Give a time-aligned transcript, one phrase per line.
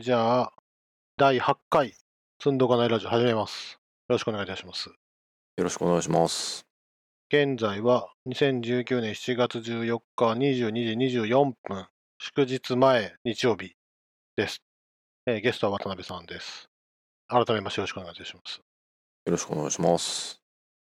[0.00, 0.52] で、じゃあ、
[1.18, 1.92] 第8回、
[2.42, 3.74] 積んどかないラジオ始めます。
[4.08, 4.88] よろしくお願いいたします。
[4.88, 4.94] よ
[5.58, 6.66] ろしくお願いします。
[7.28, 11.86] 現在は2019年7月14日22時24分、
[12.18, 13.74] 祝日前日曜日
[14.36, 14.62] です。
[15.26, 16.70] えーゲストは渡辺さんです。
[17.28, 18.56] 改めましてよろしくお願いいたします。
[18.56, 18.62] よ
[19.26, 20.40] ろしくお願いします。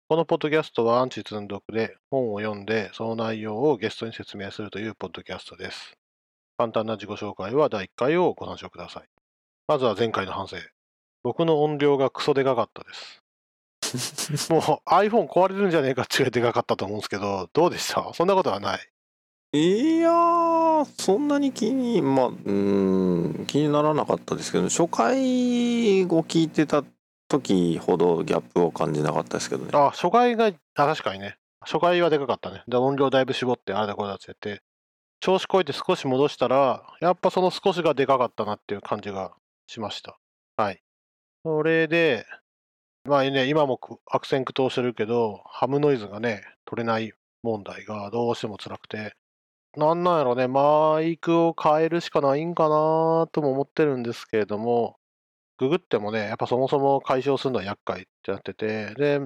[0.10, 5.98] このポッドキャストはアンチ積んどくで本を読んでその内容をゲストに説明するというポッドキャストです。
[6.58, 9.04] 簡単な自己紹介は第1回をご参照ください。
[9.68, 10.58] まずは前回の反省。
[11.24, 14.50] 僕の音量がクソでかかったです。
[14.52, 18.14] もう iPhone 壊れるんじゃねえかっていうでかかったと思うんですけど、どうでした？
[18.14, 18.90] そんなことはない。
[19.54, 25.18] いやー、そんなに気に、まあ、うーん、気にならなかったですけど、初回
[26.06, 26.84] を聞いてた
[27.30, 29.72] 時ほどギャップを感じなかったですけどね。
[29.74, 31.38] あ、初回が、あ、確かにね。
[31.62, 32.64] 初回はでかかったね。
[32.68, 34.62] で、音量だいぶ絞って、あれだこれだってやって、
[35.20, 39.34] 調子こいて少し戻したら、やっぱその少しがでかかったなっていう感じが
[39.68, 40.20] しました。
[40.56, 40.82] はい。
[41.44, 42.26] それで、
[43.04, 49.16] まあね、今も悪戦苦闘してるけど、ハムノイズがね、取れない問題がどうしても辛くて、
[49.76, 54.98] なんなんやろね、マイクを変えるしかないんかなとも思ってるんですけれども、
[55.58, 59.22] ググってもね、やっぱそもそも解消するのは厄介ってなってて、で、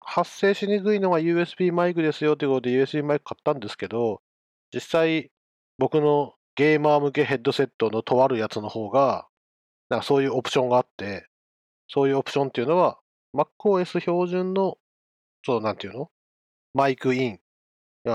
[0.00, 4.22] 発生しにくいのが USB マイクですよということで USB マイク買ったんですけど、
[4.72, 5.30] 実際
[5.78, 9.26] 僕のゲーマー向けヘッドセットのとあるやつの方が、
[9.88, 11.28] なんかそういうオプションがあって、
[11.88, 12.98] そういうオプションっていうのは
[13.34, 14.76] MacOS 標準の、
[15.46, 16.10] そうなんていうの？
[16.74, 17.38] マイクイン。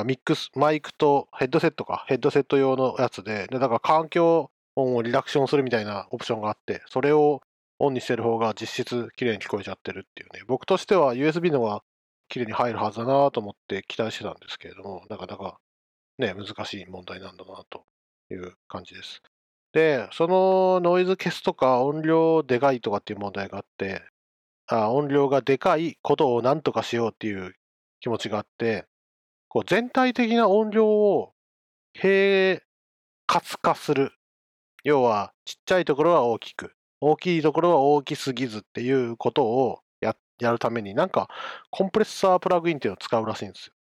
[0.06, 2.06] ミックス、マイクとヘッドセットか。
[2.08, 7.42] ヘッドセット用のやつで、でだから環境音をリダクションするみたいなオプションがあって、それを
[7.80, 10.42] オンにしてる方が実質綺麗に聞こえちゃってるっていうね。
[10.48, 11.82] 僕としては USB の方が
[12.28, 15.60] 綺麗に入るはずだなと思って期待してたんですけれども、なかなか
[16.18, 17.86] ね、難しい問題なんだなと
[18.32, 19.22] いう感じです。
[19.74, 24.04] で、そのノイズ消すとか音量でかいとかっていう問題があって、
[24.68, 27.56] あ音量がでかいことをなんとかしようっていう
[28.02, 28.86] 気持ちがあって、
[29.50, 31.34] こう全体的な音量を
[31.94, 32.62] 平
[33.28, 34.14] 滑化する。
[34.84, 41.30] 要は、ちっちゃいところは大きく、大きいところは大きすぎずっていうことをややるために、なんか、
[41.72, 43.74] コンプレッサープラグインっていうのを使うらしいんですよ。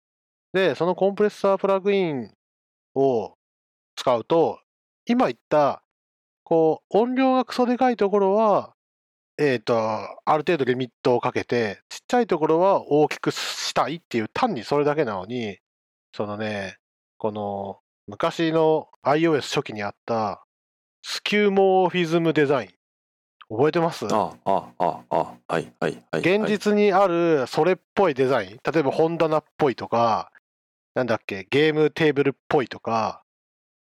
[0.54, 2.32] で、そのコンプレッサープラグイン
[2.96, 3.36] を
[3.96, 4.60] 使うと、
[5.06, 5.84] 今言った、
[6.44, 8.74] こう、音量がクソでかいところは、
[9.38, 15.58] えっ、と、ある程度リミットをかけて、ちっちゃいところは大きくしたいっていう、単にそれだけなのに、
[16.16, 16.78] そのね、
[17.18, 20.44] この、昔の iOS 初期にあった、
[21.02, 22.70] スキューモーフィズムデザイン。
[23.50, 24.06] 覚えてます？
[24.12, 25.16] あ、あ、あ、あ、
[25.48, 26.22] はい、はい、はい。
[26.22, 28.60] 現実にあるそれっぽいデザイン。
[28.64, 30.32] 例えば本棚っぽいとか、
[30.94, 33.24] なんだっけ、ゲームテーブルっぽいとか、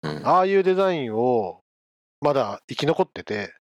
[0.01, 1.61] はい、うんああいうデザインを
[2.21, 3.53] まだ生き残ってて、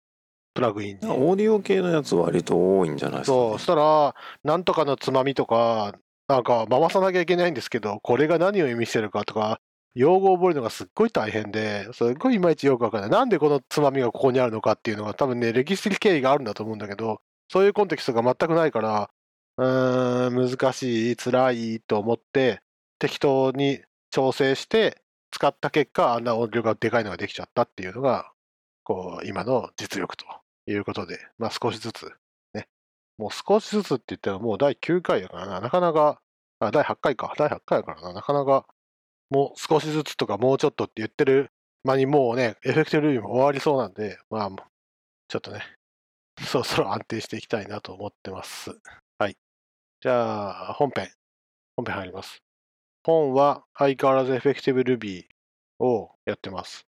[0.54, 1.06] プラグインに。
[1.06, 5.94] オーディオ系のやつ割と多いんじゃないですか、そう、そしたら、なんとかのつまみとか、
[6.28, 9.60] なんか回さなきゃいけないんですけど、これが何を意味してるかとか、
[9.94, 13.10] 用語を覚えるのがすっごい大変で、すっごいいまいちよくわからない。
[13.10, 19.10] なんでこのつまみがここにあるのかっていうのが多分ね、歴史的経緯があるんだと思うんだけど、そういうコンテキストが全くないから、
[19.58, 22.60] うーん、難しい、辛いと思って、
[23.04, 28.32] 適当に調整して使った結果、あんな音量がでかいのができちゃったっていうのが、
[28.82, 30.24] こう、今の実力と
[30.66, 32.10] いうことで、まあ少しずつ
[32.54, 32.66] ね、
[33.18, 36.22] もう少しずつって言ったらもう第9回やからな、なかなか、
[36.60, 38.64] あ、第8回か、第8回やからな、なかなか、
[39.28, 41.50] もう少しずつとかもうちょっとって言ってる
[41.84, 44.50] 間にもうね、エフェクティブルーム終わりそうなんで、まあ、
[45.28, 45.60] ちょっとね、
[46.40, 48.70] そろそろ安定していきたいなと思ってます。
[49.18, 49.36] はい。
[50.00, 51.12] じゃあ、本編。
[51.76, 52.42] 本編入ります。
[53.04, 55.24] 本は相変わらずエフェクティブ Ruby
[55.78, 56.86] をやってます。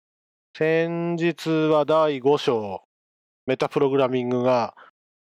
[0.58, 2.82] 先日は第5章、
[3.46, 4.76] メタプログラミングが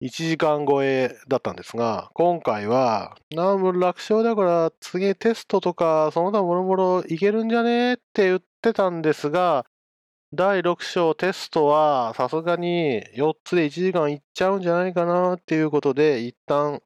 [0.02, 9.66] 1時間超えだったんですが、今回は、なんも楽勝だから次テストとかその他もろもろいけるんじゃねって言ってたんですが、
[10.34, 16.82] 第6章テストはさすがに4つで1時間いっちゃうんじゃないかなっていうことで、一旦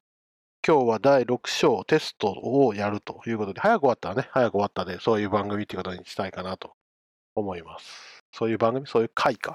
[0.64, 6.74] 今日は第6章テストをやるということで、早く終わったらね、早く終わったで、そういう番組っていうことにしたいかなと
[7.34, 8.22] 思います。
[8.30, 9.54] そういう番組、そういう回か。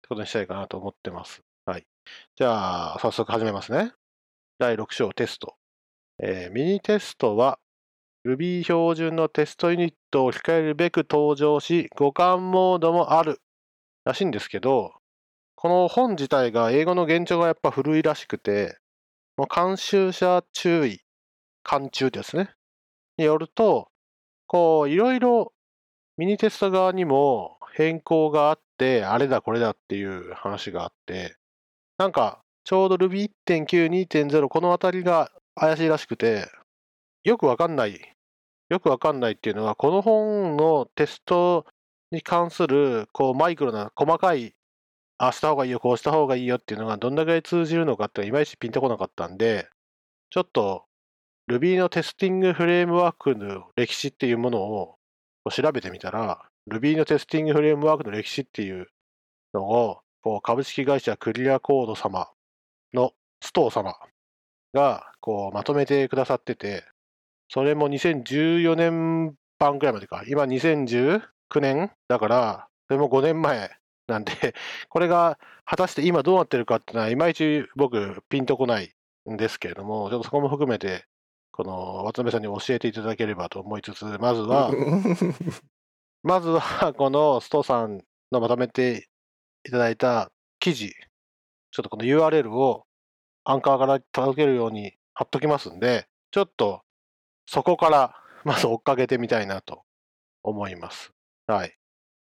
[0.00, 1.42] てことにしたいかなと思ってます。
[1.66, 1.84] はい。
[2.36, 3.92] じゃあ、早速始めますね。
[4.58, 5.56] 第6章テスト。
[6.22, 7.58] えーミニテストは
[8.26, 13.42] Ruby 標準のテストユニットを控えるべく登場し、互換モードもある
[14.04, 14.94] らしいんですけど、
[15.54, 18.79] この本自体が英語の現状がやっぱ古いらしくて、
[19.46, 21.00] 監修者注意、
[21.68, 22.50] 監中ですね。
[23.18, 23.90] によると、
[24.46, 25.52] こう、いろいろ
[26.16, 31.36] ミニテスト側にも変更があっって、あれだこれだっていう話があって、
[31.98, 36.48] なんか、ちょうど Ruby1.9、2.0、このあたりが怪しいらしくて、
[37.22, 38.16] よくわかんない、
[38.70, 41.66] よくわかんないっていうのは、この本のテスト
[42.10, 44.54] に関する、こう、マイクロな、細かい、
[45.22, 49.68] ああした方がいいよ、こうした方がいいよっていうのが、どんだけ通じるのかっていまいちピンとこなかったんで、
[50.30, 50.86] ちょっと、
[51.46, 54.96] Ruby のテスティングフレームワークの歴史っていうものを
[55.50, 58.86] 調べてみたら、Ruby のテスティングフレームワークの歴史っていう
[59.52, 62.30] のを、こう株式会社クリアコード様
[62.94, 63.12] の
[63.42, 63.94] ストー様
[64.72, 66.84] がこうまとめてくださってて、
[67.50, 70.24] それも2014年版ぐらいまでか。
[70.26, 71.20] 今2019
[71.60, 73.79] 年だから、それも5年前
[74.10, 74.54] なんで、
[74.88, 78.94] これが果たして今どうなってるかっていうのは、いまいち僕ピンとこない
[79.30, 81.06] んですけれども、ちょっとそこも含めて、
[81.52, 84.70] この渡辺さんに教えていただければと思いつつ、まずは、
[86.22, 89.08] まずはこのストさんのまとめて
[89.66, 90.90] いただいた記事、
[91.70, 92.84] ちょっとこの URL を
[93.44, 96.82] アンカーから届けるように貼っときますんで、ちょっと
[97.46, 98.14] そこから
[98.44, 99.82] まず追っかけてみたいなと
[100.42, 101.12] 思います。
[101.46, 101.76] はい。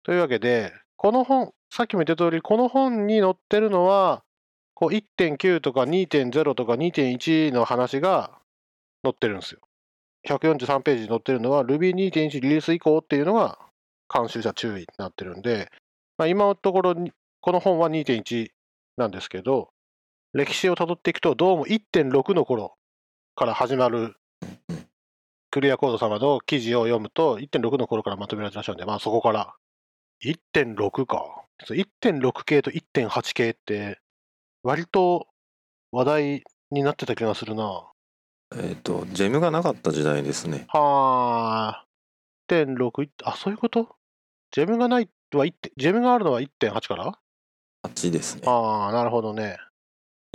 [0.04, 4.24] というわけで、この本、さっきも言った通り、この本に載ってるのは、
[4.74, 8.40] こう1.9とか2.0とか2.1の話が
[9.04, 9.60] 載ってるんですよ。
[10.28, 13.58] 143ページに載ってるのは Ruby2.1 リリース以降っていうのが
[14.14, 15.72] 監修者注意になってるんで、
[16.18, 16.96] まあ、今のところ
[17.42, 18.50] この本は2.1
[18.98, 19.70] なんですけど、
[20.34, 22.76] 歴史をたどっていくと、どうも1.6の頃
[23.36, 24.16] から始まる
[25.52, 29.56] クリアコード様の記事を読むと、1.6の頃からまとめられてらっしゃるんで、まあそこから。
[30.24, 31.44] 1.6か。
[31.60, 34.00] 1.6系と1.8系って、
[34.64, 35.28] 割と
[35.92, 37.84] 話題になってた気がするな。
[38.56, 40.66] えっと、ジェムがなかった時代ですね。
[40.70, 41.86] はあ。
[42.50, 43.96] 1.6、あ、そういうこと？
[44.52, 47.20] ジェムがないは1、ジェムがあるのは1.8から
[47.86, 48.44] ？8ですね。
[48.46, 49.58] ああ、なるほどね。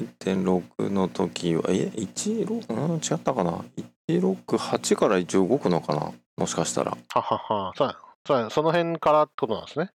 [0.00, 2.74] 1.6の時は、え、16?
[2.74, 3.64] うん、違ったかな
[4.08, 6.12] ?168 から一応動くのかな？
[6.36, 6.90] もしかしたら。
[6.90, 7.72] ははは。
[7.76, 7.96] そうや
[8.26, 9.90] そその辺からってことなんですね。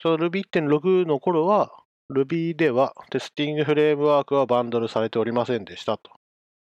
[0.00, 1.72] その Ruby1.6 の頃は、
[2.12, 6.12] Ruby ではテスティングフレームワークはバンドルされておりませんでしたと。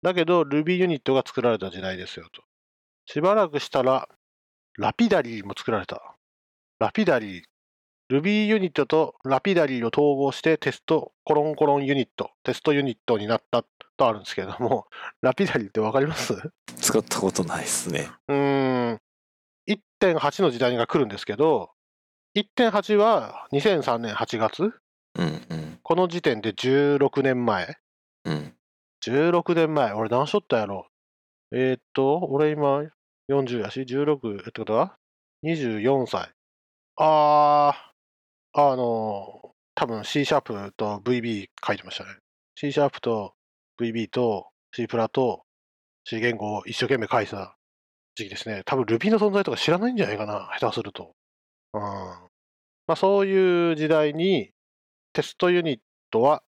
[0.03, 2.43] だけど Ruby ユニットが作られた時代ですよと。
[3.05, 4.07] しばらくしたら、
[4.77, 6.15] ラピダリーも作られた。
[6.79, 7.43] ラピダリー。
[8.11, 13.63] Ruby ユニットとラピダリーを統合してテストコロンコロンユニット、テストユニットになった
[13.97, 14.85] とあるんですけれども、
[15.21, 16.35] ラピダリーってわかります？
[16.77, 18.09] 使ったことないですね。
[18.27, 18.99] うーん、
[20.03, 21.71] 1.8の時代が来るんですけど、
[22.35, 27.75] 1.8は2003年8月、うんうんこの時点で16年前。
[28.23, 28.55] うん。
[29.05, 30.87] 16年前、俺何しとったやろ
[31.51, 32.83] えー、っと、俺今
[33.29, 34.95] 40やし、16ってことは
[35.43, 36.31] ?24 歳。
[36.95, 42.11] あー、あの、多分 C シャープと VB 書いてましたね。
[42.55, 43.33] C シャープと
[43.79, 45.43] VB と C プラと
[46.05, 47.57] C 言語を一生懸命書いてた
[48.15, 48.63] 時期ですね。
[48.65, 51.13] 多分 Ruby の存在とか知らないんじゃないかな、下手すると。
[51.73, 51.81] うん。
[51.81, 52.29] ま
[52.93, 54.51] あそういう時代に
[55.13, 55.79] テストユニッ
[56.11, 56.43] トは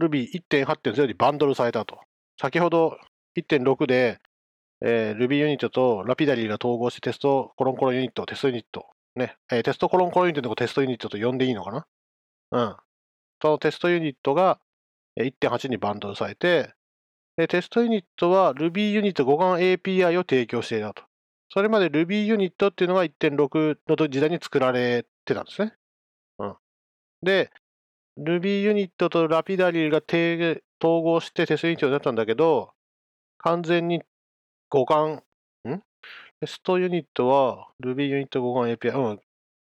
[0.00, 2.00] Ruby1.8.0 にバンドルされたと。
[2.40, 2.96] 先ほど
[3.38, 4.18] 1.6で、
[4.84, 11.86] えー Ruby ユニットとラピダリーが統合してテストコロンコロンユニット、テストユニット、ね、えーテストコロンコロンユニットのテストユニットと呼んでいいのかな
[12.52, 12.76] うん。
[13.40, 14.60] そのテストユニットが
[15.16, 16.74] えー1.8にバンドルされて、で
[17.36, 21.04] テストユニットは Ruby ユニット互換 API を提供していたと。
[21.48, 25.74] それまで Ruby ユニットっていうのが1.6の時代に作られてたんですね。
[26.38, 26.56] うん。
[27.22, 27.50] で、
[28.18, 30.02] Ruby ユニットとラピダリーが
[30.82, 32.72] 統合してテストユニットになったんだけど、
[33.38, 34.02] 完全に
[34.70, 35.22] 互換、
[35.68, 35.82] ん？
[36.40, 39.20] テストユニットは Ruby ユニット互換 API、うん、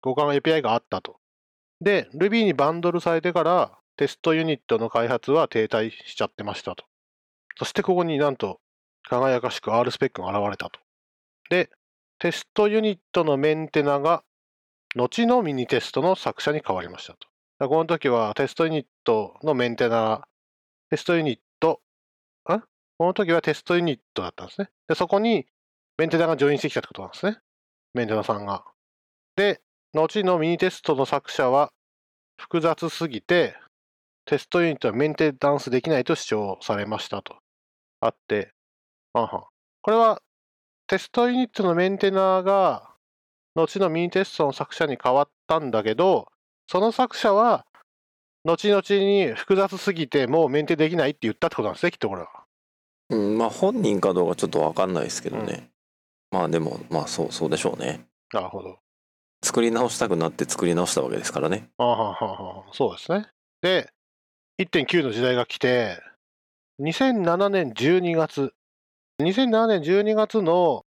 [0.01, 1.17] 互換 API があったと。
[1.81, 6.85] で、Ruby にバンドルされてからテストユニットの開発は停滞しちゃってましたと。
[7.57, 8.59] そしてここになんと
[9.09, 10.79] 輝かしく R スペックが現れたと。
[11.49, 11.69] で、
[12.19, 14.23] テストユニットのメンテナが
[14.95, 17.67] 後のミニテストの作者に変わりましたと。
[17.67, 20.23] この時はテストユニットのメンテナ、
[20.89, 21.81] テストユニット、
[22.45, 22.59] あ？
[22.97, 24.69] この時はテストユニットだったんですね。
[24.87, 25.45] で、そこに
[25.97, 27.37] メンテナがジョインしてきたってことなんですね。
[27.93, 28.63] メンテナさんが。
[29.35, 29.61] で、
[29.93, 31.71] 後のミニテストの作者は
[32.37, 33.55] 複雑すぎて、
[34.25, 37.35] テストユニットはメンテナンスできないと主張されましたと。
[38.05, 38.53] あって、
[39.13, 40.21] はんこれは
[40.87, 42.89] テストユニットのメンテナーが
[43.55, 46.27] 後のミニテストの作者に変わったんだけど、
[46.67, 47.65] その作者は
[48.45, 52.29] 後々に複雑すぎてもうメンテできないって言ったってことなんですね、きっとこれは。
[53.09, 55.69] うん、まあ本人かどうかちょっとわかんないですけどね。
[56.31, 58.05] まあでも、まあそう、そうでしょうね。
[58.33, 58.79] なるほど。
[59.43, 61.69] 作り直したくなって作り直したわけですからね。
[61.77, 63.27] あはははそうですね。
[63.61, 63.89] で、
[64.59, 66.01] 1.9の時代が来て、
[66.79, 68.53] 2007年12月、
[69.19, 70.85] 2007年12月の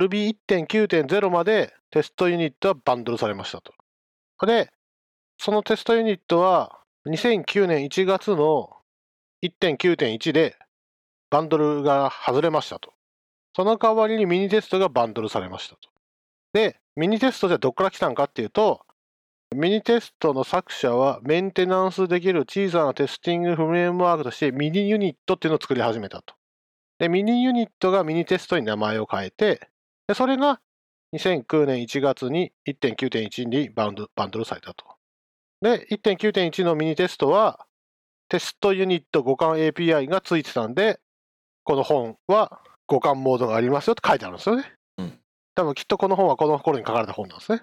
[0.00, 3.74] Ruby1.9.0 までテストユニットはバンドルされましたと。
[4.46, 4.72] で、
[5.38, 8.70] そのテストユニットは2009年1月の
[9.42, 10.56] 1.9.1で
[11.28, 12.94] バンドルが外れましたと。
[13.54, 15.90] その代わりにミニテストがバンドルされましたと。
[16.54, 18.86] で、ミニテストじゃどっから来たんかっていうと、
[19.54, 26.34] ミニテストの作者はメンテナンスできる小さなテスティングフレームワークとしてミニユニットっていうのを作り始めたと。
[27.00, 29.68] で、ミニユニットがミニテストに名前を変えて、
[30.06, 30.60] でそれが
[31.16, 34.84] 2009年1月に1.9.1にバンドバンドルされたと。
[35.60, 37.66] で、1.9.1のミニテストは
[38.28, 41.00] テストユニット互換 API がついてたんで、
[41.64, 44.72] この本は互換モードがありますよって書いてあるんですよね。
[44.98, 45.18] うん
[45.56, 47.62] 多分きっとこの本はこの頃に書かれた本なんですね。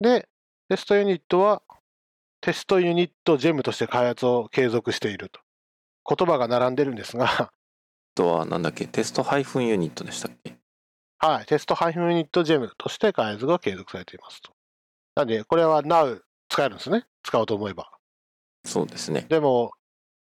[0.00, 0.28] で、
[0.68, 1.62] テストユニットは
[2.40, 5.40] テストユニットジェムとして開発を継続していると。
[6.08, 7.52] 言葉が並んでるんですが、あ
[8.14, 8.86] とはなんだっけ？
[8.86, 10.56] テストハイフンユニットでしたっけ？
[11.18, 14.52] はい、テストハイフンユニットジェムとして開発が継続されていますと。
[15.14, 17.04] なんで、これは Now 使えるんですね？
[17.22, 17.90] 使おうと思えば。
[18.64, 19.26] そうですね。
[19.28, 19.72] でも、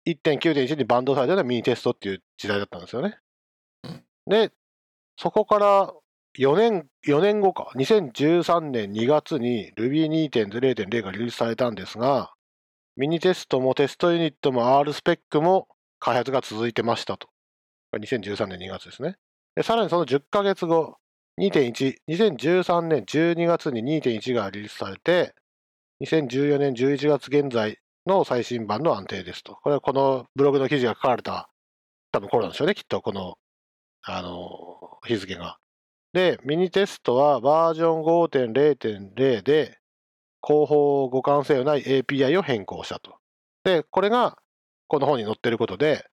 [0.05, 3.17] 1.9.1にバンドされたのはミニテストっていう時代だったんですよね。
[3.84, 4.51] うんで、
[5.17, 5.94] そこから
[6.38, 12.34] 4年、4年後か、2013年2月に Ruby2.0.0 がリリースされたんですが、
[12.98, 15.68] ミニテストもテストユニットも R スペックも
[16.00, 17.30] 開発が続いてましたと。
[17.94, 19.15] 2013年2月ですね。
[19.63, 20.98] さらにその10ヶ月後、
[21.39, 25.34] 2.1、2013年12月に2.1がリリースされて、
[26.01, 29.56] 2014年11月現在の最新版の安定ですと。
[29.56, 31.50] これはこのブログの記事が書かれた
[32.12, 33.38] 多分頃なんでしょうね、きっとこの、
[34.04, 35.58] あの、日付が。
[36.16, 39.80] で、ミニテストはバージョン5.0.0で
[40.42, 43.18] 広報互換性のない API を変更したと。
[43.66, 44.38] で、これが
[44.88, 46.06] この本に載ってることで、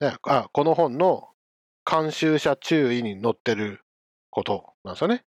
[0.00, 1.28] ねあこの本の
[1.84, 3.82] 監修者注意に載ってる
[4.30, 5.26] ことなんですよね。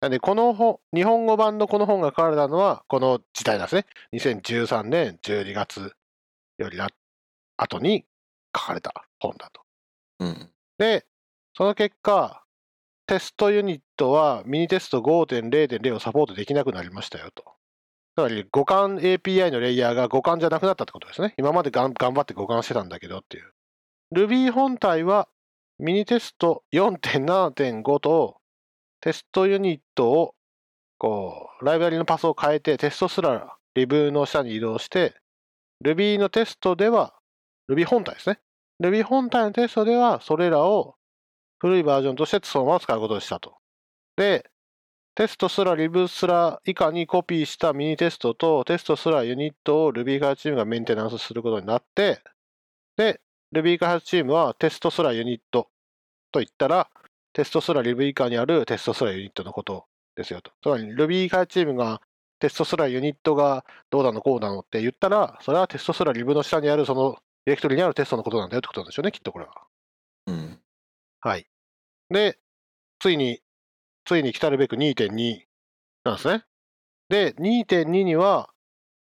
[0.00, 3.86] なんで、この本、日本語版のこの本が書かれたのは、この時代なんですね。
[4.12, 5.96] 2013年12月
[6.58, 6.86] よりあ
[7.56, 8.04] 後に
[8.56, 9.62] 書かれた本だと。
[10.20, 10.52] うん。
[10.78, 11.04] で、
[11.56, 12.44] その結果、
[13.08, 17.42] テストユニットはミニテスト5.0.0をサポートできなくなりましたよと。
[18.14, 21.34] つまり互換 API のレイヤーが互換じゃなくなったってことですね。
[21.38, 23.50] 今まで頑張って互換してたんだけどっていう。
[24.14, 25.26] Ruby 本体は
[25.78, 28.36] ミニテスト4.7.5と
[29.00, 30.34] テストユニットを
[30.98, 35.14] こうライブラリのパスを変えてテストすらリブの下に移動して
[35.82, 37.14] Ruby のテストでは
[37.70, 38.38] Ruby 本体ですね。
[38.82, 40.97] Ruby 本体のテストではそれらを
[41.58, 43.56] 古いバージョンとしてそのまま使うことにしたと。
[44.16, 44.50] で、
[45.14, 52.22] テストすらリブすら以下にコピーしたミニテストとテストすらユニットを Ruby 開発チームがメンテナンスすることになって、
[52.96, 53.20] で、
[53.52, 55.68] Ruby 開発チームはテストすらユニット
[56.30, 56.88] と言ったら、
[57.32, 60.52] テストすらリブ以下にあるテストすらユニットのことですよと。
[60.62, 62.00] つまり Ruby 開発チームが
[62.38, 69.52] テストすらユニットがどうなのこうなのって言ったら、それはテストすらリブの下にあるそのディレクトリにあるテストのことなんだよってことなんでしょうね、きっとこれは。
[70.26, 70.60] うん。
[71.20, 71.46] はい。
[72.10, 72.38] で、
[73.00, 73.40] ついに、
[74.04, 75.40] ついに来たるべく2.2
[76.04, 76.44] なんですね。
[77.08, 78.50] で、2.2には、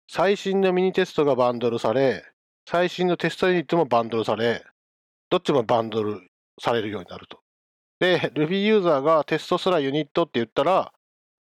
[0.09, 2.25] 最新のミニテストがバンドルされ、
[2.67, 4.65] 最新のテストユニットもバンドルされ、
[5.29, 7.39] どっちもバンドルされるようになると。
[7.99, 10.91] で、Ruby ユーザーがテストすらユニットって言ったら、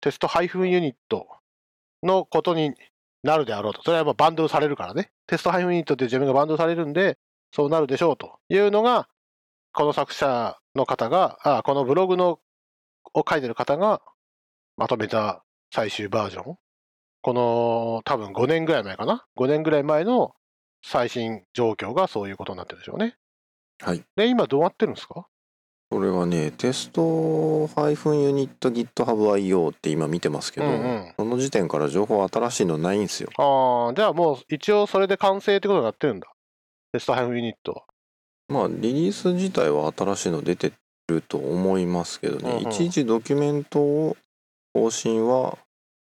[0.01, 1.27] テストユニット
[2.03, 2.75] のことに
[3.23, 3.83] なるであろうと。
[3.83, 5.11] それはまあバンドルされるからね。
[5.27, 7.19] テストユニットっていう自分がバンドルされるんで、
[7.53, 9.09] そうなるでしょうというのが、
[9.79, 12.41] この作者の方が、あこのブログの
[13.15, 14.03] を書いてる方が
[14.77, 16.57] まとめた最終バージョン。
[17.23, 20.33] この多分5年ぐらい前かな？5年ぐらい前の
[20.85, 23.15] 最新状況がそういうことになってるでしょうね。
[23.81, 24.03] はい。
[24.17, 25.29] で、今どうなってるんですか？
[25.91, 33.31] これはね、テストハイフンユニット GitHub.io って今見てますけど、うんうんその時点から情報新しいのないんですよ。
[33.39, 36.27] ああ、じゃあもう一応それで完成ってことになってるんだ。
[36.91, 37.85] テストハイフンユニットは。
[38.49, 40.73] まあ、リリース自体は新しいの出て
[41.09, 44.17] ると思いますけどね、うんうんいちいちドキュメントを
[44.73, 45.59] 更新は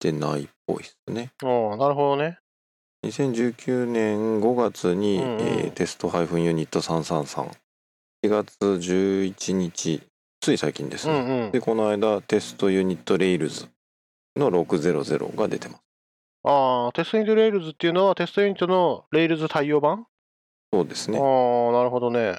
[0.00, 1.32] てないっぽいですね。
[1.42, 2.38] ああ、なるほどね。
[3.04, 7.50] 2019年5月に、うんうんえーテストハイフンユニット333。
[8.24, 10.02] 4月11日、
[10.40, 11.14] つい最近ですね。
[11.14, 11.60] うんうんで、。
[11.60, 13.66] この間、 test-unit-rails
[14.36, 15.82] の600が出てます。
[16.44, 20.06] ああ、 test-unit-rails っていうのは test-unit の Rails 対応版？
[20.72, 21.18] そうですね。
[21.18, 21.24] ああ、
[21.72, 22.38] なるほどね。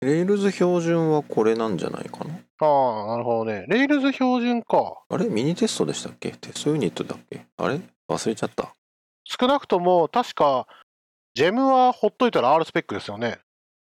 [0.00, 2.34] Rails 標準はこれなんじゃないかな？
[2.60, 3.66] ああ、なるほどね。
[3.68, 5.02] Rails 標準か。
[5.08, 5.28] あれ？
[5.28, 6.30] minitest でしたっけ？
[6.30, 7.44] test unit だっけ？
[7.58, 7.80] あれ？
[8.08, 8.72] 忘れちゃった。
[9.24, 10.66] 少なくとも、確か、
[11.34, 13.38] ジェムはほっといたら R スペックですよね。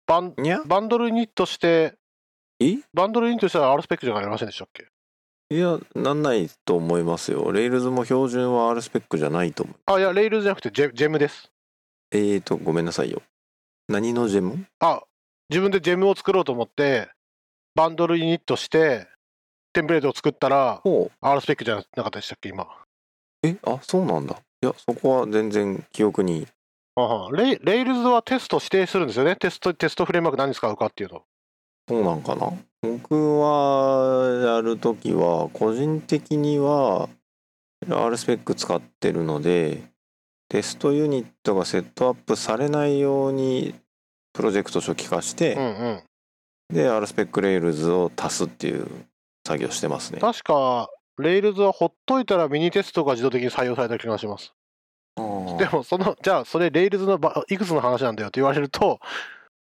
[0.05, 1.95] バン bundle init して、
[2.59, 2.79] え？
[2.93, 4.87] バンドルユニットしたら R スペックじゃなりませんでしたっけ？
[5.49, 7.51] いや、なんないと思いますよ。
[7.53, 9.75] レールズも標準は R スペックじゃないと思う。
[9.85, 11.49] あ、いや、 Rails じゃなくてジェ gem です。
[12.11, 13.21] えーと、ごめんなさいよ。
[13.93, 14.65] 何の gem？
[14.79, 15.03] あ、
[15.49, 17.09] 自分で gem を作ろうと思って、
[17.75, 19.07] bundle init して、
[19.71, 21.17] テンプレートを作ったら、ほう。
[21.21, 22.67] R スペックじゃなかったでしたっけ、今。
[23.43, 24.35] え、あ、そうなんだ。
[24.63, 26.47] いや、そこは全然記憶に。
[26.95, 29.35] あはレイ Rails はテスト指定するんですよね。
[29.35, 31.23] テスト、テストフレームワーク何使うかっていうの。
[31.87, 32.51] そうなんかな？
[32.81, 37.09] 僕はやるときは、個人的には
[37.87, 39.83] R スペック使ってるので、
[40.49, 43.73] test-unit がセットアップされないように、
[44.33, 46.03] プロジェクト初期化して、うんうん。
[46.75, 48.87] で、R スペックレールズを足すっていう
[49.45, 50.19] 作業してますね。
[50.19, 54.53] 確か、レイルズはほっといたらミニテストが自動的に採用された気がします。
[55.15, 55.21] で
[55.71, 58.99] も、その、じゃあ、それ、レイルズのばいくつの話なんだよって言われると、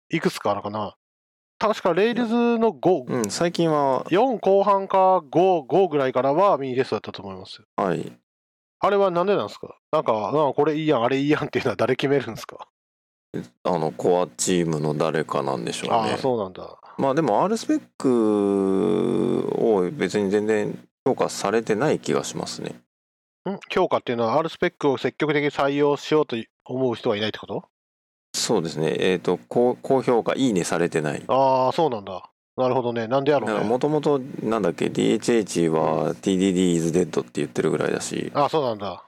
[0.09, 0.95] いくつかあるかな。
[1.59, 7.65] 確か、レイルズの5、うん、最近は、4後半か5、5ぐらいからはミニテストだったと思いますよ。
[7.75, 8.13] はい。
[8.79, 9.77] あれはなんでなんですか？
[9.91, 12.67] なんか、うんこれいいやん、あれいいやんっていうのは誰決めるんですか、
[13.63, 16.11] あの、コアチームの誰かなんでしょうね。
[16.11, 16.77] ああ、そうなんだ。
[16.97, 22.81] まあでも R スペックを別に全然評価されてない気がしますね。
[23.49, 23.57] ん？
[23.69, 26.35] 強化っていうのは、R スペックを積極的に採用しようと
[26.65, 27.63] 思う人はいないってこと？
[28.33, 28.95] そうですね。
[28.99, 31.23] えっ、と高、高評価、いいねされてない。
[31.27, 32.29] ああ、そうなんだ。
[32.57, 33.07] なるほどね。
[33.07, 33.65] なんでやろうね。
[33.65, 39.05] もともと、なんだっけ、DHH は TDD is dead って言ってるぐらいだし、ああ、そうなんだ。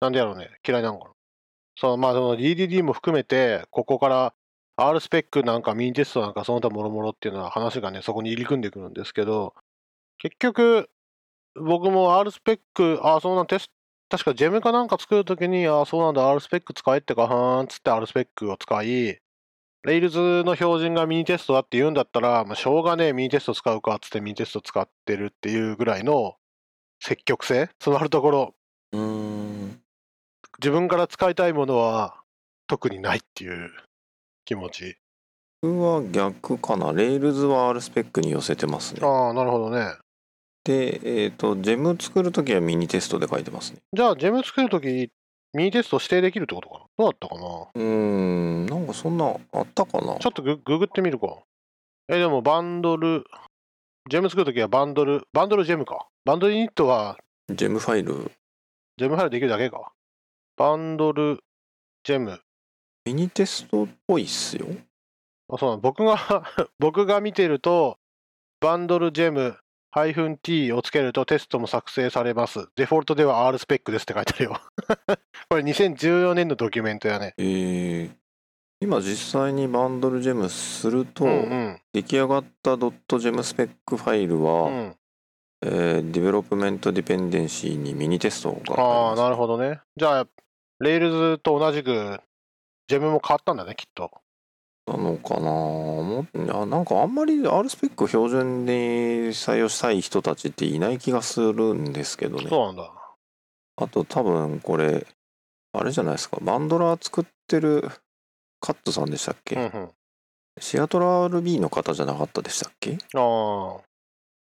[0.00, 0.50] なんでやろうね。
[0.66, 1.11] 嫌いなのかな？
[1.76, 4.34] そう、まあ、その DDD も含めて、ここから
[4.76, 9.54] R スペックなんかミニテストなんかその他もろもろっていうのは話がね、そこに入り組んでくるんですけど、
[10.18, 10.90] 結局、
[11.56, 13.72] 僕も R スペック、ああ、そうなんテスト、
[14.10, 19.18] 確かジェムかなんか作るときに、ああ、そうなんだ、R スペック使えってか、はーんつって R スペックを使い、
[19.84, 26.36] レイルズの標準がミニテストだって言うんだったら、まあ、しょうがねえ、ミニテスト使うかっつってミニテスト使ってるっていうぐらいの
[27.00, 28.54] 積極性、そのあるところ、
[28.92, 29.81] うん、
[30.58, 32.16] 自分から使いたいものは
[32.66, 33.70] 特にないっていう
[34.44, 34.96] 気持ち。
[35.62, 36.92] 僕は逆かな。
[36.92, 39.00] レールズは R スペックに寄せてますね。
[39.02, 39.94] ああ、なるほどね。
[40.64, 43.78] で、えっ、と、 gem 作るときは minitest で書いてますね。
[43.92, 45.10] じゃあ、 gem 作るとき、
[45.54, 46.84] minitest 指定できるってことかな？
[46.98, 47.40] どうだったかな？
[47.74, 50.16] うーん、なんかそんなあったかな？
[50.18, 51.26] ちょっとグググってみるか。
[52.08, 53.24] え、でもバンドル、
[54.08, 56.06] ジェム作るときはバンドル、バンドルジェムか。
[56.24, 57.18] バンドルユニットは
[57.50, 58.30] ジェムファイル、
[58.96, 59.92] ジェムファイルできるだけか。
[60.56, 61.40] バンドル
[62.04, 62.40] ジェム。
[63.04, 64.66] ミニテストっぽいっすよ。
[65.48, 66.16] あそうなの僕が、
[66.78, 67.98] 僕が見てると、
[68.60, 69.56] バンドルジェム
[69.94, 72.68] -t をつけるとテストも作成されます。
[72.76, 74.60] デフォルトでは R スペックですって書いてあるよ。
[75.48, 77.34] これ2014年のドキュメントやね。
[77.38, 78.14] えー、
[78.80, 81.80] 今実際に bundle gem すると、うんうん。
[81.92, 84.96] 出来上がったドット gemspec ファイルは、うん、
[85.64, 89.80] えー development dependency に minitest がああ、なるほどね。
[89.96, 90.26] じゃあ、
[90.80, 92.20] Rails と同じく、
[92.88, 94.10] gem も変わったんだね、きっと。
[94.88, 98.70] なのかなもいやなんかあんまり R スペックを標準に
[99.30, 102.92] 採用したい人たちっていない気がするんですけどねそうなんだ。
[103.76, 105.06] あと多分これ
[105.72, 107.88] あれじゃないですかバンドラー作ってる
[108.60, 109.90] カットさんでしたっけ、うんうん。
[110.58, 112.98] シアトル RB の方じゃなかったでしたっけ？
[113.14, 113.80] ああ、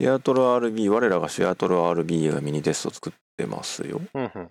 [0.02, 4.44] シアトル RB 我らがシアトル RB がミニテスト作ってますようんうん。
[4.46, 4.48] っ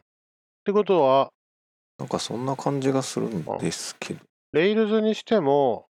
[0.63, 1.27] てことは、
[1.99, 4.21] なんかそんな感じがするんですけど
[4.53, 5.87] レイルズにしても、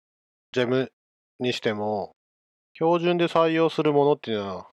[0.50, 0.90] ジェム
[1.38, 2.16] にしても、
[2.72, 4.66] 標準で採用するものっていうのは、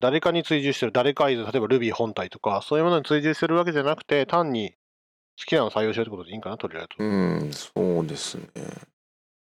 [0.00, 4.70] 誰かに追従してる、誰かいず、例えば Ruby 本体とか、そういうものに追従してるわけじゃなくて、単に
[5.38, 7.04] 好きなのを採用しようってことでいいんかな、とりあえず。
[7.04, 8.48] うんそうですね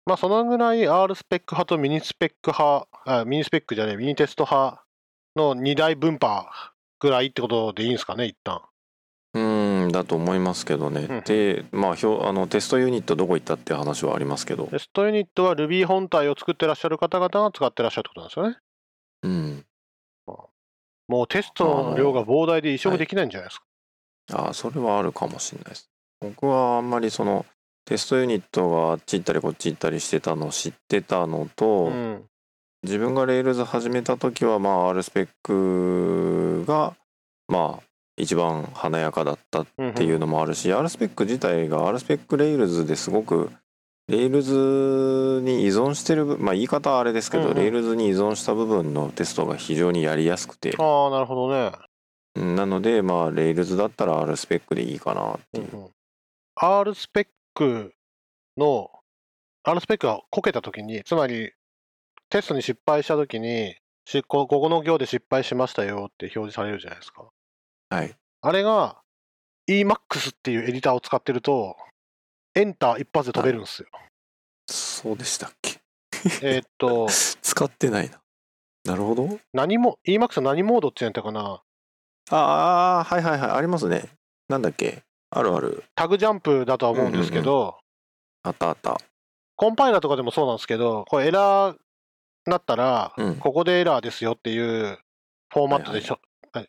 [0.08, 4.86] まあ、そのぐらい R スペック派とミニスペック派、あミニスペックじゃねえ、ミニテスト派
[5.36, 6.50] の2大分派
[7.00, 8.62] ぐらいってことでいいんですかね、一旦。
[9.34, 9.40] う
[9.88, 18.58] んだと思いますけどね、うんでまあひょあのテストユニットどこ行ったって話はありますけどテストユニットは Ruby 本体を作ってらっしゃる方々が使ってらっしゃるってことなんですよね。
[19.24, 19.66] うん
[21.10, 23.66] もうテストの量が膨大で移植できないんじゃないですか。
[24.34, 25.90] ああそれはあるかもしれないです
[26.20, 27.46] 僕はあんまりその
[27.88, 32.24] test-unit があっち行ったりこっち行ったりしてたのを知ってたのと、うん。
[32.84, 36.96] 自分が Rails 始めた時はまあ R スペックが
[37.48, 37.84] まあ
[38.18, 43.52] 一番華やかだったうんっていうのもあるし、R スペック自体が R スペック Rails ですごく
[44.10, 47.56] レールズに依存してる部まあ言い方はあれですけど、うんうん。
[47.56, 50.76] Rails に依存した部分のテストが非常にやりやすくて。
[50.78, 51.72] ああ、なるほどね。
[52.36, 55.90] うんなのでまあレールズだったら R スペックでいいかなっていう、うんうん、
[56.56, 57.94] R スペック
[58.58, 58.92] の、
[59.64, 61.52] R スペックがこけたときに、つまり
[62.30, 67.26] テストに失敗したときに、しこここの行で失敗しましたよって表示されるじゃないですか。
[67.90, 68.16] はい。
[68.42, 69.02] あれが
[69.70, 71.76] Emacs っていうエディターを使ってると、
[72.56, 73.90] エンター一発で飛べるんですよ。
[74.70, 75.80] そうでしたっけ？
[76.42, 77.08] えーっと、
[77.42, 78.22] 使ってないな。
[78.86, 79.40] なるほど。
[79.54, 81.62] 何も、Emax の何モードって言うんだったかな？
[82.30, 83.52] ああはいはいはい。
[83.52, 84.10] ありますね。
[84.48, 85.04] なんだっけ？
[85.38, 85.84] あるある。
[85.96, 87.78] タグジャンプだとは思うんですけど、
[88.44, 88.98] あったあった。
[89.56, 91.80] コンパイラーとかでもそうなんですけど、これエラーに
[92.46, 93.36] なったら、うん。
[93.38, 95.00] ここでエラーですよっていう
[95.54, 96.20] フォーマットでしょ、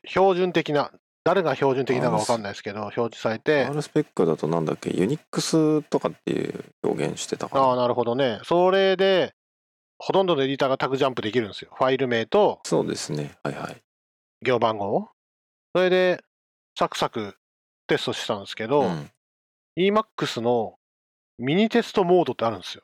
[0.07, 0.91] 標準的な、
[1.25, 4.91] 誰が標準的なのか分かんないですけど、表示されて、R スペックだとなんだっけ？
[4.91, 8.41] ユニックスとかっていう表現してたかああ、ななるほどね。
[8.45, 9.35] それで、
[9.99, 11.71] ほとんどのエディターがタグジャンプできるんですよ。
[11.75, 13.33] ファイル名とそうですね。
[13.43, 13.77] はいはい。
[14.43, 15.09] 行番号。
[15.75, 16.23] それで、
[16.79, 17.35] サクサク
[17.89, 19.11] テストしたんですけど、うん
[19.79, 20.75] Emax の
[21.39, 22.83] ミニテストモードってあるんですよ。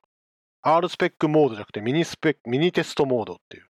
[0.62, 3.64] R スペックモードじゃなくてミニスペック、ミニテストモードっていう。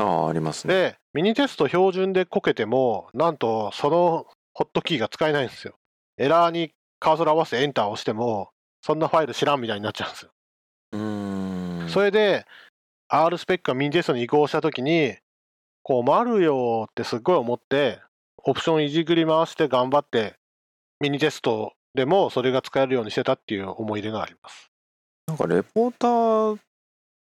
[0.00, 5.74] ああありますねで、ミニテスト標準でこけても、なんとそのホットキーが使えないんですよ。
[6.16, 8.50] エラーにカーソル合わせてエンターを押しても、
[8.80, 10.30] そんなファイル知らんみたいになっちゃうんですよ。
[10.92, 12.46] うーんそれで、
[13.08, 15.16] R スペックがミニテストに移行したときに、
[15.82, 18.00] 困るよってすっごい思って、
[18.38, 20.39] オプションいじくり回して頑張って、
[21.00, 24.70] ミニテストでもそれが使えるようにしてたっていう思い出があります。
[25.26, 26.58] なんかレポーター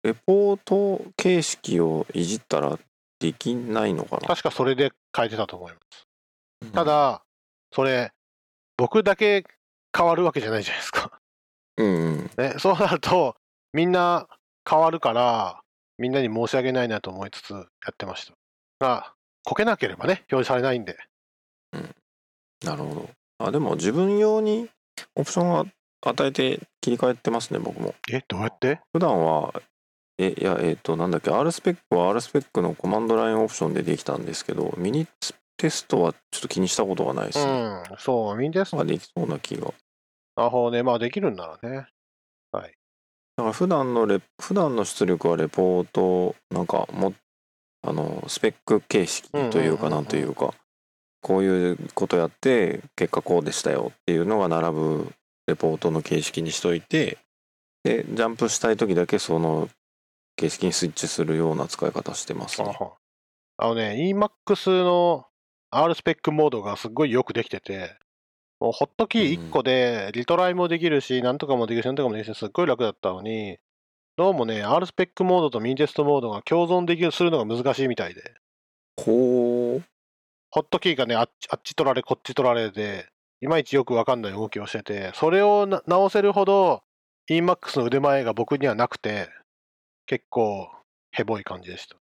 [0.03, 2.79] レポート形式をいじったら
[3.19, 4.27] できないのかな？
[4.27, 6.07] 確かそれで変えてたと思います。
[6.61, 7.21] うんただ、
[7.71, 8.11] それ、
[8.77, 9.43] 僕だけ
[9.95, 11.11] 変わるわけじゃないじゃないですか。
[11.77, 13.35] うんうんね、そうなると、
[13.73, 14.27] みんな
[14.67, 15.61] 変わるから、
[15.97, 17.59] みんなに申し訳ないなと思いつつや
[17.91, 18.33] ってました。
[18.79, 19.13] まあ、
[19.43, 20.97] こけなければね、表示されないんで。
[22.63, 24.69] なるほどあでも自分用に
[25.15, 25.65] オプションは
[26.01, 27.93] 与えて切り替えてますね僕も。
[28.11, 28.79] え、どうやって？
[28.93, 29.53] 普段は
[30.17, 35.07] えいやえっ、となんだっけ R スペックは R スペックのコマンドラインオプションでできたんですけどミニ
[35.57, 38.77] テストはちょっと気にしたことがないですね、うん、そう、ミニテスト。
[38.77, 39.73] まあできそうな気が。
[40.35, 40.83] なるほどね。
[40.83, 41.87] まあ、できるんならね。
[42.51, 42.69] だか
[43.43, 47.13] ら普段のレ普段の出力はレポートなんかも
[47.83, 50.55] あのスペック形式というかなんというか
[51.27, 55.11] こういうことやって結果こうでしたよっていうのが並ぶ
[55.47, 57.17] レポートの形式にしといて
[57.83, 59.69] でジャンプしたい時だけその
[60.37, 62.69] 形式にスイッチするような使い方してますね。
[62.79, 62.91] あは。
[63.57, 65.25] あのね、Emax の
[65.71, 67.97] R スペックモードがすっごいよくできてて、
[68.59, 73.57] もうホットキー1個でリトライもできるし、なんとかもできるし、なんとかもできるし、すっごい楽だったのに、
[74.15, 78.35] どうもね、R スペックモードとミニテストモードが共存できるするのが難しいみたいで、
[78.95, 79.83] ほう
[80.57, 83.05] ホットキーがね、あっちあっち取られ、こっち取られで、
[83.41, 86.81] いまいちよくわかんない動きをしてて、それをな直せるほど
[87.29, 89.29] Emax の腕前が僕にはなくて、
[90.07, 90.67] 結構
[91.11, 91.95] ヘボい感じでした。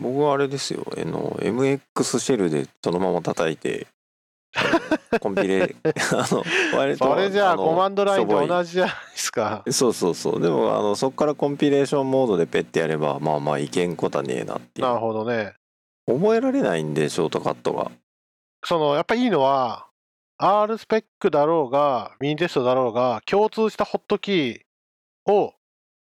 [0.00, 3.86] 僕はあれですよあの MX シェルでそのまま叩いて
[5.20, 5.76] コンピレ
[6.14, 6.42] あの
[6.74, 9.62] 割とそれじゃあのコマンドラインと同じじゃないですか。
[9.70, 15.56] そうそうそうでもあのそこからコンピレーションモードでペッてやればまあまあいけんことはねえなっていなるうほどね。
[16.18, 17.90] 覚えられないんでショートカットが。
[18.64, 19.88] そのやっぱいいのは、
[20.38, 25.54] R スペックだろうが、ミニテストだろうが、共通したホットキーを、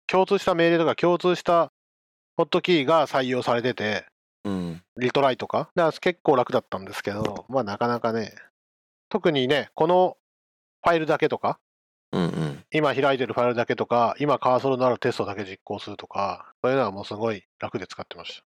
[0.07, 1.73] 共通した命令とか共通した
[2.37, 4.07] ホットキーが採用されてて、
[4.45, 4.83] うん。
[4.97, 8.35] リトライとか、だから結構楽だったんですけど、まあなかなかね、
[9.09, 10.17] 特にね、この
[10.83, 11.59] ファイルだけとか、
[12.13, 12.65] うんうん。
[12.73, 18.45] 今開いてるファイルだけとか、今カーソルのあるテストだけ実行するとか、そういうのはもうすごい楽で使ってました。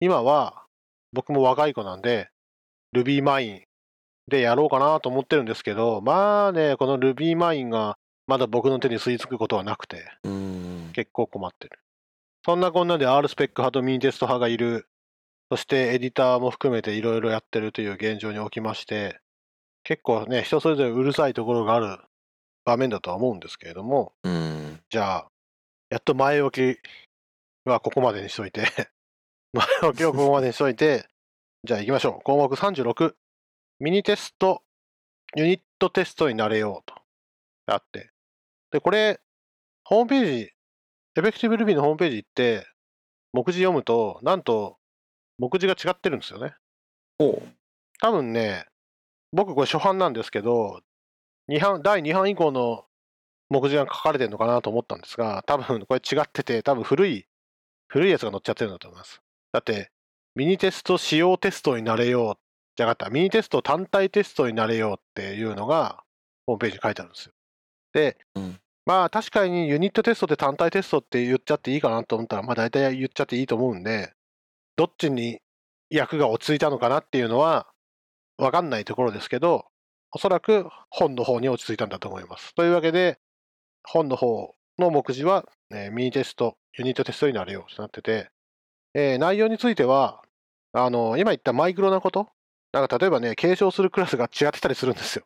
[0.00, 0.63] 今は、
[1.14, 2.28] 僕も若い子なんで、
[2.94, 3.62] RubyMine
[4.28, 7.96] でやろうかなと思ってるんですけど、まあね、この RubyMine が
[8.26, 10.90] まだ僕の手に吸い付くことはなくて、うん。
[10.92, 11.78] 結構困ってる。
[12.44, 14.86] そんなこんなで R スペック派とミニテスト派がいる、
[15.50, 19.20] そしてエディターも含めていろいろやってるという現状におきまして、
[19.82, 21.98] 結構ね、人それぞれうるさいところがある
[22.64, 24.80] 場面だとは思うんですけれども、うん。
[24.88, 25.28] じゃあ、
[25.90, 28.64] やっと前置きはここまでにしといて、
[29.54, 31.08] 前置きをここまでにしといて、
[31.62, 32.24] じゃあ行きましょう。
[32.24, 33.14] 項目36、
[33.78, 34.62] ミニテスト、
[35.36, 36.94] ユニットテストになれようと。
[37.66, 38.10] あって。
[38.72, 39.20] で、これ、
[39.84, 40.40] ホームページ、
[41.16, 42.66] エフェクティブ Ruby のホームページ行って、
[43.32, 44.78] 目次読むと、なんと、
[45.38, 46.54] 目次が違ってるんですよね。
[47.18, 47.40] ほ
[48.00, 48.66] 多分ね、
[49.32, 50.80] 僕これ初版なんですけど、
[51.46, 52.86] 二版第2版以降の
[53.50, 57.26] 目次が書かれてるのかなと思ったんですが、多分これ違ってて、多分古い、
[57.86, 59.23] 古いやつが載っちゃってるんだと思います。
[59.54, 59.92] だって、
[60.34, 62.34] ミニテスト使用テストになれよう
[62.76, 66.02] じゃなかった、ミニテスト単体テストになれようっていうのが、
[66.44, 67.32] ホームページに書いてあるんですよ。
[67.92, 74.12] で、うんまあ確かにユニットテストって単体テストって言っちゃっていいかなと思ったら、まあ大体言っちゃっていいと思うんで、
[74.76, 75.38] どっちに
[75.88, 77.68] 役が落ち着いたのかなっていうのは
[78.36, 79.64] 分かんないところですけど、
[80.12, 82.54] おそらく本の方に落ち着いたんだと思います。
[82.56, 83.18] というわけで、
[83.84, 88.28] 本の方の目次は、えーミニテスト、ユニットテストになるようとなってて、
[88.94, 90.22] えー内容については、
[90.72, 92.28] あの今言ったマイクロなこと、
[92.72, 95.24] なんか例えばね、継承するクラスが違ってたりするんですよ。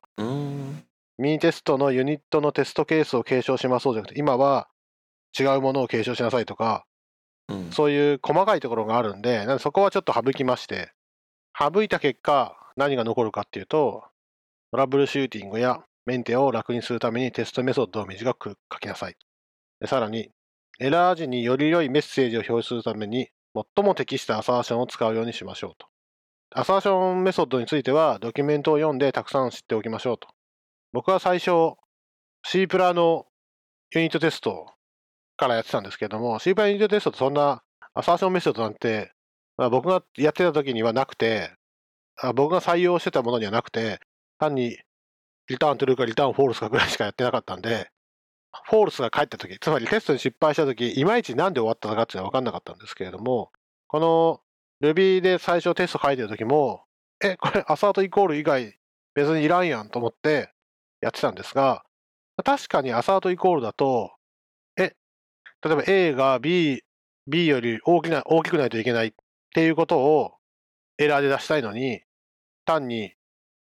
[1.19, 4.69] ミニテストのユニットのテストケースを継承しましょうじゃなくて、今は
[5.39, 6.85] 違うものを継承しなさいとか、
[7.49, 7.71] うん。
[7.73, 10.93] そういう細かいところがあるんで、なんでそこはちょっと省きまして、
[11.59, 14.05] 省いた結果、何が残るかっていうと、
[14.71, 19.17] トラブルシューティングやメンテを楽にするためにテストメソッドを短く書きなさい。
[19.81, 20.31] でさらに、
[20.79, 23.31] エラー時により良いメッセージを表示するために、
[23.77, 25.87] 最も適したアサーションを使うようにしましょうと。
[26.51, 30.29] アサーションメソッドについては、ドキュメントを読んでたくさん知っておきましょうと。
[30.93, 31.75] 僕は最初、
[32.45, 33.27] C プラの
[33.95, 34.67] ユニットテスト
[35.37, 37.63] からやってたんですけども、C プラユニットテストってそんな
[37.95, 39.13] アサーションメソッドなんて、
[39.57, 41.51] まあ、僕がやってた時にはなくて
[42.21, 44.01] あ、僕が採用してたものにはなくて、
[44.39, 44.79] 単に
[45.49, 47.91] return true か return false かぐらいしかやってなかったんで、
[48.53, 53.51] false が返った時、つまりテストに失敗した時、いまいちなんで終わったのかっていうのは分かんなかったんですけれども、
[53.87, 54.41] この
[54.83, 56.85] Ruby で最初テスト書いてる時も、
[57.23, 58.79] え、これ assert equal 以外
[59.15, 60.53] 別にいらんやんと思って
[61.01, 61.85] やってたんですが、
[62.45, 64.13] 確かに assert equal だと、
[64.77, 64.95] え、
[65.65, 66.83] 例えば A が B、
[67.27, 69.13] B より大きな大きくないといけないっ
[69.55, 70.35] ていうことを
[70.99, 72.03] エラーで出したいのに、
[72.65, 73.15] 単に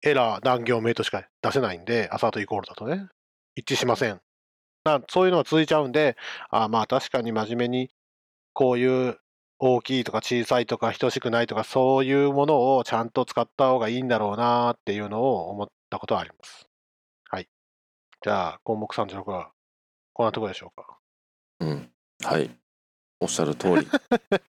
[0.01, 3.07] エラー何行目としか出せないんで、アサートイコールだとね、
[3.55, 4.21] 一致しません。
[4.83, 6.17] なそういうのが続いちゃうんで、
[6.49, 7.89] あまあ確かに真面目に
[8.53, 9.17] こういう
[9.59, 16.67] 大きいとか小さいとか等しくないとかそういうものをちゃんと使った方がいいんだろうなっていうのを思ったことはあります。
[17.29, 17.47] はい。
[18.21, 19.51] じゃあ項目36は
[20.11, 20.97] こんなところでしょうか。
[21.61, 21.89] うん。
[22.23, 22.51] はい。
[23.21, 23.87] おっしゃる通り。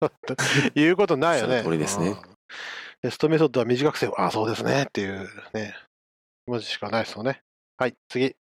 [0.76, 1.64] 言うことないよね。
[1.64, 2.16] 通りですねうん。
[3.02, 4.14] テストメソッドは短くせよ。
[4.18, 4.84] あ、そうですね。
[4.84, 5.74] っていうね、
[6.46, 7.42] 文字しかないですよね。
[7.78, 8.36] はい、次。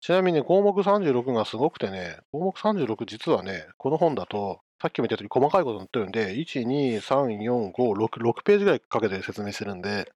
[0.00, 10.12] ちなみに項目36がすごくてね、項目36実はね、この本だと、さっきも言ったように細かいこと載ってるんで、1、2、3、4、5、6、6ページぐらいかけて説明してるんで、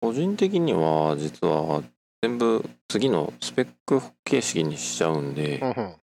[0.00, 1.84] 個人的には実は
[2.20, 5.96] 全部次のスペック形式にしちゃうんで、うんうん。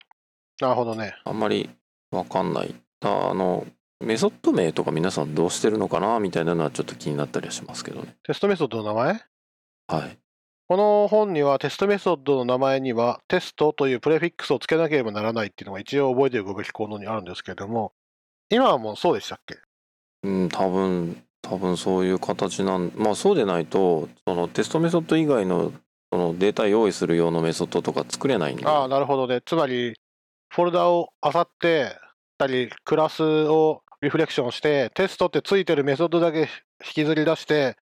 [0.61, 1.14] なるほどね。
[1.24, 1.70] あんまり
[2.11, 2.74] わかんない。
[3.00, 3.66] ああの
[4.00, 8.16] メソッド名とか皆さんどうしてるのかなみたいなのはちょっと気になったりはしますけどね。
[8.24, 9.24] テストメソッドの名前？
[9.88, 10.18] はい。
[10.68, 17.92] この本にはテストメソッドの名前にはテストというプレフィックスをつけなければならないっていうのが一応覚えておくべき項目にあるんですけれども、
[18.50, 19.57] 今はもうそうでしたっけ？
[20.24, 25.72] うん、多分多分そういう形なんまあそうでないとそのテストメソッド以外の
[26.11, 28.66] そのデータ用意する用のメソッドとか作れないんで。
[28.66, 29.40] ああ、なるほどね。
[29.44, 29.94] つまり、
[30.48, 31.96] フォルダを漁って、
[32.38, 36.46] たり、クラスをリフレクションして、テストってついてるメソッドだけ引
[36.94, 37.76] きずり出して、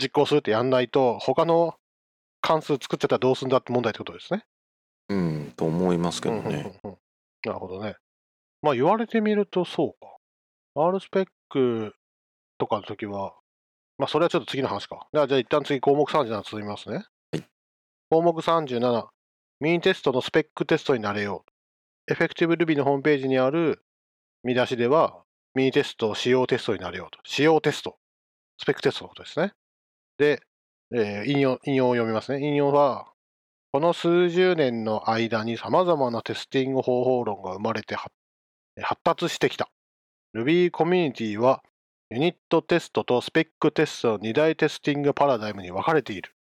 [0.00, 1.74] 実行するってやんないと、他の
[2.40, 4.44] 関数作っちゃったらどうするんだって問題ってことですね。
[5.08, 6.78] うん、と思いますけどうんうんね。
[6.84, 6.98] うんうん
[7.44, 7.94] なるほどね。
[8.62, 10.16] まあ言われてみるとそうか。
[10.74, 11.94] R スペック
[12.58, 13.34] とかの時は、
[13.96, 15.06] まあそれはちょっと次の話か。
[15.12, 17.04] じゃあじゃあ一旦次項目37続きますね。
[17.32, 17.44] はい
[18.10, 19.06] 項目37、
[19.60, 22.12] ミニテストのスペックテストになれよう。
[22.12, 23.82] エフェクティブ Ruby のホームページにある
[24.42, 25.22] 見出しでは、
[25.54, 27.18] ミニテスト使用テストになれようと。
[27.24, 27.98] 使用テスト。
[28.56, 29.52] スペックテストのことですね。
[30.16, 30.40] で、
[30.92, 32.46] えー引用、引用を読みますね。
[32.46, 33.12] 引用は、
[33.72, 38.14] この数十年の間に様々なテスティング方法論が生まれて発
[38.80, 39.70] 発達してきた。
[40.34, 41.62] Ruby コミュニティは
[42.10, 46.32] ユニットテストとスペックテストの2大テスティングパラダイムに分かれている。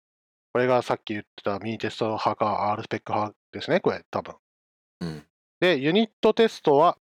[0.53, 4.37] これがさっき言ってたミニテスト派か R スペック派ですね、これ多分。
[5.01, 5.27] うん
[5.59, 6.99] で、ユニットテストは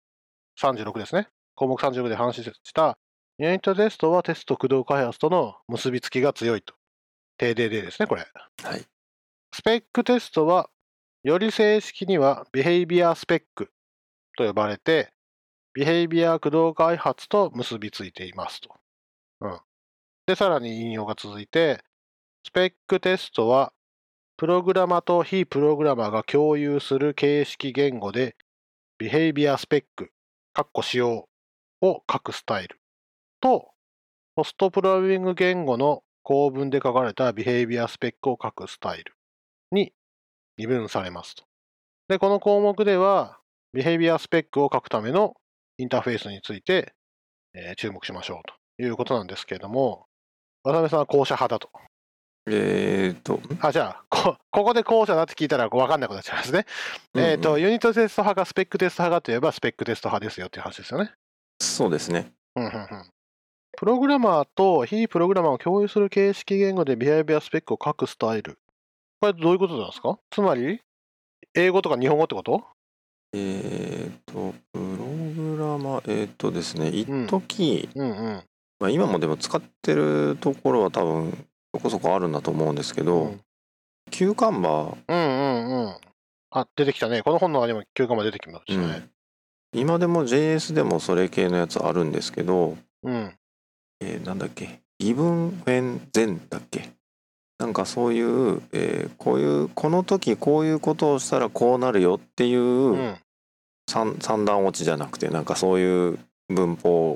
[0.59, 1.29] 36ですね。
[1.55, 2.97] 項目36で話した
[3.37, 6.78] ユニットテストはテスト駆動開発との結びつきが強いと。
[7.39, 8.27] TDD ですね、これ。
[8.63, 8.85] はい。
[9.53, 10.69] スペックテストは、
[11.23, 13.71] より正式には Behavior スペック
[14.37, 15.13] と呼ばれて、
[15.77, 18.75] Behavior 駆動開発と結びついていますと。
[19.41, 19.59] うん。
[20.25, 21.83] で、さらに引用が続いて、
[22.45, 23.73] スペックテストは、
[24.37, 28.35] プログラマと非プログラマが共有する形式言語で、
[28.99, 30.11] Behavior スペック、
[30.53, 31.29] 括弧使用
[31.81, 32.79] を書くスタイル
[33.39, 33.71] と、
[34.35, 39.13] ポストプログラミング言語の構文で書かれた Behavior スペックを書くスタイル
[39.71, 39.93] に
[40.59, 41.43] 二分されますと。
[42.07, 43.39] で、この項目では、
[43.73, 45.33] ビヘイビアスペックを書くための
[45.79, 46.93] インターフェースについて、
[47.55, 48.37] えー注目しましょう
[48.77, 50.05] ということなんですけれども、
[50.61, 51.71] 渡辺さんは後者派だと。
[52.47, 56.67] えーと、あ、じゃあ、こここで後者だって聞いたら分かんなくなっちゃいますね。
[57.15, 61.11] うんうんえっ、と、ユニットテスト派かスペックテスト派かといえば、スペックテスト派ですよっていう話ですよね。
[61.59, 62.31] そうですね。
[62.55, 63.09] うんうんうん
[63.77, 68.57] プログラマーと非プログラマーを共有する形式言語でビヘイビアスペックを書くスタイル。
[69.21, 70.19] これどういうことなんですか？
[70.31, 70.81] つまり、
[71.53, 72.63] 英語とか日本語ってこと？
[73.33, 74.83] えーと、プロ
[75.33, 78.43] グラマー、えーとですね、一うん時、うんうん。
[78.79, 81.31] まあ、今もでも使ってるところは多分
[81.75, 83.41] そこそこあるんだと思うんですけど、うん
[84.11, 85.95] キューカンバー、うんうんうん。
[86.49, 87.21] あ、出てきたね。
[87.21, 89.07] この本の中にも休暇も出てきましたね。
[89.71, 93.35] 今でも JS でもそれ系のやつあるんですけど、うん。
[94.01, 96.89] えーなんだっけ、ギブン・フェン・ゼンだっけ？
[97.57, 103.15] なんかそういう、えーこういう、この時こういうことをしたらこうなるよっていううん
[103.89, 107.15] 三,、三段落ちじゃなくて、なんかそういう文法を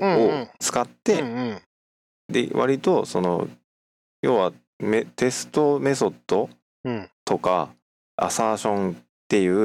[0.58, 1.60] 使っうんて、うん。
[2.28, 3.48] で、割とその、
[4.22, 6.50] 要はメテストメソッド
[6.84, 7.70] うんとか、
[8.16, 8.94] アサーションっ
[9.28, 9.56] ていう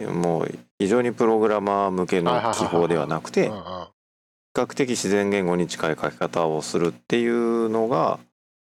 [0.00, 0.20] う、ん。
[0.20, 3.50] もう非常にプログラマー向けの記法ではなくて、
[4.56, 8.18] 較的自然言語に近い書き方をするっていうのが、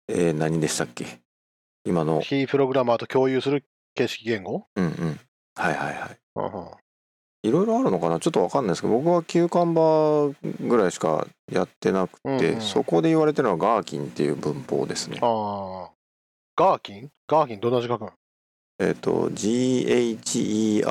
[0.08, 1.20] えー何でしたっけ？
[1.86, 2.22] 今の。
[2.22, 3.66] 非プログラマーと共有する
[3.96, 4.68] 形式言語？
[4.76, 5.20] うんうん。
[5.56, 6.18] はいはいはい。
[6.36, 6.72] うんうん
[7.44, 8.20] いろいろあるのかな？
[8.20, 10.36] ちょっとわかんないですけど僕はキューカンバー
[10.68, 12.62] ぐらいしかやってなくて、うんうん。
[12.62, 15.18] そこで言われてるのはガーキンっていう文法ですね。
[15.24, 15.92] ああ。
[16.56, 17.10] ガーキン？
[17.28, 18.12] ガーキンどんな字書くの
[18.78, 20.84] えっ、と GHER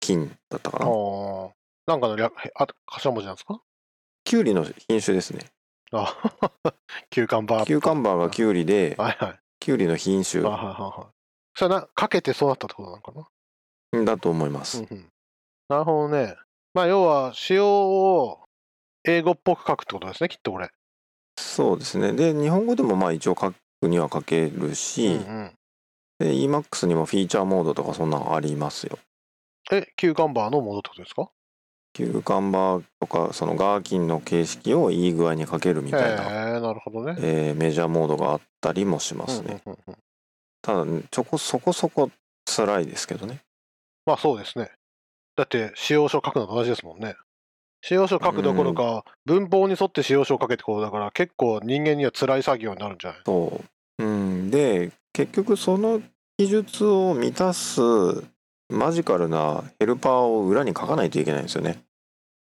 [0.00, 0.86] 金だったかな。
[0.86, 1.50] ああ。
[1.86, 3.60] なんかの略、へあ頭文字なんですか？
[4.24, 5.46] キュウリの品種ですね
[5.92, 6.16] あ
[7.10, 7.66] 休館バー。
[7.66, 9.40] キューカンバーがキュウリではいはい。
[9.60, 11.12] キュウリの品種あはいはいはい。
[11.54, 13.12] それはな、かけてそうなったってことなのか
[13.92, 14.04] な？
[14.04, 15.08] だと思います、うんうん。
[15.68, 16.36] なるほどね。
[16.72, 18.40] まあ、要は、仕様を
[19.04, 20.70] 英語っぽく書くってことですね、きっとこれ。
[21.38, 23.56] そうですねで日本語でもまあ一応書く
[23.88, 25.58] には書けるし、うんうん。
[26.18, 28.98] で EMAX にもフィーチャーモードとかそんなのありますよ。
[29.70, 31.30] え、休館バーのモードってことですか？
[31.92, 37.16] キューカンバーとかそのガーキンの形式をいい具合に書けるみへたいな、え、なるほどね。
[37.18, 39.60] えーメジャーモードがあったりもしますね。
[39.66, 39.96] うんうんうんうん
[40.64, 42.08] ただねちょこそこそこ
[42.44, 43.40] 辛いですけどね。
[44.06, 44.70] まあそうですね。
[45.34, 47.16] だって、使用書書くのと同じですもんね。
[47.80, 53.20] 使用書書くどころか、文法に沿って使用書を書けってことだから、結構人間には辛い作業になるんじゃない？
[53.26, 53.60] そ
[53.98, 54.04] う。
[54.04, 56.00] うん、で結局その
[56.38, 57.80] 技術を満たす
[58.72, 61.78] マジカルなヘルパーを裏に書かないといけないんですよね。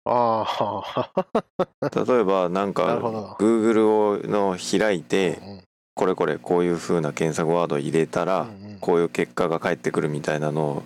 [0.05, 0.47] あ
[0.95, 1.11] あ、
[2.05, 3.37] 例えばなんかど。
[3.39, 5.39] Google をの開いて
[5.95, 10.83] これこれこういう風な検索ワードを入れたら、うんうんこういう結果が返ってくるみたいなのを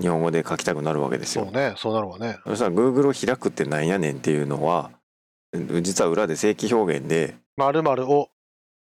[0.00, 1.44] 日本語で書きたくなるわけですよ。
[1.44, 2.38] そうね、そうなるわね。
[2.44, 4.90] そしたら Google を開くってなんやねんっていうのは
[5.80, 8.30] 実は裏で正規表現で〇〇を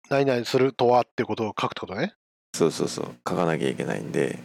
[0.10, 2.14] 何々するとはってことを書くってことね。
[2.56, 4.40] そうそうそう書かなきゃいけないんで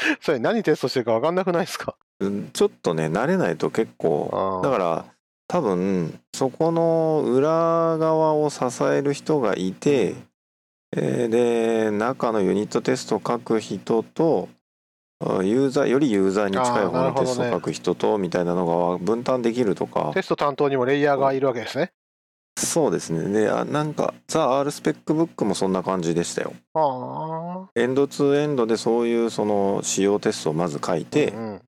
[0.20, 1.94] それ何テストしてるか分かんなくないですか？
[2.20, 4.60] うんちょっとね慣れないと結構。
[4.62, 5.04] あだから
[5.48, 10.14] 多分そこの裏側を支える人がいて、
[10.96, 14.48] えーで中のユニットテストを書く人と
[15.24, 20.10] あユーザーよりユーザーに近い方のテストを書く人とみたいなのが分担できるとか。
[20.14, 21.92] テスト担当にもレイヤーがいるわけですね。
[22.66, 23.28] そうですね。
[23.28, 26.52] であなんかザ・ R スペックブックもそんな感じでしたよ。
[27.74, 31.62] エンドツーエンドでそういうその使用テストをまず書いて、うん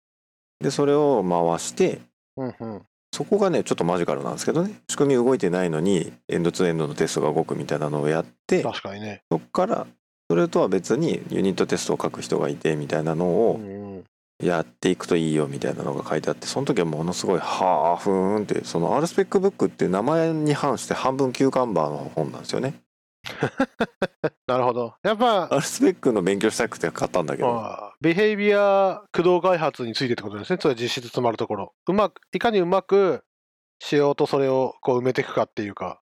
[0.60, 2.00] でそれを回して
[2.36, 2.82] うんうん。
[3.12, 4.74] そこがねちょっとマジカルなんですけどね。
[4.90, 9.22] 仕組み動いてないのにエンドツーエンドのテストが動くみたいなのをやって確かにね。
[9.32, 9.86] そこから
[10.28, 13.79] それとは別にユニットテストを書く人がいてみたいなのうをんうん
[14.40, 22.80] やっていくといいよみたいなのが書いてあってその時はものすごい「はあふーん」ってその R スペックブックっていう名前に反して半分休館バーの本なんですよね。
[24.46, 24.94] なるほど。
[25.02, 30.58] やっぱ、R スペックの勉強したくて買ったんだけどビヘイビア駆動開発についてってことですね。
[30.60, 31.74] それは実質詰まるところ。
[31.86, 33.22] うまく、いかにうまく
[33.78, 36.00] しようとそれをこう埋めていくかっていうか。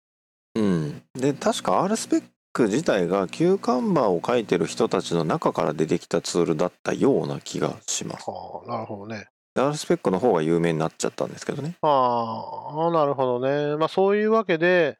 [0.54, 2.22] うん、で確か R スペッ
[2.52, 8.28] ク自体が休館バーを書いてる人たちの中から出てきたツールだったような気がします。
[8.28, 9.26] はあ、なるほどね。
[9.54, 11.76] R スペックの方が有名になっちゃったんですけどね。
[11.82, 13.76] ああ、なるほどね。
[13.76, 14.98] まあそういうわけで、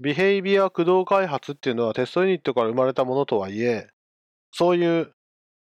[0.00, 3.88] ビヘイビア駆動開発っていうのはテストユニットから生まれたものとはいえ、
[4.52, 5.12] そういう、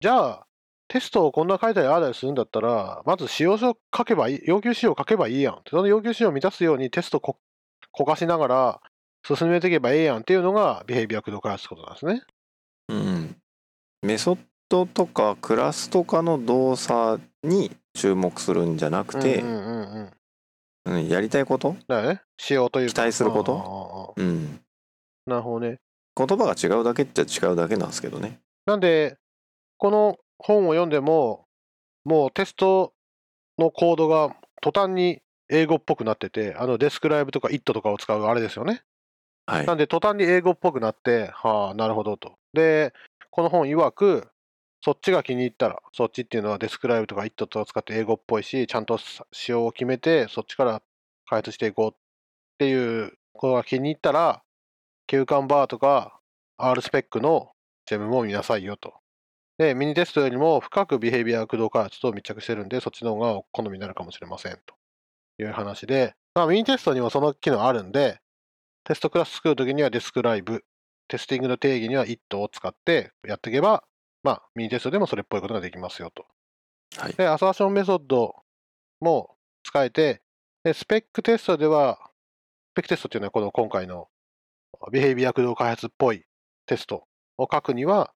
[0.01, 0.47] じゃあ、
[0.89, 5.63] テストをこんな書いたりああだりするんだったら、まず使用書書けばいい、要求仕様書けばいいやん。
[5.69, 7.39] その要求仕様を満たすようにテストこ
[7.93, 8.81] こかしながら
[9.27, 12.23] 進めていけばええやんっていうのがビヘイビア駆動開発ってことなんですね。
[12.89, 13.37] うん。
[14.03, 20.11] メソットとかクラスとかの動作に注目するんじゃなくて、うんうんうんうん。
[20.87, 22.21] うんやりたいこと、だよね。
[22.37, 24.15] 仕様というか期待すること？
[24.15, 24.61] とうん、
[25.27, 25.81] なるほどね。
[26.15, 28.41] 言葉が違うだけっちゃ違うだけなんですけどね。
[28.67, 29.17] なんで、
[29.79, 31.47] この本を読んでも、
[32.05, 32.93] もうテスト
[33.59, 38.83] のコードが途端に英語っぽくなってて、あのデスクライブとか IT とかを使うあれですよね。
[39.47, 42.39] はいなんで途端に英語っぽくなって、はあ、なるほどと。
[42.55, 42.93] で、
[43.31, 44.29] この本曰く、
[44.83, 48.99] そっちが気に入ったら、そっちっていうのはデスクライブとか IT とか使って英語っぽいし、ちゃんと
[49.33, 50.83] 仕様を決めて、そっちから
[51.27, 51.97] 開発していこうっ
[52.59, 54.43] ていうことが気に入ったら、
[55.07, 56.21] 休館バーとか
[56.57, 57.51] R スペックの
[57.87, 58.95] ジェムも見なさいよと。
[59.59, 64.75] で、 MiniTest よりも深くビヘイビア駆動開発と密着してるんで、そっちの方が好みになるかもしれませんと
[65.39, 68.19] いう話で、まあ、 MiniTest にもその機能あるんで、
[68.85, 70.63] テストクラス作るときには describe、
[71.09, 73.85] テスティングの定義には it を使ってやっていけば、
[74.23, 76.27] まあ、 MiniTest でもそれっぽいことができますよと。
[76.97, 78.37] はいで、アサーションメソッド
[79.01, 80.23] も使えて、
[80.65, 81.99] で spec テストでは、
[82.73, 84.09] spec テストっていうのはこの今回の
[84.93, 86.25] ビヘイビア駆動開発っぽい
[86.67, 87.07] テスト
[87.39, 88.13] を書くには、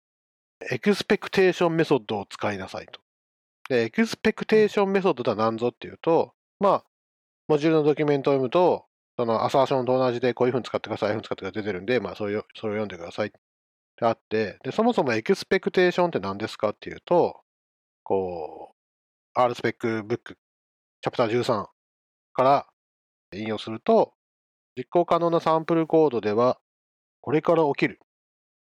[0.70, 3.00] expectation メソッドを使いなさいと。
[3.68, 6.84] で、 expectation メソッドとは何ぞっていうと、まあ、
[7.48, 8.87] モジュールのドキュメントを読むと、
[9.18, 17.40] そのアサーションと同じでこういうふうに使ってください、ああいうふうに使ってください出てるんで、まあ、それをそれを読んでくださいってあって、で、そもそも expectation って何ですかっていうと、
[18.04, 18.76] こ
[19.36, 20.38] う、 RSpec ブック、
[21.00, 21.66] チャプター13
[22.32, 22.66] から
[23.32, 24.14] 引用すると、
[24.76, 26.60] 実行可能なサンプルコードでは、
[27.20, 27.98] これから起きる、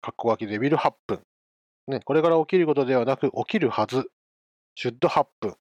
[0.02, 1.20] 括弧書きで will happen、
[1.86, 4.10] ね、これから起きることではなく、起きるはず、
[4.76, 5.54] should happen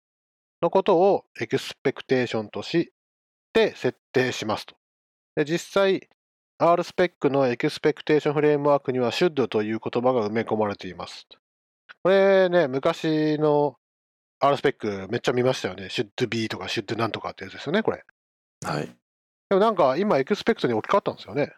[0.64, 2.92] のことを expectation とし
[3.54, 4.76] て設定しますと。
[5.38, 6.10] で実際、
[6.58, 11.28] R スペックの expectation フレームワークには should という言葉が埋め込まれています。
[12.02, 13.76] これね、昔の
[14.40, 15.90] R スペックめっちゃ見ましたよね。
[15.92, 18.04] should be とか should なんとかってやつですよね、これ。
[18.66, 18.88] はい。
[19.50, 21.54] でもなんか今 expect に置き換わったんですよね。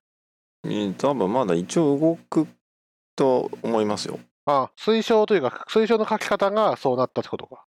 [0.65, 2.47] うん多分まだ一応動く
[3.15, 4.19] と思いますよ。
[4.45, 7.63] あ、推奨というか、推奨の書き方がそうなったってことか。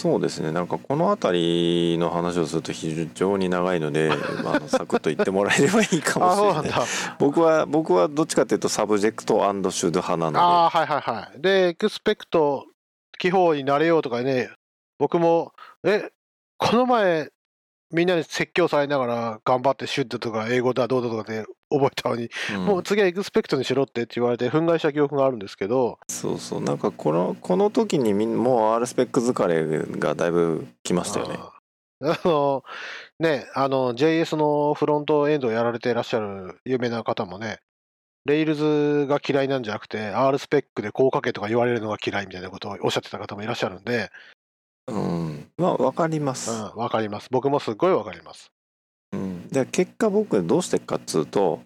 [0.00, 4.08] そうですねなんかこの辺りの話をすると非常に長いので、
[4.42, 6.80] まあサクッと言ってもらえればいいかもあ、しれない。
[7.18, 11.42] 僕は僕はどっちかっていうと subjectシュード派なのああ、はいはいはい。
[11.42, 12.64] で、エクスペクト、
[13.18, 14.50] 記法になれようとかね、
[14.98, 15.52] 僕も、
[15.84, 16.10] え、
[16.56, 17.28] この前、
[17.92, 22.64] みんなに説教されながら頑張ってシュッドとか英語だどうだとかで覚えたのに、で、うん。
[22.66, 26.60] もう次はエクスペクトにしろってって言われて憤慨した記憶があるんですけど、そうそう。
[26.60, 31.38] なんかこのこの時にみんもう R スペック疲れがだいぶ来ましたよね。
[32.02, 32.64] あの、
[33.18, 37.60] ね、あの、JS のフロントエンドをやられていらっしゃる有名な方もね、
[38.24, 44.10] レイルズが嫌いなんじゃなくて、R スペックでこう書けとか言われるのが嫌いみたいなことをおっしゃってた方もいらっしゃるんで、
[44.88, 46.50] うん、まあわかります。
[46.50, 47.28] うん、わかります。
[47.30, 48.50] 僕もすっごいわかります。
[49.12, 51.60] うん、で結果僕どうしてっかっつうと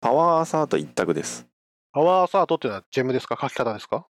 [0.00, 1.46] パワーアサート一択です。
[1.92, 3.38] パワーサートっていうのはジェムですか？
[3.40, 4.06] 書き方ですか？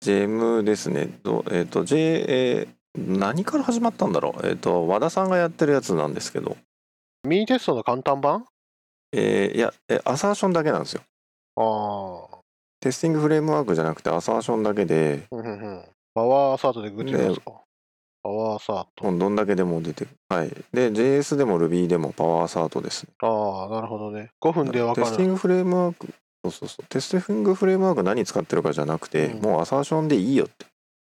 [0.00, 1.08] ジェムですね。
[1.22, 4.46] どえっ、と J、えー何から始まったんだろう？
[4.46, 6.56] えっ、と和田さんがやってるやつなんですけど、
[7.22, 8.44] ミニテストの簡単版？
[9.12, 11.02] えーいやえアサーションだけなんですよ。
[11.56, 12.38] ああ、
[12.80, 15.84] テスティングフレームワークじゃなくてアサーションだけで、うんうんうん。
[16.14, 17.52] パワーサートでグッてみますか？
[18.22, 19.16] パワーサート。
[19.16, 20.10] どんだけでも出てる。
[20.28, 20.48] はい。
[20.72, 23.12] で JS でも Ruby でもパワーアサートですね。
[23.22, 24.30] ああ、なるほどね。
[24.40, 25.32] 5分でわかテスティンる。
[25.32, 26.08] グフレームワーク
[26.42, 30.66] そうそうそうテスティングフレームワーク何使ってるかじゃなくて、うんもうアサーションでいいよって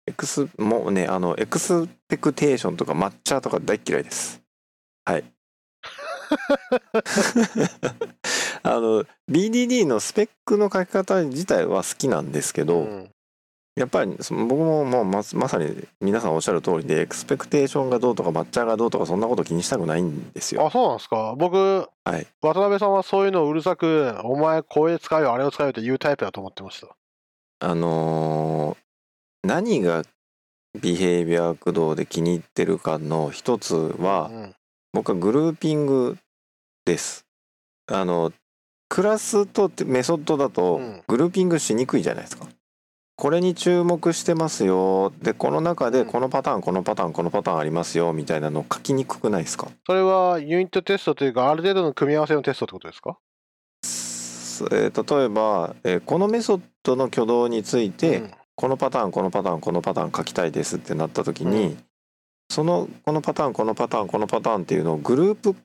[0.07, 4.41] エクスもうねあのエクスペクテーションとか抹茶とか大っ嫌いです
[5.05, 5.23] はい
[8.63, 13.11] あの BDD のスペックの書き方自体は好きなんですけど、うん
[13.79, 21.33] やっぱりその僕ももうままさに皆さんおっしゃる通りでエクスペクテーションがどうとか抹茶がどうとかそんなこと気にしたくないんですよあ、そうなんですか？
[21.37, 26.89] 僕、はい渡辺さんはそういうのをうるさく、お前これ使えよ、あれを使えよって言うタイプだと思ってました。
[27.61, 30.03] あのー何が
[30.81, 34.55] ビヘイビア駆動で気に入ってるかの一つは、うん
[34.91, 36.17] 僕はグルーピング
[36.83, 37.25] です。
[37.91, 38.33] あの
[38.89, 42.47] クラスとメソッドだとうんグルーピングしにくいじゃないですか。
[43.19, 45.11] これに注目してますよ。
[45.21, 46.05] でこの中でうん。
[46.07, 49.67] このパターンこのパターンこのパターンありますよみたいなの書きにくくないですか？
[49.85, 53.17] それはユニットテストというか、ある程度の組み合わせのテストってことですか？
[53.83, 58.31] すえー例えば、えーこのメソッドの挙動について、うん。
[58.55, 61.77] このパターンこのパターンこのパターン書きたいですってなった時に、う
[62.49, 65.57] そのこのパターンこのパターンこのパターンっていうのをグループ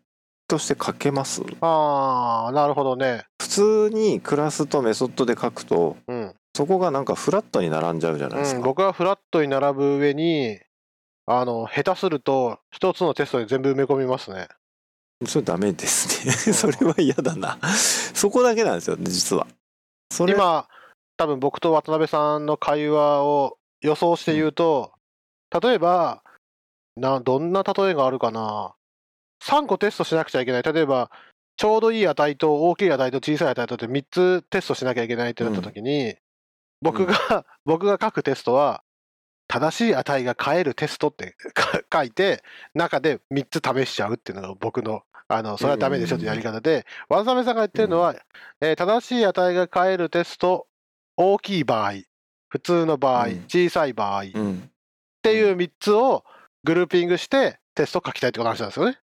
[0.49, 1.43] として書けます？
[1.61, 3.23] ああ、なるほどね。
[3.41, 6.35] 普通にクラスとメソッドで書くとうん。
[6.55, 8.69] そこがなんかフラットに並んじゃうじゃないですうん、か。
[8.69, 10.61] 僕はフラットに並ぶ上に、
[11.27, 14.49] あの、下手すると、一つのテストに全部埋め込みますね。
[15.27, 16.33] それダメですね。
[16.55, 17.59] それは嫌だな。
[18.15, 19.47] そこだけなんですよ、実は。
[20.11, 20.69] それ今、
[21.17, 24.93] 多分僕と渡辺さんの会話を予想して言うと、
[25.63, 26.23] 例えば、
[26.97, 28.75] な、どんな例えがあるかな。
[29.43, 30.63] 3個テストしなくちゃいけない。
[30.63, 31.11] 例えば、
[31.57, 36.17] ちょうどいい値と大きい値と小さい値とって3つテストしなきゃいけないってなった時に、
[36.81, 38.83] 僕が、 僕が書くテストは、
[39.47, 42.43] 正しい値が変えるテストって か書いて、
[42.75, 48.15] 中で3つ試しちゃうっていうのが僕の、あの、それはダメでしょってやり方で、渡辺さんが言ってるのは、
[48.61, 50.67] えー正しい値が変えるテスト、
[51.17, 51.93] 大きい場合、
[52.49, 54.71] 普通の場合、うん小さい場合っうん。
[55.23, 56.25] ていう3つを
[56.65, 58.99] グルーピングしてテストを書きたいってことなんですよね。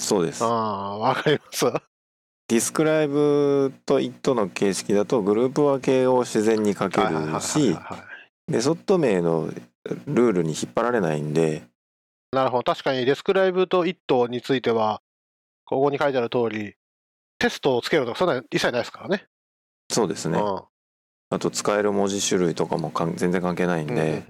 [0.00, 0.46] そうですあ。
[0.46, 1.66] あ、わかります。
[2.48, 7.08] ディスクライブと IT の形式だとグループ分けを自然に書ける
[7.40, 8.08] し、はい
[8.48, 9.50] メソッド名の
[10.06, 11.64] ルールに引っ張られないんで、
[12.32, 12.62] なるほど。
[12.62, 15.02] 確かにデスクライブと IT については、
[15.66, 16.74] ここに書いてある通り、
[17.38, 19.26] テストをつけるとか、そんなの一切ないですからね。
[19.90, 20.40] そうですね。
[20.40, 20.62] うん
[21.30, 24.22] あと使える文字種類とかも全然関係ないんで、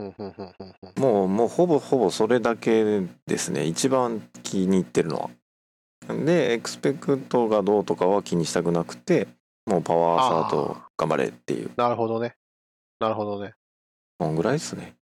[0.97, 5.31] もうもうほぼほぼそれだけですね一番気に入ってるのは。
[6.09, 9.29] でエクスペクトがどうとかは気にしたくなくて
[9.67, 12.35] もうパワーサート頑張れっていうなるほどね。
[13.01, 13.55] なるほどね。
[14.19, 14.95] こんぐらいですね。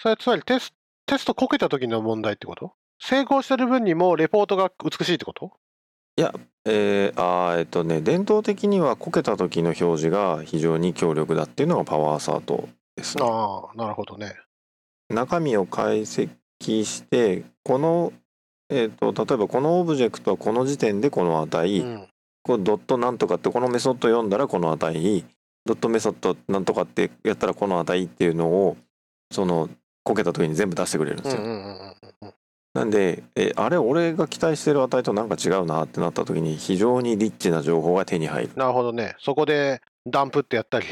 [0.00, 0.72] それつまりテス
[1.06, 2.72] テストこけた時の問題ってこと？
[3.00, 5.52] 成功してる分にもレポートが美しいってこと？
[6.16, 13.24] えー、あーえっとね伝統的にはこけた時の表示が非常に強力だっていうのがパワーサートですね。
[13.24, 14.34] ああ、なるほどね。
[15.08, 16.28] 中身を解析
[16.84, 18.12] してこの、
[18.70, 22.08] えー、と例えばこのオブジェクトはこの時点でこの値、うん。
[22.42, 25.24] こうドットなんとかってこのメソッド読んだらこの値。
[25.66, 28.76] ドットメソッドなんとかってやったらこの値っていうのを
[29.30, 29.68] その
[30.02, 31.42] こけた時に全部出してくれるんですよ。
[32.74, 38.50] なんでえあれ俺が期待してる値となんか違うなってなった時に非常にリッチな情報が手に入る。
[38.56, 39.16] なるほどね。
[39.18, 40.86] そこでダンプってやったり、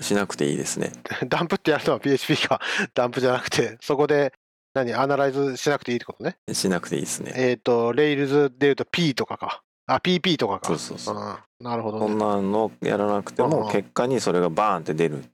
[0.00, 0.92] しなくていいですね。
[1.28, 2.60] ダンプってやるのは PHP か、
[2.94, 4.32] ダンプじゃなくて、そこで
[4.74, 6.36] 何、アナライズしなくていいってことね？
[6.52, 7.32] しなくていいですね。
[7.36, 9.62] えっ、と、Rails で言うと P とかか。
[9.86, 10.66] あ、PP とかか。
[10.66, 11.16] そうそうそう。
[11.16, 12.06] うんなるほどね。
[12.06, 15.24] こんなのやらなくてうんも結果にそれがバーンって出る。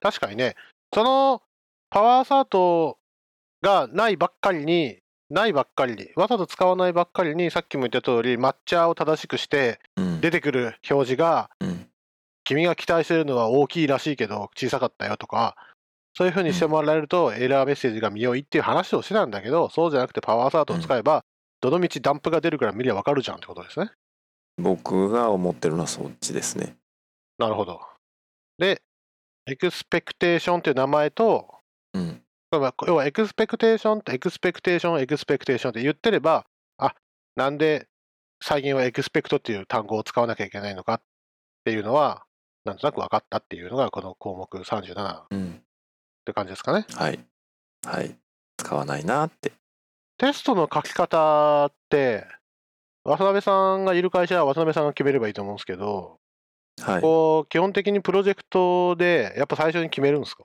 [0.00, 0.56] 確かにね、
[0.92, 1.40] その
[1.88, 2.98] パワーサート
[3.62, 4.98] がないばっかりに、
[5.30, 11.88] ないばっかりに、わざと使わないばっかりに、さっきも言った通り、マッチャーを正しくして、うん出てくる表示が、うん
[12.46, 15.56] 君が期待してるのは大きいらしいけど、小さかったよとか、
[16.16, 21.24] そういうふうにしてもらえると、エラーメッセージが見よいっていう話をしてたんだけど、そうじゃなくてパワーサートを使えば、
[21.60, 23.90] どのみちダンプが出るから見りゃわかるじゃんってことですね。
[24.56, 26.76] 僕が思ってるのはそっちですね。
[27.38, 27.80] なるほど。
[28.58, 28.80] で、
[29.46, 31.54] expectation っていう名前と、
[31.92, 32.22] うん。
[32.52, 36.46] 要は expectation と expectation、expectation って言ってれば、
[36.78, 36.94] あ
[37.34, 37.88] なんで
[38.40, 41.02] 最近は expect っていう単語を使わなきゃいけないのかっ
[41.64, 42.24] ていうのは、
[42.64, 45.62] なんとなく分かったっていうのが、この項目37っうん。
[46.24, 46.86] て感じですかね。
[46.94, 47.20] はい。
[47.86, 48.16] はい。
[48.56, 49.52] 使わないなって。
[50.18, 52.26] テストの書き方って、
[53.04, 56.18] 渡辺さんがいる会社は渡辺さんが決めればいいと思うんですけど、
[56.80, 57.02] はい。
[57.02, 60.44] こう基本的にプロジェクトでやっぱ最初に決めるんですか？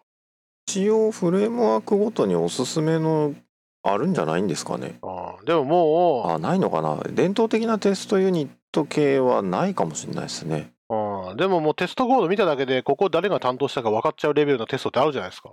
[0.67, 3.33] 一応フレームワークごとにおすすめの
[3.81, 4.99] あるんじゃないんですかね。
[5.01, 6.97] あーでももう、あ、ないのかな。
[7.11, 10.73] 伝統的なテストユニット系はないかもしれないですね。
[10.89, 15.51] うんでももうテストコード見ただけで、ここ誰が担当したか分かっちゃうレベルのテストってあるじゃないですか。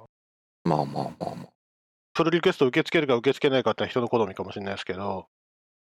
[0.67, 1.47] まあまあまあまあ。
[2.13, 5.29] プルリクエスト受け付けるか受け付けないかって人の好みかもしれないですけど、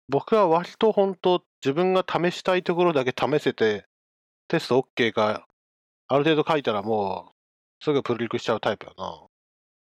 [0.09, 3.87] 僕は割と本当、自分が試したいところだけ試せて、
[4.49, 5.47] テスト OK か、
[6.09, 9.27] ある程度書いたらもう、すぐプルリクしちゃうタイプやな。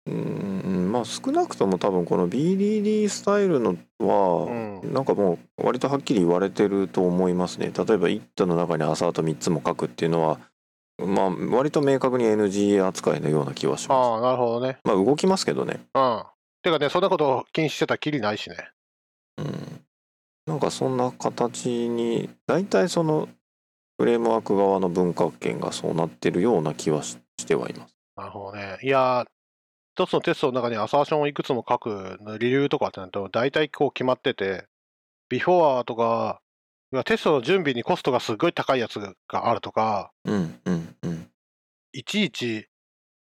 [0.07, 7.73] うーん、まあ少なくとも多分この BDD スタイルのは、うんなんかもう割とはっきり言われてると思いますね。
[7.77, 10.41] 例えば IT の中にアサート3つも書くっていうのは、
[10.99, 14.09] まあ割と明確に NG 扱いのような気はします。
[14.09, 14.79] ああ、なるほどね。
[14.85, 15.85] まあ動きますけどね。
[15.95, 16.25] うん。
[16.63, 18.57] てかね、そんなこと禁止してたらきりないしね。
[19.39, 19.85] うん。
[20.47, 23.29] なんかそんな形に、大体その
[23.99, 27.95] フレームワーク側の文化圏がそうなってるような気はししてはいます。
[28.17, 28.79] なるほどね。
[28.83, 29.27] いやー、
[29.97, 34.67] 一つのテストの中にアサーションをいくつも書く理由とかってなると、大体こう決まってて、
[35.29, 36.41] ビフォアとか、
[37.05, 39.15] テストの準備にコストがすごい高いやつが
[39.51, 41.31] あるとか、うんうんうん。
[41.93, 42.69] いちいち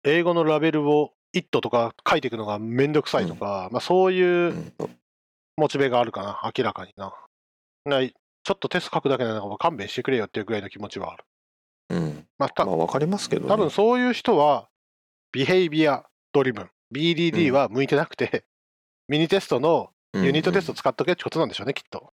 [0.03, 4.25] 英語のラベルを it とか書いていくのがめんどくさいとか、まあそういう
[4.79, 4.97] うん
[5.57, 7.13] モチベがあるかな、明らかにな。
[7.85, 11.25] なちょっとテスト書くだけなのか勘弁してくれよっていうぐらいの気持ちはある。
[11.89, 12.27] うん。
[12.37, 13.47] まあ、たまあ、わかりますけどね。
[13.49, 14.69] 多分そういう人は、
[15.31, 18.45] behavior driven、BDD は向いてなくて、
[19.07, 22.13] MiniTest のユニットテスト使っとけってことなんでしょうね、きっと。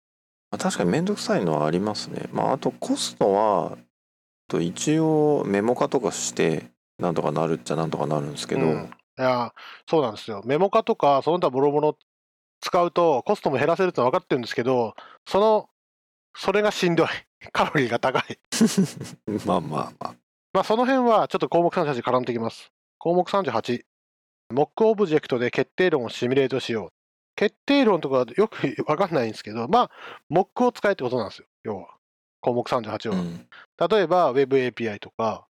[0.51, 2.28] まあ確かに面倒くさいのはありますね。
[2.32, 3.78] まあ、あとコストは、
[4.48, 9.53] と一応メモ化とかして、なんとかなるっちゃなんとかなるんですけど、うんいや、
[9.86, 10.40] そうなんですよ。
[10.46, 11.98] メモ化とか、その他ボロボロ
[12.62, 14.94] 使うと、コストも減らせるって分かってるんですけど、
[15.26, 15.68] その、
[16.34, 17.09] それがしんどい。
[17.53, 18.38] カロリーが高い。
[19.44, 20.14] まあまあまあ。
[20.55, 22.72] まあ、その辺はちょっと項目38に絡んできます。
[22.98, 23.84] 項目38。
[24.55, 26.92] モックオブジェクトで決定論をシミュレートしよう。
[27.41, 29.91] 決定論とかよく分かんないんですけど、まあ、
[30.28, 31.47] モックを使えってことなんですよ。
[31.62, 31.88] 要は。
[32.43, 33.16] 項目38は。
[33.16, 33.47] うん
[33.88, 35.47] 例えば Web API とか、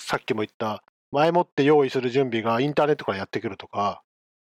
[0.00, 4.02] さっきも言った、前もって用意する準備がインターネットからやってくるとか、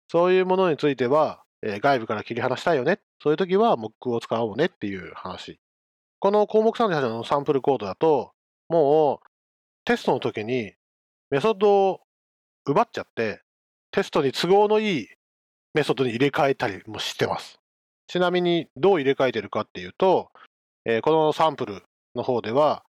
[0.07, 3.01] そういうものについては、えー外部から切り離したいよね。
[3.21, 5.59] そういう時は Mock を使おうねっていう話。
[6.21, 8.31] この項目38のサンプルコードだと、
[8.68, 9.27] もう
[9.85, 10.75] テストの時に
[11.31, 12.01] メソッドを
[12.64, 13.43] 奪っちゃって、
[13.91, 15.09] テストに都合のいい
[15.75, 17.59] メソッドに入れ替えたりもしてます。
[18.09, 20.31] ちなみにどう入れ替えてるかっていうと、
[20.85, 21.83] えーこのサンプル
[22.14, 22.83] の方では、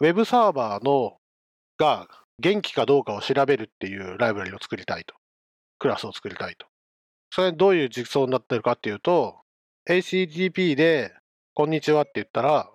[0.00, 1.16] ウェブサーバーの
[1.78, 2.06] が
[2.38, 5.14] 元気かどうかを調べるっていうライブラリを作りたいと。
[5.78, 6.66] クラスを作りたいと。
[7.30, 9.40] それどういう実装になってるかっていうと、
[9.88, 11.12] HTTP で
[11.54, 12.70] こんにちはって言ったら、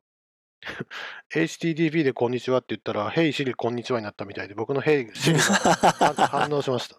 [1.33, 6.97] HTTP でこんにちはって言ったら、Hey Siri こんにちはになったみたいで、僕の Hey Siri が反応しました。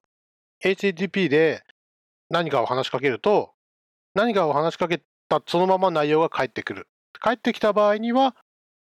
[0.65, 1.63] HTTP で
[2.31, 3.53] 何かを話しかけると、
[4.15, 6.89] 何かを話しかけたそのまま内容が返ってくる。
[7.21, 8.37] 返ってきた場合には、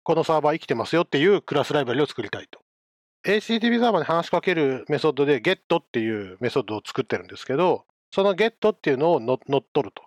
[0.03, 2.59] このサーバー生きてますよっていうクラスライブラリを作りたいと。
[3.25, 10.03] HTTP サーバーに話しかけるメソッドで GET っていうメソッドを作ってるんですけど、その GET っていうのを乗っ取ると。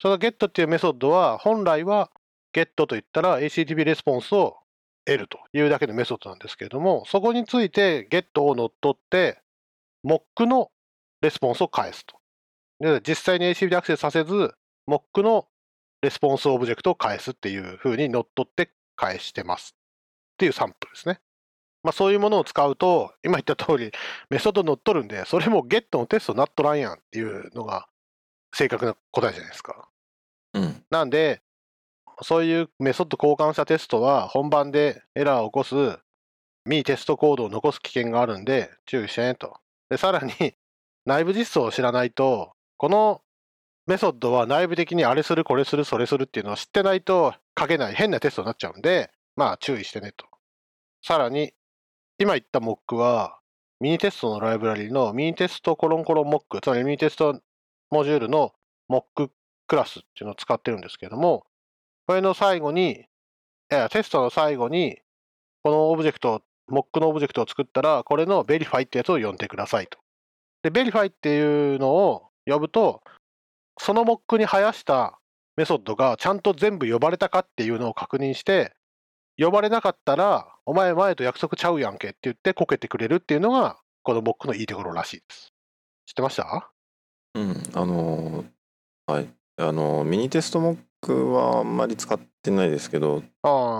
[0.00, 2.10] その GET っていうメソッドは、本来は
[2.52, 4.58] GET と言ったら HTTP レスポンスを
[5.04, 9.40] 得るというだけのメソッドなんですけれども、そこについて GET を乗っ取って、
[10.04, 10.70] Mock の
[11.20, 12.16] レスポンスを返すと。
[12.80, 14.54] で実際に HTTP でアクセスさせず、
[14.88, 15.46] Mock の
[16.02, 21.20] レスポンスオブジェクトを返すっていう風に乗っ取って返してますっていうサンプルですね。
[21.82, 23.92] まあそういうものを使うと、今言った通り
[24.30, 27.86] メソッド乗っ取るんで、それも GET のテストなっとらんやんっていうのが
[28.54, 29.88] 正確な答えじゃないですか。
[30.54, 30.84] うん。
[30.90, 31.42] なんで、
[32.22, 35.98] そういうメソッド交換したテストは本番でエラーを起こす
[36.64, 39.58] 未テストコードを残す危険があるんで注意してねと。
[39.90, 40.54] で、さらに
[41.04, 43.22] 内部実装を知らないと、この
[43.86, 50.26] メソッドは内部的にあれする、これする、それするっていうのを知ってないと書けない変なテストになっちゃうんで、まあ注意してねと。
[51.02, 51.52] さらに、
[52.18, 53.38] 今言ったモックは、
[53.80, 57.40] ミニテストのライブラリのミニテストコロンコロンモック、つまりミニテスト
[57.90, 58.52] モジュールの
[58.88, 59.30] モック
[59.66, 61.44] クラスっていうのを使ってるんですけども、
[62.06, 64.98] これの最後に、いやテストの最後に、
[65.62, 69.98] このオブジェクト、モックのオブジェクトを作ったら、これの verify ってやつを呼んでくださいと。
[70.62, 73.02] で、 verify っていうのを呼ぶと、
[73.78, 75.18] そのモックに生やした
[75.56, 78.72] メソッドがちゃんと全部呼ばれたかっていうのを確認して、
[79.36, 85.52] 呼ばれなかったら、お前前と約束ちゃうやんけって言ってこけてくれるっていうのが、このモックのいいところらしいです。
[86.06, 86.70] 知ってました？
[87.34, 87.62] うん。
[87.74, 89.28] あのーはい。
[89.56, 93.22] あのーミニテストモックはあんまり使ってないですけど、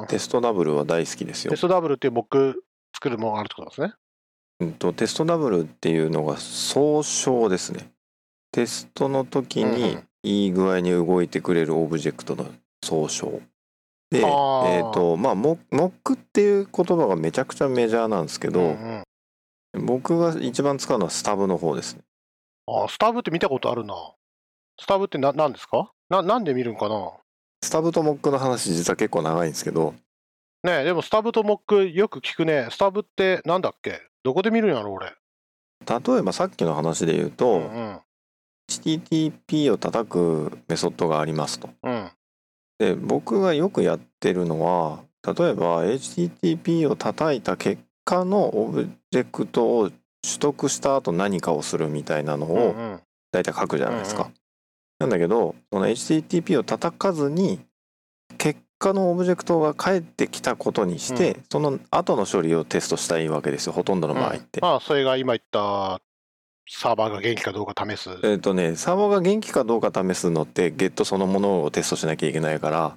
[0.09, 1.61] テストダブルは大好きですよテス。
[1.61, 3.93] トダブルっていうモック作るものがあるってことですね？
[4.61, 7.91] うんとテストダブルっていうのが総称ですね。
[8.55, 12.47] テストの時にんいい具合に動いてくれるオブジェクトの
[12.85, 13.41] 総称。
[14.11, 19.03] で、えっ、あーとまあモモックっていう言葉がめちゃくちゃメジャーなんですけど、うんうん
[19.77, 22.03] 僕が一番使うのはスタブの方ですね。
[22.69, 23.97] ああ、スタブって見たことあるな。
[24.81, 25.91] スタブってな何ですか？
[26.09, 27.11] ななんで見るんかな？
[27.61, 29.95] スタブとモックの話実は結構長いんですけど、
[30.63, 32.69] ねえ、でもスタブとモックよく聞くね。
[32.71, 34.01] スタブってなんだっけ？
[34.23, 35.07] どこで見るんやろ、俺？
[35.07, 38.01] 例えばさっきの話で言ううと、んうん。
[38.71, 41.71] HTTP を叩くメソッドがありますと。
[41.83, 42.11] うん。
[42.79, 53.01] で僕がよくやってるのは例えば HTTP を叩いた結果のオブジェクトを取得した後何かをするみたいなのうんうをん。
[53.31, 54.25] 大体書くじゃないですか。
[54.25, 54.35] うんう
[55.01, 57.61] なんだけどその HTTP を叩かずに
[58.39, 64.61] 結果のオブジェクトが返ってきたことにして、その後の処理をテストしたいわけですよほとんどの場合って。
[64.61, 66.01] まあ、それが今言った
[66.69, 68.11] サーバーが元気かどうか試す。
[68.23, 72.97] えっ、とねサーバーが元気かどうか試すのって GET そのものをテストしなきゃいけないから。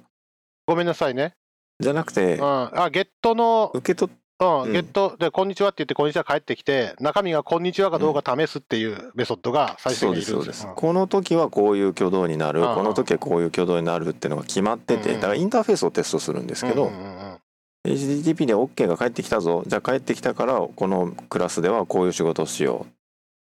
[0.66, 1.34] ごめんなさいね。
[1.80, 2.44] じゃなくてうん。
[2.44, 4.72] あ、ゲットの、受け取っうん、うん。
[4.72, 10.80] ゲットで、こんにちはって言って、こんにちは帰ってきて、中身がこんにちはかどうか試すっていうメソッドが最初そうにいですそうですするんでよ。
[10.80, 12.62] この時はこういう挙動になる。
[12.62, 17.38] この時はこういう挙動になるっていうのが決まっててうんうんだからインターフェースをテストするんですけどうんうんうん。
[17.86, 19.64] HTTP で OK が返ってきたぞ。
[19.66, 22.97] じゃあ返ってきたからこのクラスではこういう仕事をしよう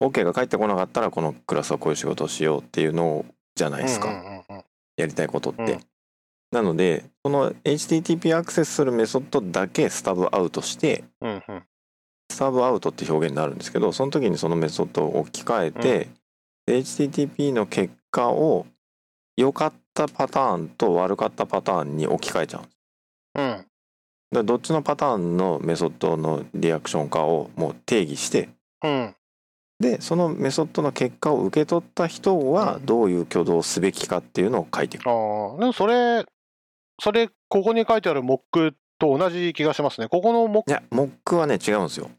[0.00, 3.24] OK が返ってこなかったらこのクラスはこういう仕事をしようっていうの
[3.54, 4.64] じゃないですか、うんうんうんうん。
[4.96, 5.80] やりたいことって、うん。
[6.52, 11.62] なのでこの HTTP アクセスするメソッドだけスタブアウトしてうんうん。
[12.30, 16.08] スタブアウトって表現になるんですけどその時にそのメソッドを置き換えて、
[16.66, 18.66] HTTP の結果を
[19.36, 22.76] 良かったパターンと悪かったパターンに置き換えちゃうんです。
[23.36, 23.66] うん。
[24.34, 28.48] でどっちのパターンのメソッドのリアクションかをもう定義して
[28.82, 29.14] うん
[29.80, 35.08] でそのメソッドの結果を受け取った人はうんどういう挙動をすべきかっていうのを書いていく。
[35.08, 35.12] あ
[35.56, 36.24] あでもそれ
[37.00, 42.10] それここに書いてあるモックと同じ気がしますねここのモックいやモックはね違うんですよ。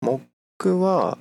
[0.00, 0.22] モッ
[0.58, 1.18] クは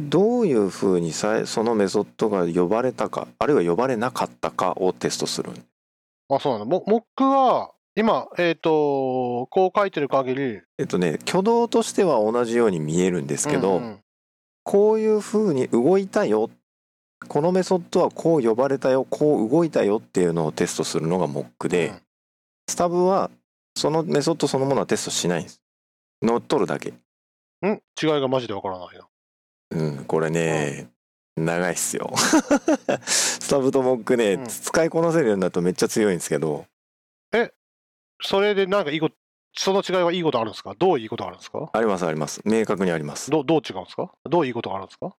[0.00, 5.50] どういうふうにさえそのメソッドが呼ばれたかあるいは呼ばれなかったかをテストする。
[6.28, 13.98] あそうなんだモモックは今えっ、とこう書いてる限りえっとね挙動としては同じように見えるんですけど、うんうん
[14.64, 16.50] こういうふうに動いたよ。
[17.28, 19.06] このメソッドはこう呼ばれたよ。
[19.08, 22.02] こう動いたよっていうのをテストするのがモックで、うん。
[22.68, 23.30] スタブは
[23.76, 25.62] そのメソッドそのものはテストしないんです。
[26.22, 26.90] 乗っ取るだけ。
[26.90, 26.94] ん？
[28.02, 29.08] 違いがマジでわからないな。
[29.70, 30.90] うんこれね、
[31.36, 32.12] 長いっすよ。
[33.06, 34.46] スタブとモックね、うん。
[34.46, 36.66] 使いこなせるようになるとめっちゃ強いんですけど。
[38.22, 39.16] それでなんかいいこと
[39.54, 40.74] その違いはいいことあるんですか？
[40.78, 41.70] どういいことがあるんですか？
[41.72, 42.40] ありますあります。
[42.44, 43.30] 明確にあります。
[43.30, 44.10] どうどう違うんですか？
[44.28, 45.14] どういいことがあるんですか？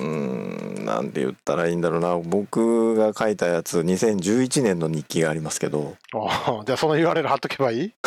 [0.00, 2.18] うーんなんて言ったらいいんだろうな。
[2.18, 5.96] 僕が書いたやつ2011年の日記がありますけど。
[6.14, 7.92] ああじゃあその URL 貼っとけばいい？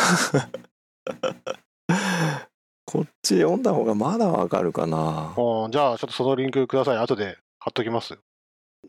[2.88, 5.34] こっち読んだ方がまだわかるかな。
[5.36, 6.98] ああじゃあちょっとそのリンクください。
[6.98, 8.16] 後で貼っときます。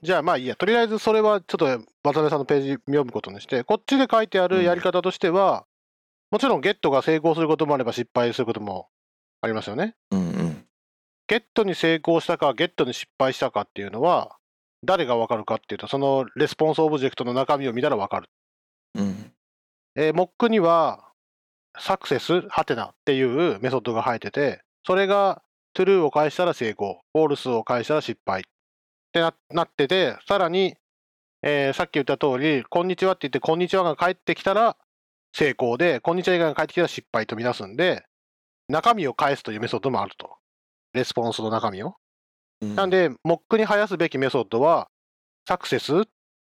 [0.03, 0.55] じゃあまあいいや。
[0.55, 5.65] とりあえずそれはちょっと渡辺さんのページ読むことにしてこっちで書いてあるやり方としては、
[6.31, 8.89] もちろんゲットが成功することもあれば失敗することも
[9.41, 9.95] ありますよね。
[10.11, 10.65] うんうん。
[11.27, 14.37] ゲットに成功したかゲットに失敗したかっていうのは
[14.83, 18.29] 誰がわかるかっていうとそのレスポンスオブジェクトの中身を見たらわかる。
[18.95, 19.31] うん。
[19.95, 21.11] えー、モックには、
[21.79, 25.41] success、ハテナっていうメソッドが入ってて、それが
[25.75, 28.43] true を返したら成功、false を返したら失敗っ
[29.11, 30.75] てななってて、さらに、
[31.41, 34.77] えーさっき言った通り、こんにちはって言って、こんにちはが返ってきたら
[35.37, 38.03] 成功で、こんにちは以外が返ってきたら失敗とみなすんで、
[38.69, 40.37] 中身を返すというメソッドもあると。
[40.93, 41.93] レスポンスの中身を。
[42.61, 44.87] うんなんで、モックに生やすべきメソッドは、
[45.47, 46.03] サクセスっ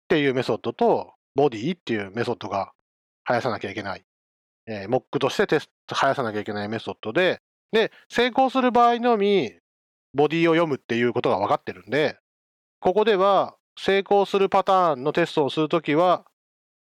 [0.08, 2.72] ていうメソッドと、ボディっていうメソッドが
[3.26, 4.04] 生やさなきゃいけない。
[4.66, 7.40] えーモックとしてテスト、生やさなきゃいけないメソッドで、
[7.72, 9.54] で、成功する場合のみ、
[10.12, 12.18] ボディを読むっていうことが分かってるんで、
[12.78, 16.26] ここでは、成功するパターンのテストをするときは、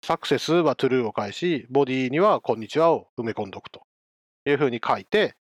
[0.02, 3.82] サクセスは true を返し、ボディにはこんにちはを埋め込んどくと
[4.46, 5.34] いうふうに書いて、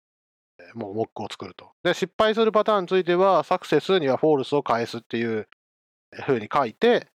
[0.74, 1.72] もうモックを作ると。
[1.82, 5.48] で、失敗するパターンについては、 success には false を返すっていう
[6.24, 7.08] ふうに書いて、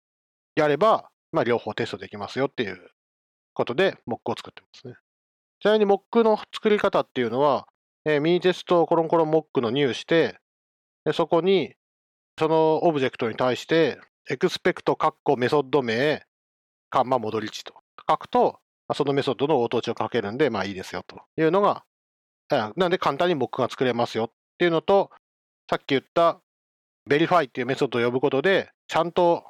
[0.55, 2.91] やれば、まあ、両方テストできますよっていう
[3.53, 4.95] ことで、モックを作ってますね。
[5.61, 7.67] ちなみに、モックの作り方っていうのは、
[8.05, 10.37] えー MiniTest コロンコロン Mock の new して、
[11.05, 11.75] でそこに、
[12.37, 13.99] そのオブジェクトに対して、
[14.30, 16.23] expect カッコメソッド名、
[16.89, 17.73] カンマ戻り値と
[18.09, 18.59] 書くと、
[18.93, 21.83] そのメソッドの応答値を書けるんで、まあいいですよというのが、
[22.49, 25.11] なんで簡単にモックが作れますよっていうのと、
[25.69, 26.41] さっき言った
[27.05, 29.45] verify っていうメソッドを呼ぶことで、ちゃんと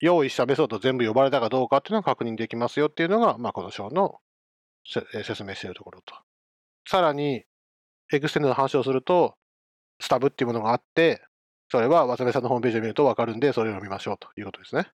[0.00, 4.18] 用意したメソッド全部呼ばれたかどうかっていうのが確認できますよっていうのが、まあ、この章の
[4.84, 6.14] 説明しているところと。
[6.88, 7.44] さらに、
[8.12, 9.34] extend の話をすると、
[10.00, 11.22] スタブっていうものがあって、
[11.70, 14.88] それは渡辺さんのホームページを見ると分かるんで、それを見ましょうということですね。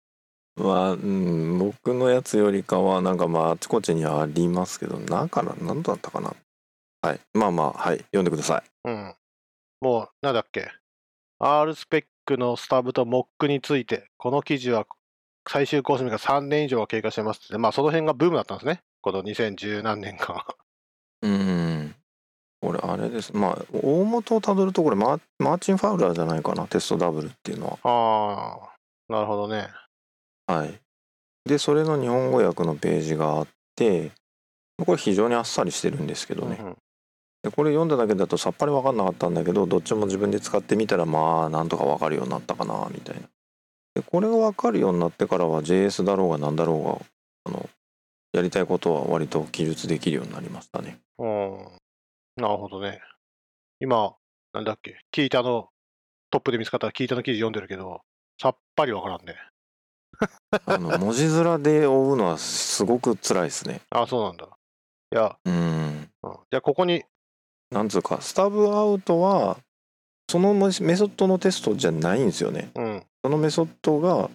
[0.58, 6.34] は、うん、僕のやつよりかはなんかまああちこちにありますけどなんかな何だったかな
[7.01, 9.16] はいまあまあはい読んでくださいうん。
[9.82, 10.72] もう、なんだっけ。
[11.39, 14.88] R スペックのスタブとモックについて、この記事は
[15.47, 18.82] 最終更新が3年以上が経過してますって、まあその辺がブームだったんですね。
[19.01, 20.47] この2010何年か。
[21.22, 21.95] うん
[22.62, 28.70] これあれですまあ大元をたどるとこれマーマーチン・ファウラーじゃないかなテストダブルっていうのあ
[29.10, 29.68] あ、なるほどね。
[30.48, 30.80] ははい
[31.46, 34.12] でそれの日本語訳のページがあって
[34.84, 36.78] これ非常にあっさりしてるんですけどね、うんうん
[37.43, 43.22] でこれ読んだだけだとさっぱり分かんなかったんだけどどっちも自分で使ってみたらまあなんとか分かるようになったかなみたいな
[43.93, 47.06] でこれが分かるようになってからは JS だろうが何だろ
[47.46, 47.70] うがあの
[48.34, 51.58] やりたいことは割と記述できるようになりましたねうん。
[52.38, 53.00] なるほどね。
[53.80, 54.16] 今、
[54.54, 55.70] なんだっけ、キータの
[56.32, 58.02] トップで見つかったキータの記事読んでるけど、
[58.41, 59.36] さっぱりわからんね。
[60.66, 63.82] あの文字面で追うのはすごく辛いですね。
[63.89, 64.45] あそうなんだ。
[65.11, 66.09] いや、うん。
[66.24, 67.03] うん、じゃあここに、
[67.72, 69.57] なんつうかスタブアウトは
[70.30, 72.72] そのメメソッドのテストじゃないんですよね。
[72.76, 74.30] うん、そのメソッドが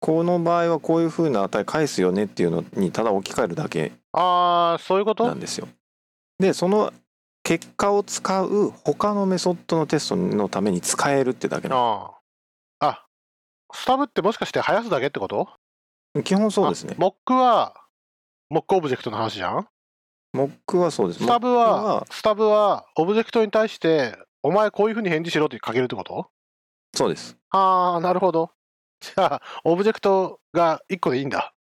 [0.00, 5.26] この場合はこういう風な値返すよねっていうのにただ置き換えるだけああ、そういうこと？
[5.26, 5.68] なんですよ。
[6.38, 6.92] でその
[7.42, 12.06] 結果を使う他のメソッドのテストのために使えるってだけなああ。
[12.06, 12.14] あ、
[13.74, 15.48] スタブってもしかして生やすだけってこと？
[16.14, 16.94] の基本そうですね。
[16.96, 17.74] あモックは、
[18.48, 19.66] モックオブジェクトの話じゃん？
[20.32, 21.20] モックはそうです。
[21.20, 26.28] スタブは、スタブは、オブジェクトに対して、お前こういうふうに返事しろって書けるってこと？
[26.94, 27.36] そうです。
[27.50, 28.50] ああ、なるほど。
[29.00, 31.52] じゃあ、オブジェクトが1個でいいんだ。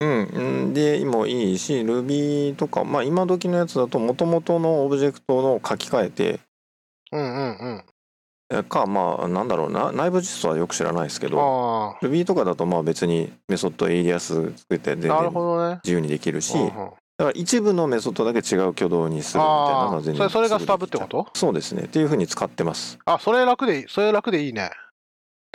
[0.00, 0.24] うん。
[0.24, 0.74] うん。
[0.74, 6.40] でもいいし Ruby とかまあ今時のやつだと元々のオブジェクトの書き換えて
[7.12, 7.84] うんうんうん。
[8.50, 15.10] えかまあなんだろうな内部実装はよく知らないですけどあ Ruby とかだとまあ別に method alias 作って全然。
[15.82, 21.26] 自由にできるしだから一部のメソッドだけ違う挙動にするみたいなのは全然それそれがスタブってこと？
[21.32, 23.84] そうですねっていうふうに使ってますあ、それ楽でいい。
[23.88, 24.70] それ楽でいいね。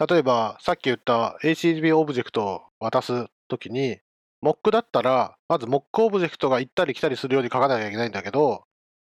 [0.09, 3.99] 例えば、さっき言った HTTP オブジェクトを渡すときに、
[4.41, 8.63] モックだったら、まずモックオブジェクトが行ったり来たりするように書かなきゃいけないんだけど、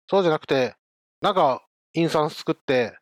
[0.08, 0.74] そうじゃなくて、
[1.20, 1.62] なんか
[1.92, 2.96] インスタンス作って、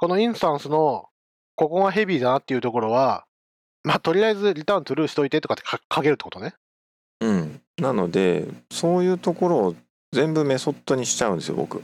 [0.00, 1.10] このインスタンスの
[1.56, 3.26] ここがヘビーだなっていうところは、
[3.84, 6.54] まあ、とりあえず return true しといてとかって書書けるってことね。
[7.20, 9.74] うんなのでそういうところを
[10.12, 11.82] 全部メソッドにしちゃうんですよ僕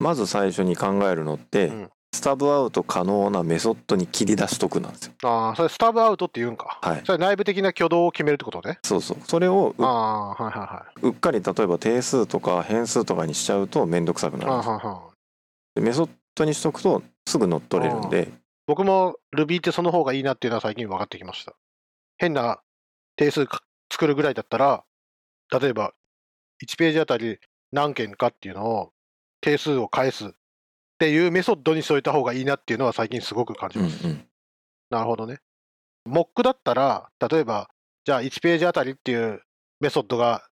[0.00, 6.78] まず最初に考えるのって、うんスタブアウト可能なメソッドに切り出しとくなんですよああ、それスタブアウトって言うんか。
[6.80, 8.78] はいそれ内部的な挙動を決めるってことね。
[8.84, 14.40] そうそうそれをうああ、はいはいはうっかり例えば定数とか変数とかにしちゃうと面倒くさくい。
[14.40, 15.12] なるんですよ
[15.76, 18.32] メソッドにしとくとすぐ乗っ取れるんで
[18.66, 21.54] 僕も Ruby ってその方がいいなっていうのは最近分かってきました。
[22.18, 22.60] 変な
[23.16, 23.62] 定数か
[23.92, 24.84] 作るぐらいだったら、
[25.60, 25.92] 例えば
[26.64, 27.38] 1ページあたり
[27.72, 28.92] 何件かっていうのを
[29.40, 30.30] 定数を返すっ
[30.98, 34.06] ていうメソッドにしといた方がいいなっていうのは最近すごく感じうんうます。
[34.08, 34.26] ん
[34.90, 35.38] なるほどね。
[36.04, 37.68] モックだったら、例えば、
[38.04, 39.42] じゃあ1ページあたりっていう
[39.80, 40.46] メソッドが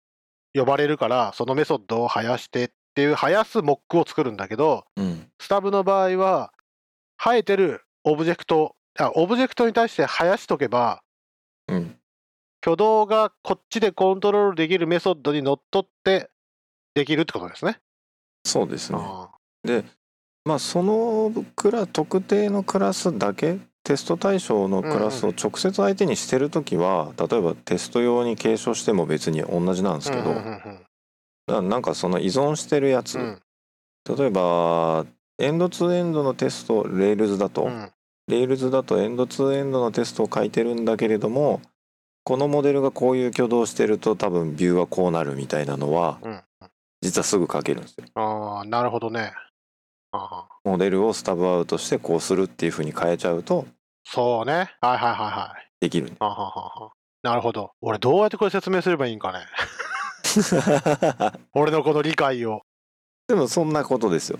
[0.54, 6.52] 呼ばれるから、そのメソッドを生やしてっていう生やすモックを作るんだけど、うんスタブの場合は、
[7.22, 11.02] 生えてるオブジェクト、あオブジェクトに対して生やしとけば、
[11.68, 11.96] うん。
[12.62, 16.30] 挙動がこっちでコントロールできるメソッドにのっとって
[16.94, 17.78] できるってことですね。
[18.44, 18.98] そうですね。
[18.98, 19.30] あ
[20.46, 33.42] まあそのクラ特定のクラスだけテスト対象のクラスを直接相手にしてるときは、例えばテスト用に継承しても別に同じなんですーけど、うんうんうんなんかその依存してるやつ、うん。
[34.16, 35.04] 例えば
[35.40, 37.92] エンドツーエンドのテスト Rails だと、うん
[38.28, 41.60] Rails だとエンドツーエンドのテストを書いてるんだけれども
[42.22, 46.40] このモデルがこういう挙動をしてると多分ビューはこうなるみたいなのはうん
[47.02, 48.04] 実はすぐ書けるんですよ。
[48.14, 49.32] あーなるほどね。
[50.64, 53.66] モデルをスタブアウトしてこうするっていうふうに変えちゃうと
[54.04, 54.52] そうね。
[54.52, 55.70] はいはいはいはい。
[55.80, 57.72] できるんであはははなるほど。
[57.80, 59.40] 俺どうやってこれ説明すればいいんかね。
[61.54, 62.62] 俺のこの理解を。
[63.26, 64.38] でもそんなことですよ。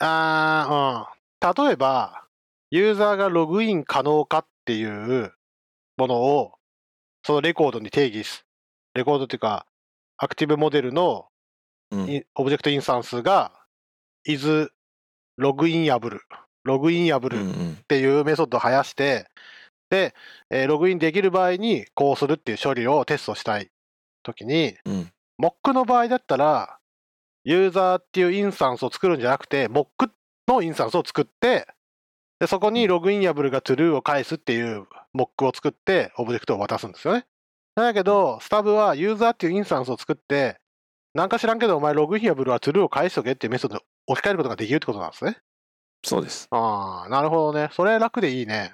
[0.00, 1.66] あーうん。
[1.66, 2.24] 例えば、
[2.70, 5.32] ユーザーがログイン可能かっていう
[5.96, 6.52] ものを、
[7.24, 8.44] そのレコードに定義す。
[8.94, 9.66] レコードっていうか、
[10.16, 11.28] アクティブモデルの
[11.92, 13.52] オブジェクトインスタンスが、
[14.24, 14.70] is
[15.36, 16.22] ログイン破る。
[16.64, 19.28] ログイン破るっうんうんていうメソッドを生やして、
[19.90, 20.14] で、
[20.50, 23.70] えーログインできる場合にこうするっていう処理をテストしたい
[24.22, 26.79] ときに、うん Mock の場合だったら、
[27.44, 30.10] ユーザーっていうインスタンスを作るんじゃなくて、Mock
[30.48, 31.66] のインスタンスを作って、
[32.38, 37.26] でそこにログイン破るが true を返すっていう Mock を作って、オブジェクトを渡すんですよね。
[37.74, 40.60] だけど、スタブはユーザーっていうインスタンスを作って、
[41.14, 45.38] なんか知らんけど、お前ログイン破るは true を返しとけっていうメソッドを置き換えることができるってことなんですね。
[46.04, 46.48] そうです。
[46.50, 47.68] ああ、なるほどね。
[47.72, 48.72] それ楽でいいね。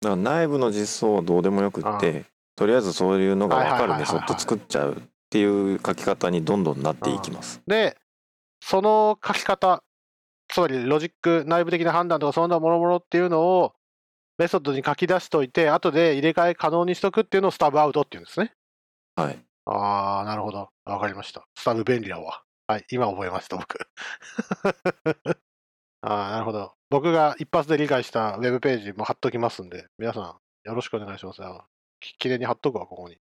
[0.00, 7.60] だから内部の実装はどうでもよくってとりあえずそういうのが分かるメソッド作っちゃうっていう書き方にどんどんなっていきます。
[7.66, 7.96] で、
[8.60, 9.82] その書き方、
[10.48, 13.74] つまりロジック、内部的な判断とかそんなもろもろっていうのを
[14.38, 18.52] メソッドに書き出しといて、後で入れ替え可能にしとくっていうのをスタブアウトっていうんですね。
[19.16, 19.38] はい。
[19.64, 20.68] ああ、なるほど。
[20.84, 21.46] わかりました。
[21.56, 22.42] スタブ便利だわ。
[22.68, 23.88] はい、今覚えました、僕。
[26.02, 26.74] ああ、なるほど。
[26.90, 31.40] 僕が一発で理解したウェブページも貼っときますんで、皆さんよろしくお願いします。
[32.18, 33.18] きれいに貼っとくわ、ここに。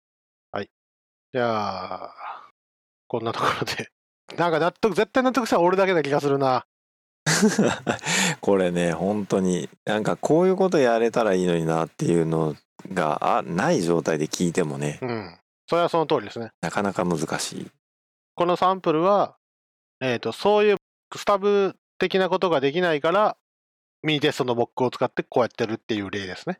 [1.33, 1.39] はい。
[1.39, 2.15] じゃあ、
[3.09, 3.91] こんなところで。
[4.37, 6.67] なんか納得、絶対納得したら俺だけな気がするな。
[8.41, 12.57] これね本当になんかこういうことやれたらいいのになっていうの
[12.93, 15.39] があない状態で聞いてもねうん。
[15.69, 16.51] それはその通りですね。
[16.61, 17.71] なかなか難しい。
[18.35, 19.37] このサンプルは、
[20.01, 20.77] えっ、と、そういう
[21.17, 23.37] スタブ的なことができないから、
[24.03, 26.59] ミニテストのモックを使ってこうやってるっていう例ですね。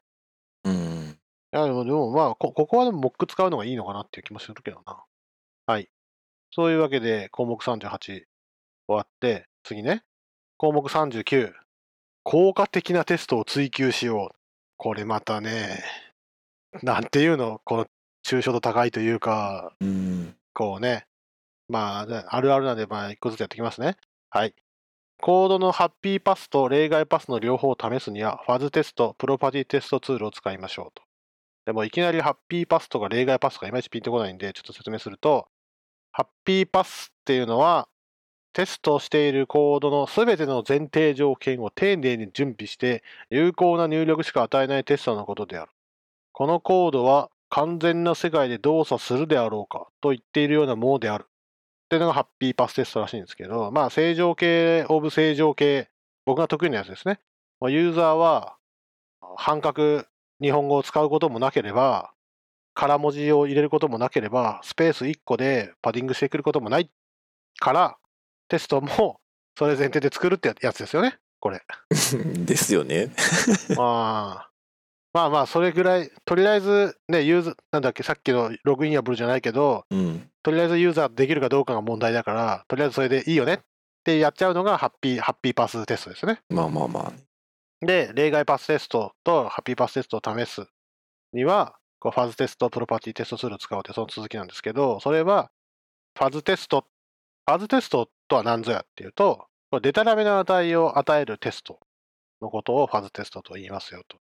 [1.53, 1.59] うん。
[1.59, 5.05] いや、でも、でもまあこ、ここはでもモック使うのがいいのかなっていう気もするけどな。
[5.67, 5.89] はい。
[6.51, 8.27] そういうわけで、項目38終
[8.89, 10.03] わって、次ね。
[10.57, 11.53] 項目39。
[12.25, 14.37] 効果的なテストを追求しよう。
[14.77, 15.83] これまたね、
[16.83, 17.87] なんていうの、この
[18.25, 20.37] 抽象度高いというか、うん。
[20.55, 21.07] こうね、
[21.69, 23.97] まあ、ねあるあるなんで、まあ、一個ずつやっていきますね。
[24.31, 24.55] はい。
[25.21, 31.03] コードのハッピーパスと例外パスの両方を試すには、ファズテスト、プロパティテストツールを使いましょうと。
[31.65, 35.49] でも、いきなりハッピーパスとか例外パスとかいまいちピンとこないんで、ちょっと説明すると、
[36.11, 37.89] ハッピーパスっていうのは、
[38.53, 45.73] テストしているコードのすべての前提条件を丁寧に準備して、有効な入力しか与えないテストのことである。
[46.33, 51.25] このコードは完全な世界で動作するであろうかと言っているようなものである。
[51.25, 51.27] っ
[51.89, 55.89] ていうのがハッピーパステストらしいんですけど、まあ正常形、オブ正常形、
[56.25, 57.21] 僕が得意なやつですね。
[57.63, 58.57] ユーザーは
[59.37, 60.05] 半角
[60.43, 62.13] 日本語を使うこともなければ、
[62.75, 66.91] 空文字を入れることもなければ、スペース1個でパディングしてくることもない
[67.59, 67.97] から、
[68.49, 69.21] テストも
[69.57, 71.63] それ前提で作るってやつですよね、これ。
[71.91, 73.11] ですよね。
[73.77, 74.51] まあ、
[75.13, 80.31] まあまあ、それぐらい、とりあえずね、ユーザー、なんだっけ、さっきのログインやブルじゃないけど、うん。
[80.43, 83.59] とりあえずユーザーできるかどうかが問題だから、とりあえずそれでいいよねっ
[84.05, 86.41] てやっちゃうのがハッピー、ハッピーパステストですね。
[86.49, 87.13] まあまあまあ。
[87.83, 90.67] で、例外パステストとハッピーパステストを試す
[91.33, 95.51] には、こうファズテスト、プロパティテストツールを使うってその続きなんですけど、それは、
[96.17, 96.87] ファズテスト、
[97.47, 99.47] ファズテストとは何ぞやっていうと、
[99.83, 101.81] デタラメな値を与えるテスト
[102.41, 104.19] のことをファズテストと言いますよと。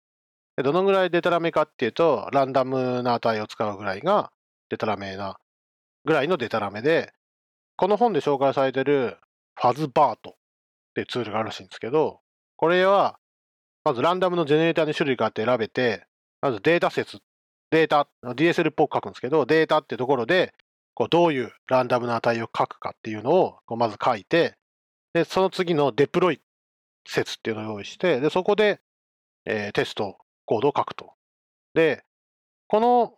[0.56, 4.30] でどのぐらいデタラメかっていうと、ランダムな値を使うぐらいが
[4.70, 5.38] デタラメな、
[6.04, 7.12] ぐらいのデタラメで、
[7.76, 9.18] この本で紹介されてる
[9.54, 10.34] ファズバートっ
[10.94, 12.20] ていうツールがあるらしいんですけど、
[12.56, 13.19] これは、
[13.84, 16.06] まずランダムのジェネレーターに種類があって選べて、
[16.40, 17.18] まずデータ説、
[17.70, 20.54] データ、DSL っぽく書くんですけど、データってところで、
[20.94, 24.56] こうどういうランダムな値を書くかっていうのをこうまず書いて、
[25.14, 26.40] で、その次のデプロイ
[27.06, 28.80] 説っていうのを用意して、で、そこで、
[29.46, 31.14] えーテスト、コードを書くと。
[31.74, 32.04] で、
[32.68, 33.14] この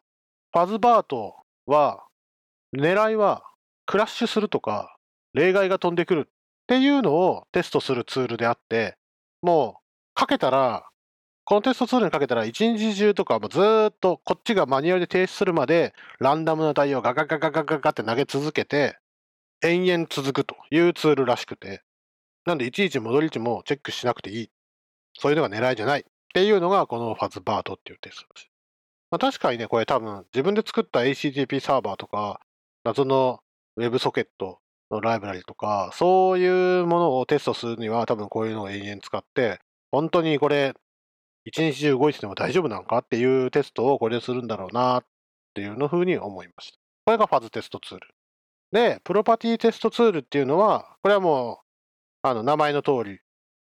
[0.52, 1.36] ファズバート
[1.66, 2.04] は、
[2.76, 3.42] 狙いは
[3.86, 4.96] クラッシュするとか、
[5.34, 6.30] 例外が飛んでくるっ
[6.66, 8.96] ていうのをテストするツールであって、
[9.42, 9.81] もう
[10.14, 10.88] かけたら、
[11.44, 13.58] このテストツールにかけたら、一日中とかず
[13.90, 18.98] っとこっちがマニュアルで停止するまで、ランダムな対応をガガガガガガガって投げ続けて、
[19.62, 21.82] 延々続くというツールらしくて、
[22.46, 24.50] なんでいちいち戻り値もチェックしなくていい。
[25.18, 26.00] そういうのが狙いじゃない。
[26.00, 26.04] っ
[26.34, 28.48] ていうのがこのファズバートっていうテストらしい。
[29.10, 32.40] まあ、確かにね、これ多分自分で作った HTTP サーバーとか、
[32.84, 33.40] 謎の
[33.78, 34.26] WebSocket
[34.90, 39.60] のライブラリとか、そういうものをテストするには多分こういうのを延々使って、
[39.92, 40.74] 本当にこれ、
[41.44, 45.04] 一日中動いてても大丈夫なのかっていうテストをこれでするんだろうなっ
[45.54, 46.78] ていうのふうに思いました。
[47.04, 48.08] これがファズテストツール。
[48.72, 51.60] で、プロパティテストツールっていうのは、これはも
[52.24, 53.20] う、あの、名前の通り、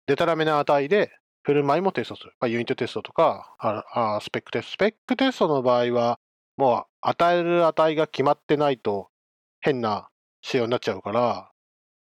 [0.07, 1.11] デタラメな値で、
[1.43, 2.33] 振る舞いもテストする。
[2.39, 3.83] まあ、ユニットテストとか、あ
[4.15, 4.71] あスペックテスト。
[4.71, 6.19] スペックテストの場合は、
[6.57, 9.09] もう与える値が決まってないと
[9.59, 10.09] 変な
[10.41, 11.51] 仕様になっちゃうから、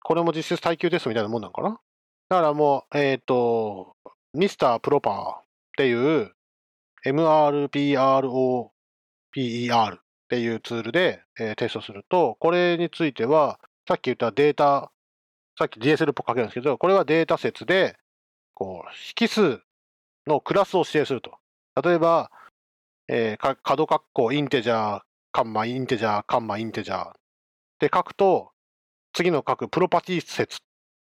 [0.03, 1.81] これも実質耐久テストみたいなもんなのかな
[2.29, 3.96] だからもう、えっ、と、
[4.37, 5.43] ミスタープロパーっ
[5.79, 6.33] ていう、
[7.07, 8.71] MRPROPER
[9.97, 13.59] っていうツールで、えーテストすると、これについては、
[13.89, 14.91] さっき言ったデータ、
[15.59, 17.97] さっき DSL っぽく書けるんですけど、これはデータ説で、
[18.53, 19.63] こう、引数
[20.27, 21.39] のクラスを指定すると。
[21.83, 22.31] 例えば、
[23.09, 27.13] えー角括弧インテジャー、カンマインテジャー、カンマインテジャーっ
[27.79, 28.51] て書くと、
[29.15, 30.59] 次の書くプロパティ説、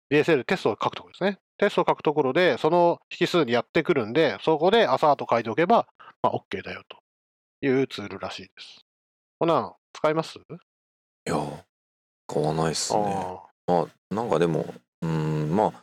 [0.10, 1.40] DSL テストを書くところですね。
[1.60, 5.88] テストを書くところで、その引数にやってくるんで、そこでアサート書いておけば、
[6.24, 6.98] まあ、OK だよと
[7.62, 8.80] いうツールらしいです。
[9.38, 10.40] こんなん使います？
[10.40, 10.42] い
[11.26, 11.36] や、
[12.28, 13.02] 買わないっすね。
[13.06, 15.74] あまあ、なんかでも、うん、まあ、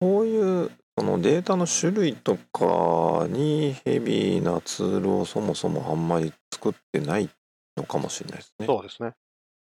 [0.00, 7.30] こういう、そのデータの種類とかにヘビーなツールをそもそもあんまり作ってない
[7.76, 8.66] のかもしれないですね。
[8.66, 9.12] そうですね。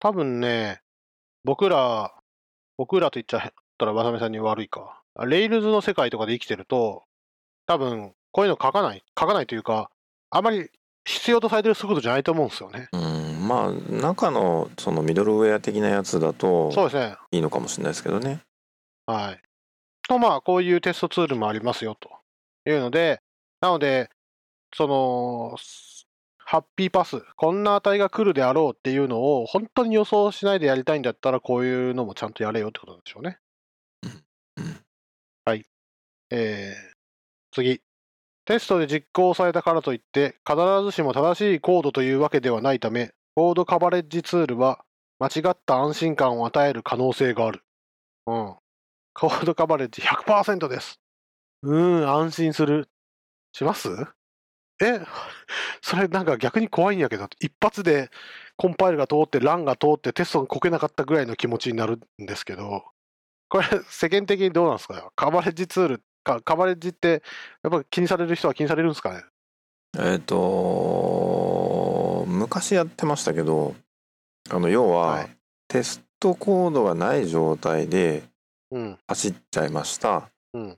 [0.00, 0.80] 多分ね、
[1.44, 2.14] 僕ら、
[2.76, 4.99] 僕らと言っちゃったら、わさめさんに悪いか。
[5.26, 7.04] レイルズの世界とかで生きてると、
[7.66, 9.90] 多分、こういうの書かない、書かないというか、
[10.30, 10.70] あまり
[11.04, 12.88] 必要とされてる速度じゃないと思うんですよね。
[12.92, 17.16] うん、まあ、中のそのミドルウェア的なやつだとそうですね。
[17.32, 18.40] いいのかもしれないですけどね。
[19.06, 19.40] はい。
[20.08, 22.10] と、まあ、こういうテストツールもありますよと
[22.68, 23.20] いうので、
[23.60, 24.10] なので、
[24.74, 25.56] その、
[26.38, 33.38] ハッピーパス、こんな値が来るであろうっていうのを本当に予想しないでやりたいんだったら、こういうのもちゃんとやれよってことなんでしょうね。
[36.30, 36.94] えー、
[37.52, 37.80] 次。
[38.46, 44.84] テストで実行されたからといって、必ずしも正しいコードというわけではないため、コードカバレッジツールは
[45.18, 47.62] 間違った安心感を与える可能性がある。
[48.26, 48.56] うん。
[49.14, 51.00] コードカバレッジ100%です。
[51.62, 52.88] うーん、安心する。
[53.52, 53.88] します？
[54.82, 55.00] え、
[55.82, 58.10] それなんか逆に怖いんやけど、一発で
[58.56, 62.84] コンパイルが通って、ランが通って、テストがこけなかったぐらいの気持ちになるんですけど、
[63.48, 67.22] これ、世間的にどうなんですかカバレッジツールか、カバレッジって、
[67.62, 69.24] やっぱ気にされる人は気にされるんですかね？
[69.98, 73.74] えっ、と昔やってましたけど
[74.48, 75.30] あの要は、はい
[75.68, 78.24] テストコードがない状態で
[78.72, 78.98] うん。
[79.06, 80.76] 走っちゃいましたうん。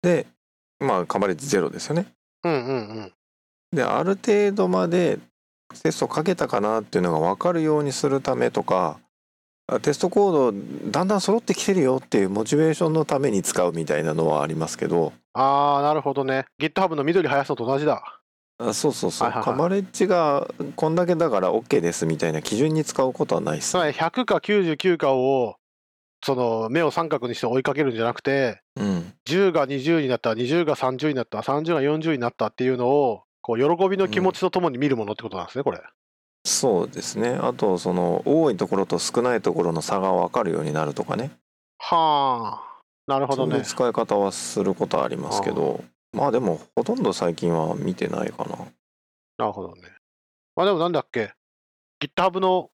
[0.00, 0.26] で
[0.80, 2.06] まあカバレッジゼロですよね
[2.42, 3.12] うんうんうん。
[3.74, 5.18] である程度まで
[5.82, 9.00] テストかけたかなっていうのが分かるようにするためとかあ
[9.82, 16.44] テストコードだんだん揃ってきてるよっていうモチベーションのために使うみたいなのはありますけどあー、なるほどね。
[16.60, 18.20] GitHub の緑生やすのと同じだ。
[18.58, 25.56] あそうそうそう、はいはいはいカバレッジがこんだけだから OK ですみたいな基準に使うことはないっすつまり100か99かを、
[26.24, 35.80] その目を三角にして追いかけるんじゃなくて、うん10が20になった、20が30になった、30が40になったっていうのを、こう喜びの気持ちとともに見るものってことなんですね、これ。
[36.44, 37.38] そうですね。
[37.40, 41.30] あとその多いところと少ないところの差が分かるようになるとかね。
[41.78, 43.52] はあ、なるほどね。
[43.52, 45.82] そういう使い方はすることはありますけど。
[46.12, 48.56] まあでもほとんど最近は見てないかな。
[49.38, 49.82] なるほどね。
[50.54, 51.32] まあでもなんだっけ、
[52.00, 52.70] GitHub の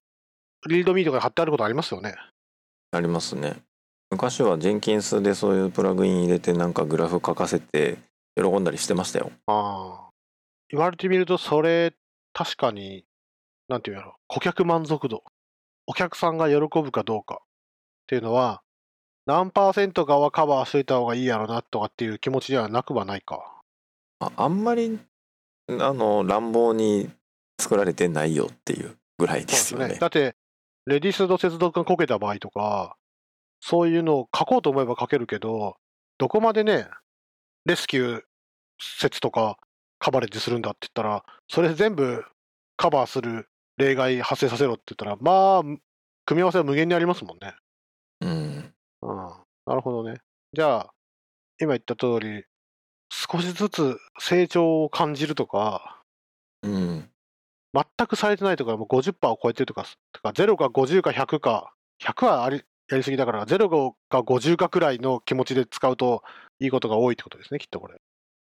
[0.67, 2.15] リードミーとかに貼ってあることありますよね。
[2.91, 3.55] ありますね。
[4.11, 7.97] 昔はジェンキンスでそういうプラグイン入れてなんかグラフ書かせて
[8.35, 9.31] 喜んだりしてましたよ。
[9.45, 10.09] ああ。
[10.69, 11.93] 言われてみると、それ、
[12.33, 13.05] 確かに、
[13.69, 15.23] なんていうんやろ、顧客満足度。
[15.87, 17.45] お客さんが喜ぶかどうかっ
[18.07, 18.61] ていうのは、
[19.25, 23.61] 何パーセントかはカバーしといた方がいいやろなとかっていう気持ちではなくはないか。
[24.19, 24.99] ああんまり
[25.67, 27.09] あの乱暴に
[27.59, 30.35] 作られてないよっていうぐらいですよねだって、
[30.87, 32.97] レディスの接続がこけた場合とか、
[33.61, 35.77] そういうのを書こうと思えば書けるけど、
[36.17, 36.87] どこまでね、
[37.65, 38.21] レスキュー
[38.79, 39.57] 説とか
[39.99, 42.25] カバレッジするんだって言ったら、それ全部
[42.77, 43.47] カバーする
[43.79, 45.61] 例外発生させろって言ったら、まあ、
[46.25, 47.55] 組み合わせは無限にありますもんね。
[48.21, 48.29] うん
[49.01, 49.15] うん。
[49.65, 50.19] なるほどね。
[50.53, 50.93] じゃあ、
[51.59, 52.43] 今言った通り、
[53.09, 56.03] 少しずつ成長を感じるとか、
[56.61, 57.09] うん
[57.71, 61.73] 全くされてないとか、もう50%を超えてるとか、とか0か50か100か、
[62.03, 66.23] 100はありやりすぎだから、0か50かくらいの気持ちで使うと
[66.59, 67.95] いいことが多いってことですね、きっとこれ。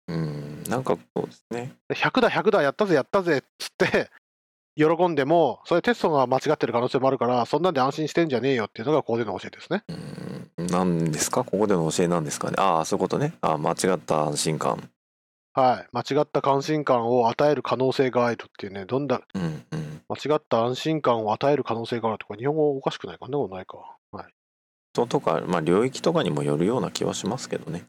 [0.09, 4.11] うんなんかそうですねで100だ、100だ、やったぜ、やったぜっつって、
[4.85, 9.85] 喜んでも、それテストが間違ってる可能性もあるから、そんなんで安心してんじゃねえよっていうのがここでの教えですね。
[9.89, 11.43] うん何ですか？
[11.45, 12.55] ここでの教えなんですかね？
[12.59, 14.91] ああそういうことねああ間違った安心感
[15.53, 15.89] はい。
[15.93, 23.39] 間違った関心感を与える可能性があるっていうね、どんだ、うんうん間違った安心感を与える可能性があるとか、日本語おかしくないかな？
[23.49, 23.78] ないか。
[24.12, 24.24] はい。
[24.93, 27.85] 人とかまあ領域とかにもよるような気はしますけどね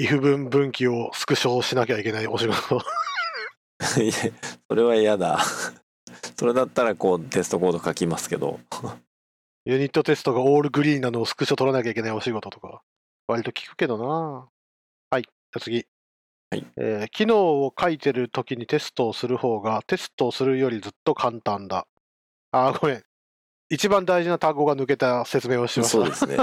[0.00, 2.76] if 文分岐をスクショしなきゃいけないお仕事。
[4.00, 4.12] いや
[4.68, 5.38] それは嫌だ
[6.42, 8.58] それだったらこうテストコード書きますけど
[9.64, 12.82] ユニットテストがオールグリーンなのをスクショ取らなきゃいけないお仕事とか、
[13.28, 14.48] 割と聞くけどな。
[15.10, 15.86] はい、じゃあ次。
[16.50, 21.86] はいえー機能を書いてる時にテストをする方が、テストをするよりずっと簡単だ。
[22.50, 23.02] あー、ごめん。
[23.70, 25.92] 一番大事な単語が抜けた説明をしました。
[25.92, 26.38] そうですね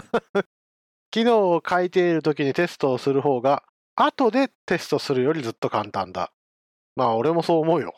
[1.12, 3.64] 機能を書いている時にテストをする方が、
[3.98, 6.32] 後でテストするよりずっと簡単だ。
[6.96, 7.94] まあ、俺もそう思うよ。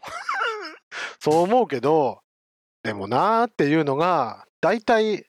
[1.22, 2.20] そう思うけど、
[2.84, 5.28] でもなーっていうのが、大体、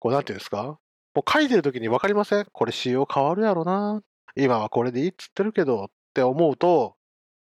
[0.00, 0.78] こうなんていうんですか？
[1.14, 2.46] もう書いてる時に分かりません？
[2.52, 4.02] これ仕様変わるやろな。
[4.36, 6.96] 今はこれでいいっつってるけどって思うと、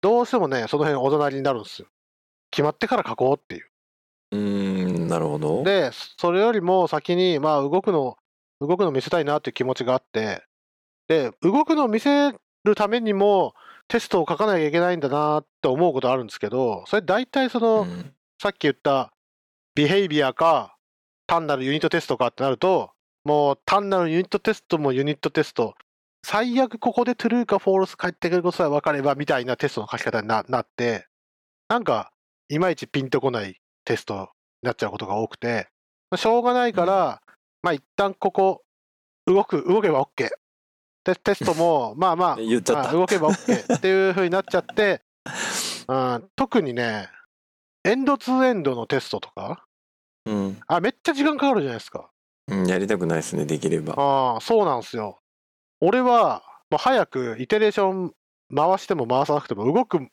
[0.01, 1.88] どうしてもね、その辺おざなりになるんですよ。
[2.51, 3.66] 決まってから書こうっていう。
[4.32, 8.16] うーんなるほどで、それよりも先に、まあ、動くの、
[8.60, 10.44] 動くの見せたいなっていう気持ちがあって、
[11.09, 12.32] で、動くのを見せ
[12.64, 13.55] るためにも、
[13.89, 18.15] テストを書かなきゃいけないんだなって思うことあるんですけど、それ大体その、うん。
[18.40, 19.12] さっき言った、
[19.74, 20.77] ビヘイビアか、
[21.27, 22.90] 単なるユニットテストかってなると、
[23.24, 25.74] もう単なるユニットテストもユニットテスト、
[26.24, 31.06] 最悪ここでトゥルーかフォールス返ってくることさえ分かればみたいなテストの書き方にななって、
[31.69, 32.12] なんか、
[32.48, 34.15] いまいちピンとこないテスト
[34.62, 35.69] になっちゃうことが多くて、
[36.11, 37.23] まあしょうがないから、
[37.62, 38.62] まあ一旦ここ、
[39.27, 40.28] 動く、動けば OK。
[41.05, 45.02] でテストも、 まあまあ、言っちゃったまあ動けば OK っていう風になっちゃって、
[45.89, 47.09] うん、特にね、
[47.85, 49.66] エンドツーエンドのテストとか、
[50.26, 52.10] うん、あ、めっちゃ時間かかるじゃないですか。
[52.48, 55.18] うん、やりたくないですねできればああ、そうなんですよ。
[55.81, 58.14] 俺は、もう早くイテレーション
[58.55, 60.09] 回しても回さなくても動く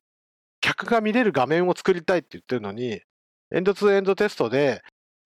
[0.61, 3.01] 客が見れる画面を作りたいって言ってるのに、
[3.53, 4.81] エンドツーエンドテストで、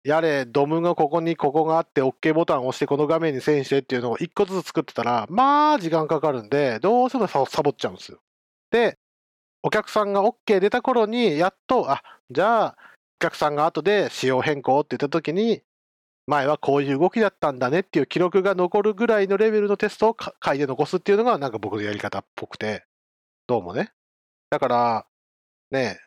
[0.05, 8.19] やれ、ドムがここにここがあって OK ボタンを押してこの画面に遷してっていうのを一個ずつ作ってたら、まあ時間かかるんで、どうしてもサボっちゃうんですよ。
[8.69, 8.99] で、
[9.63, 12.77] お客さんが OK 出た頃に、やっと、あ、じゃあ、
[13.19, 15.63] お客さんが後で仕様変更って言った時に、
[16.27, 22.85] 前はこういう動きだったんだねっていう記録が残るぐらいのレベルのテストを書いて残すっていうのがなんか僕のやり方っぽくて、
[23.47, 23.91] どうもね。
[24.51, 25.07] だから、
[25.71, 25.99] ね、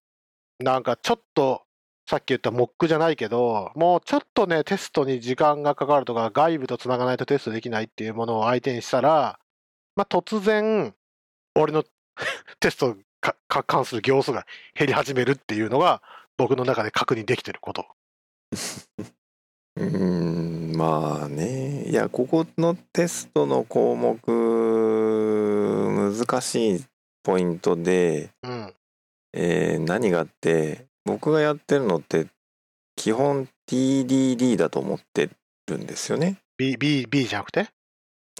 [0.61, 1.65] なんかちょっと、
[2.09, 9.39] さっき言ったモックじゃないけど、もうちょっとね、テストに時間がかかるとか、外部と繋がないとテストできないっていうものを相手にしたら、
[9.95, 10.95] まあ突然、
[11.55, 11.85] 俺の
[12.61, 16.01] テストかか関する行数が減り始めるっていうのが、
[16.39, 17.85] 僕の中で確認できてること。
[19.77, 24.19] うーんまあねいやここのテストの項目
[26.17, 26.85] 難しい
[27.23, 28.75] ポイントで、うん。
[29.35, 32.27] えー何があって僕がやってるのって
[32.97, 35.31] 基本 TDD だと思って
[35.67, 36.37] るんですよね。
[36.59, 37.69] B、B、B じゃなくて？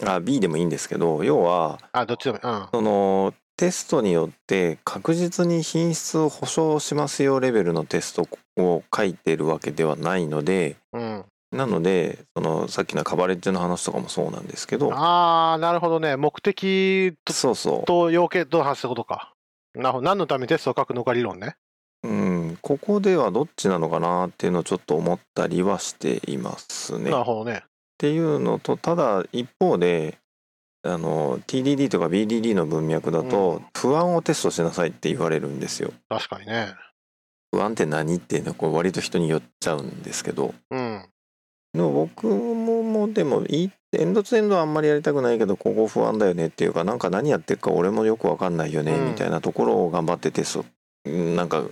[0.05, 2.43] あ B でもいいんですけど要はあ、どっちでもいい。
[2.43, 2.67] うん。
[2.71, 8.27] そのテストによって確実に品質を保証しますよレベルのテスト
[8.57, 11.25] を書いてるわけではないのでうん。
[11.51, 16.15] なのでそのさっきのカバレッジの話とかもそうなんですけどああ、なるほどね。
[16.15, 19.33] 目的とそうそと要件との話ってことか。
[19.73, 20.05] なるほど。
[20.05, 21.55] 何のためにテストを書くのか理論ね。
[22.61, 27.09] ここではどっちなのかなっていうのをちょっと思ったりはしていますね。
[27.09, 27.63] っなるほどね。
[27.97, 30.17] ていうのとただ一方で
[30.83, 35.91] あの TDD とか BDD の文脈だうんと不安をテストしなさいって言われるんですよ。
[36.07, 36.73] 確かにね。
[37.51, 41.05] 不安って何っていうのはこう割と人によっちゃうんですけどうん。
[41.73, 43.69] でも僕ももでもエ
[44.05, 50.65] ンドツーエンドはあんまりやりたくないけどここ不安だよねっていうかなんか何やってるか俺もよくわかんないよねうんみたいなところを頑張ってテスト
[51.05, 51.63] うんなんか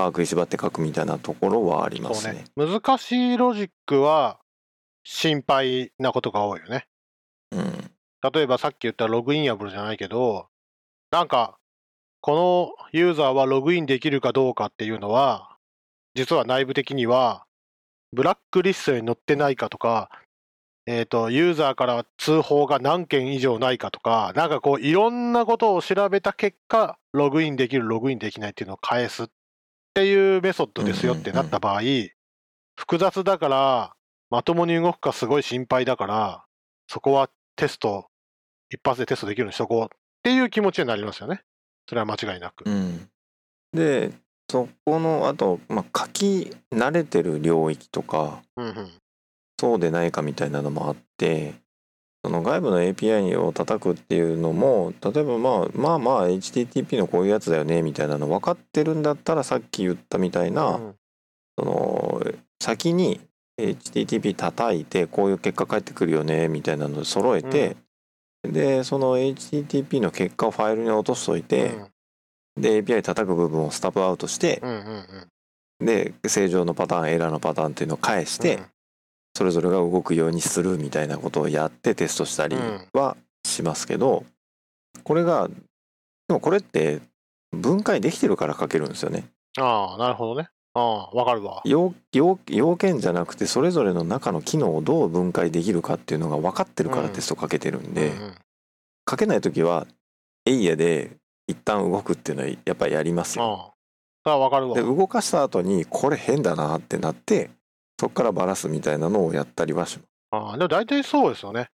[0.00, 2.66] 把握しばって書くみたいなところはありますねね。。
[2.66, 4.38] 難しいロジックは
[5.04, 6.86] 心配なことが多いよね。
[7.52, 7.90] うん
[8.22, 10.48] 例えばさっき言ったログイン破るじゃないけど、
[11.10, 11.56] なんか、
[12.20, 15.56] このユーザーはログインできるかどうかっていうのは、
[16.14, 17.46] 実は内部的には、
[18.12, 20.10] ブラックリストに載ってないかとか、
[20.86, 29.26] えっ、と、ユーザーから通報が何件以上ないかとか、なんかこう、いろんなことを調べた結果、ログインできる、ログインできないっていうのを返すっ
[29.94, 31.82] ていうメソッドですよってなった場合、
[32.76, 33.92] 複雑だから、
[34.30, 36.44] まともに動くかすごい心配だから、
[36.86, 38.06] そこはテスト、
[38.70, 39.88] 一発でテストできるようにしとこうっ
[40.22, 41.42] ていう気持ちになりますよね。
[41.88, 42.64] それは間違いなく。
[42.64, 43.08] うん
[43.72, 44.12] で
[44.50, 48.90] そこのあと、まあ、書き慣れてる領域とかうんうん。
[49.60, 51.54] そうでないかみたいなのもあって
[52.22, 60.94] その外部の API を叩くっていうのも例えばまあまあまあ HTTP のこういうやつだよねみたいなの分かってるんだったらさっき言ったみたいな、うん。
[61.58, 62.22] その
[62.62, 63.20] 先に
[63.58, 67.76] HTTP 叩いてこういう結果返ってくるよねみたいなのを揃えて、
[68.42, 71.74] でその HTTP の結果をファイルに落としといて、
[72.58, 74.76] で API 叩く部分をスタップアウトしてう、んうん
[75.80, 75.86] うん。
[75.86, 78.64] で正常のパターンエラーのパターンっていうのを返して、うん
[79.34, 82.56] それぞれが動くようにするみたいなことをやってテストしたり
[82.92, 84.24] はしますけど、
[85.04, 85.54] これがで
[86.34, 87.00] もこれって
[87.52, 89.24] 分解できてるから書けるんですよね。
[89.58, 90.48] ああ、なるほどね。
[90.74, 91.62] ああ、わかるわ。
[91.64, 98.34] 要要要件じゃなくてそれぞれの中の機能をどう分解できるかっていうのが分かってるからうんテストかけてるんで、うんうん
[99.08, 99.88] 書けない時は
[100.46, 101.10] エイヤで
[101.48, 103.74] 一旦動くっていうのはやっぱりやりますよ。
[104.22, 104.82] ああ、わかるわで。
[104.82, 107.50] 動かした後にこれ変だなってなって
[108.00, 110.08] そっからバラすみたいなのをやったりはします。
[110.30, 111.68] ああ、でも大体そうですよね。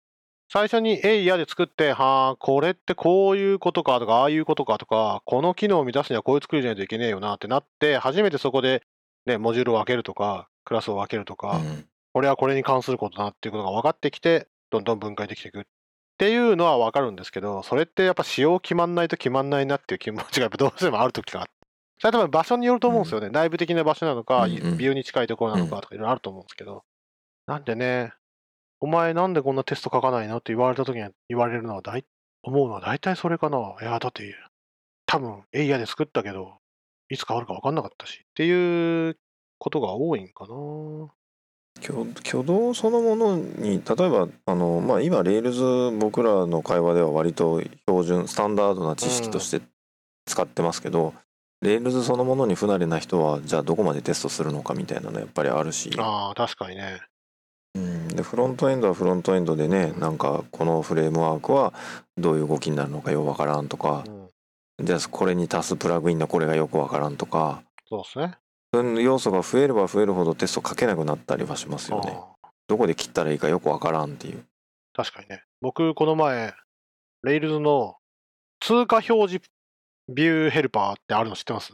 [0.51, 8.83] 最初に、えいやで作って、はあ、これってこういうことかとか、ああいうことかとか、この機能を満たすにはこういう作りじゃないといけねえよなってなって、初めてそこで、
[9.27, 15.65] ね、モジュールを分けるとか、クラスを分けるとか、うんこれはこれに関することだなっていうことが分かってきて、どんどん分解できていくっ
[16.17, 21.54] ていうのは分かるんですけど、それってやっぱ仕様決まんないと決まんないなっていう気持ちがやっぱどうしてもある時があって。
[22.05, 23.31] それは多分場所によると思うんですよね。
[23.31, 26.85] 内部的な場所なのか、うんうんビューに近いところなのかとかいろいろあると思うんですけど。
[27.47, 28.13] なんでね、
[28.81, 30.39] お前なんでこんなテスト書かないの？
[30.39, 32.05] って言われた時に言われるのは大、
[32.43, 33.59] 思うのは大体それかな。
[33.81, 34.35] いや、だって、
[35.07, 36.59] 多分、エイヤで作ったけど、
[37.09, 38.21] いつ変わるか分かんなかったし。
[38.21, 39.17] っていう
[39.59, 40.55] ことが多いんかな。
[41.83, 49.61] 挙挙動そのものに例えばあの、まあ、今 Rails 僕らの会話では割と標準スタンダードな知識として
[50.25, 51.15] 使ってますけど、
[51.63, 57.01] Rails そのものに不慣れな人はじゃあどこまでテストするのかみたいなのやっぱりあるし、ああ、確かにね。
[57.75, 61.73] うん、でフロントエンドはフロントエンドでねなんかこのフレームワークは
[62.17, 64.05] どういう動きになるのかよくわからんとか
[64.77, 68.39] うん、じゃあこれに足すプラグインのこれがよくわからんとかそうですね。
[69.03, 72.19] 要素が増えれば増えるほどテスト書けなくなったりはしますよね。
[72.67, 74.45] どこで切ったらいいかよくわからんっていう。
[74.95, 75.43] 確かにね。
[75.61, 76.55] 僕、この前、
[77.23, 77.97] レイルズの
[78.61, 79.41] 通過表示
[80.09, 81.73] ビューヘルパーってあるの知ってます？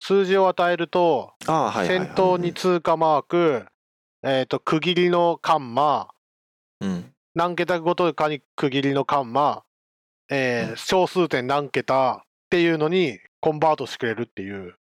[0.00, 1.34] 数字を与えると。
[1.86, 3.66] 先頭に通過マーク、
[4.22, 6.08] えっ、と、区切りのカンマ、
[6.80, 7.12] うん。
[7.34, 9.62] 何桁ごとかに区切りのカンマ、
[10.30, 14.74] えー小数点何桁っていうのにコンバートしてくれるっていう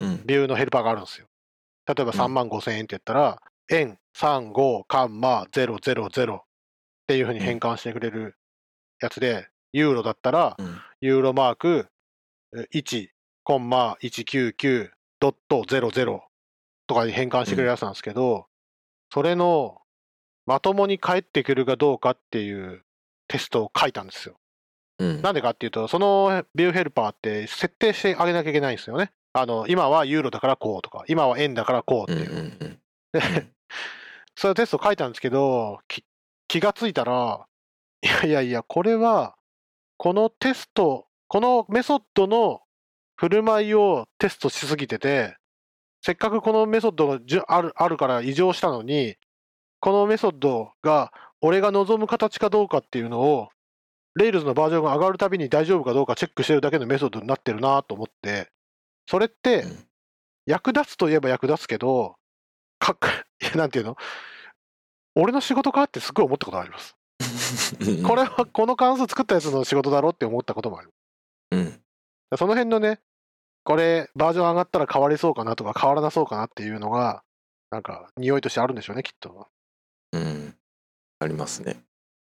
[0.00, 0.26] うん。
[0.26, 1.26] ビューのヘルパーがあるんですよ。
[1.86, 5.76] 例えばうん3万5千円って言ったら、円35カンマ000
[6.36, 6.40] っ
[7.06, 8.36] ていうふうに変換してくれる
[9.00, 10.80] やつで、ユーロだったら、うん。
[11.00, 11.88] ユーロマーク
[12.56, 13.08] え1
[13.44, 14.90] コンマ199
[15.20, 16.20] ドット00
[16.86, 18.46] とかに変換してくれるやつなんですけど、
[19.12, 19.80] それの
[20.46, 22.82] まともに返ってくるかどうかっていう
[23.28, 24.36] テストを書いたんですよ。
[24.98, 25.22] うん。
[25.22, 29.12] なんでかっていうと、そのビューヘルパーって設定してあげなきゃいけないんですよね。
[29.32, 32.32] あの、今はユーロだからこうとか、今は円だからこううんっていう。
[32.32, 32.80] うんうん。
[33.12, 33.20] で、
[34.34, 36.04] そういうテスト書いたんですけど、き
[36.48, 37.46] 気がついたら、
[38.02, 39.36] いやいやいや、これは、
[39.96, 42.60] このテスト、このメソッドの
[43.14, 45.36] 振る舞いをテストしすぎてて、
[46.02, 49.14] せっかくこのメソッドがあるあるから異常したのに、
[49.78, 53.48] このメソッドが俺が望む形かどうかっていうのを、
[54.16, 58.50] レイルズのバージョンが上がるたびに大丈夫かどうかチェックしてるだけのメソッドになってるなと思って、
[59.08, 59.86] それってうん
[60.46, 62.16] 役立つといえば役立つけど、
[62.80, 63.96] か っなんていうの？
[65.14, 66.96] 俺の仕事かってすごい思ったことがあります。
[67.80, 70.92] う んこれはこの関数作ったやつの仕事だろって思ったこともある。
[71.50, 71.82] うん。
[72.36, 73.00] その辺のね、
[73.64, 77.22] これバージョン上がったら変わりそうかなとか変わらなそうかなっていうのが、
[77.70, 79.48] なんか匂いとしてあるんでしょうね、きっと。
[80.12, 80.56] うん。
[81.18, 81.82] ありますね。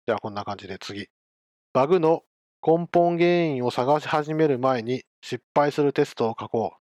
[0.07, 1.09] じゃあこんな感じで次。
[1.73, 2.23] バグの
[2.67, 6.79] 根本原因を探し始める前に失敗するテストを書こう。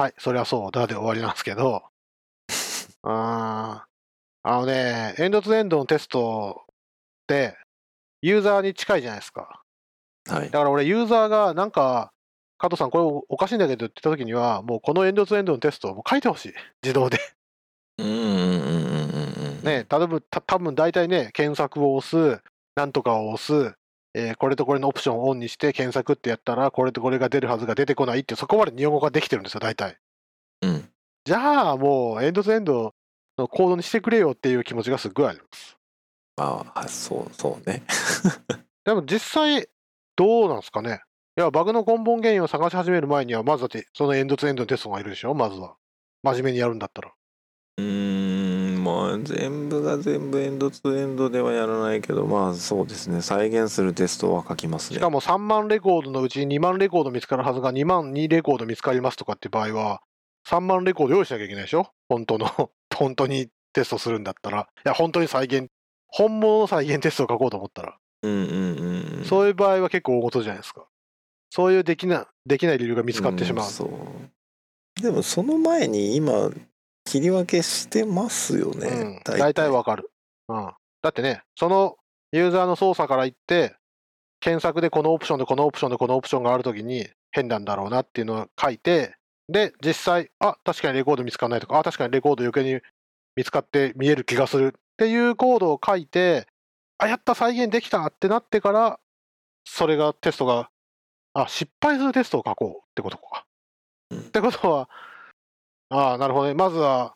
[0.00, 1.82] はい、それはそうだで終わりなんですけど、
[3.02, 3.90] あー
[4.42, 6.74] あのね、エンドツーエンドのテストっ
[7.26, 7.58] て
[8.22, 9.62] ユーザーに近いじゃないですか。
[10.34, 10.58] はいだ。
[10.58, 12.12] から俺ユーザーがなんか、
[12.58, 16.52] 加藤さんこれおかしいんだけどって言った時には、もうこのエンドツーエンドのテストをもう書いてほしい。
[16.82, 17.18] 自動で。
[17.98, 19.60] うん。
[19.62, 22.42] ね、例えばた多分大体ね、検索を押す、
[22.74, 23.74] なんとかを押す、
[24.14, 29.98] えーこれとこれのオプションをオンにして検索ってやったら、これとこれが出るはずが出てこないって、そこまで日本語ができてるんですよ、大体。
[30.62, 30.88] うん。
[31.24, 32.94] じゃあもうエンドツーエンド
[33.38, 35.76] のコードにしてくれよっていう気持ちがすっごいあります。
[36.36, 37.82] ああ、そうそうね。
[38.84, 39.68] でも実際、
[40.20, 41.00] どうなんですかね？
[41.38, 45.76] いや、バグの根本原因を探し始める前には、まずだってそのエンドツーエンドのテストがいるでしょ、まずは。
[46.22, 47.10] 真面目にやるんだったら。
[47.78, 53.22] うーん、まあ全部が全部エンドツーエンドではやらないけど、まあそうですね。
[53.22, 54.98] 再現するテストは書きますね。
[54.98, 60.02] しかも3万レコードのうち2万レコード見つかるはずが2万2レコード見つかりますとかって場合は、
[60.46, 61.86] 3万レコード用意しなきゃいけないでしょ？
[62.10, 64.68] 本当の、本当にテストするんだったら。
[64.84, 65.68] いや、本当に再現、
[66.08, 67.96] 本物の再現テストを書こうと思ったら。
[68.22, 69.24] うんうんうんうん。
[69.24, 70.86] そういう場合は結構大事じゃないですか。
[71.50, 73.66] そういうできなできない理由が見つかってしまう。
[73.66, 75.02] んそう。
[75.02, 76.50] でもその前に今、
[77.04, 78.88] 切り分けしてますよね。
[78.88, 80.10] うん、大体わかる。
[80.48, 80.70] うん。
[81.02, 81.96] だってね、その
[82.32, 83.74] ユーザーの操作から言って、
[84.40, 89.16] 検索でこのオプションでこのオプションでこのオプションがあるときに変なんだろうなっていうのを書いて、
[89.48, 92.80] で、実際、あ、確かにレコード見つかんないとか、あ、確かにレコード余計に
[93.36, 96.46] 見つかって見える気がするっていうコードを書いて、
[97.00, 99.00] あ、やった、再現できたってなってから、
[99.64, 100.70] それがテストが、
[101.34, 103.46] あ、失敗するテストを書こうってことか。
[104.10, 104.90] うんってことは、
[105.88, 106.54] ああ、なるほどね。
[106.54, 107.14] まずは、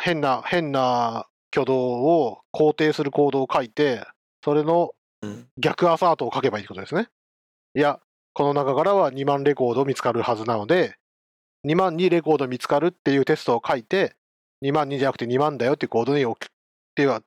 [0.00, 4.06] 変な、変な挙動を肯定するコードを書いて、
[4.44, 4.92] それの
[5.22, 7.08] うん逆アサートを書けばいいってことですね。
[7.74, 8.00] いや、
[8.34, 10.96] この中からは2万レコード見つかるはずなので、
[11.66, 14.14] 2万2レコード見つかるっていうテストを書いて、
[14.62, 16.54] 2万2じゃなくて2万だよっていうコードに置き、っ
[16.94, 17.24] ていう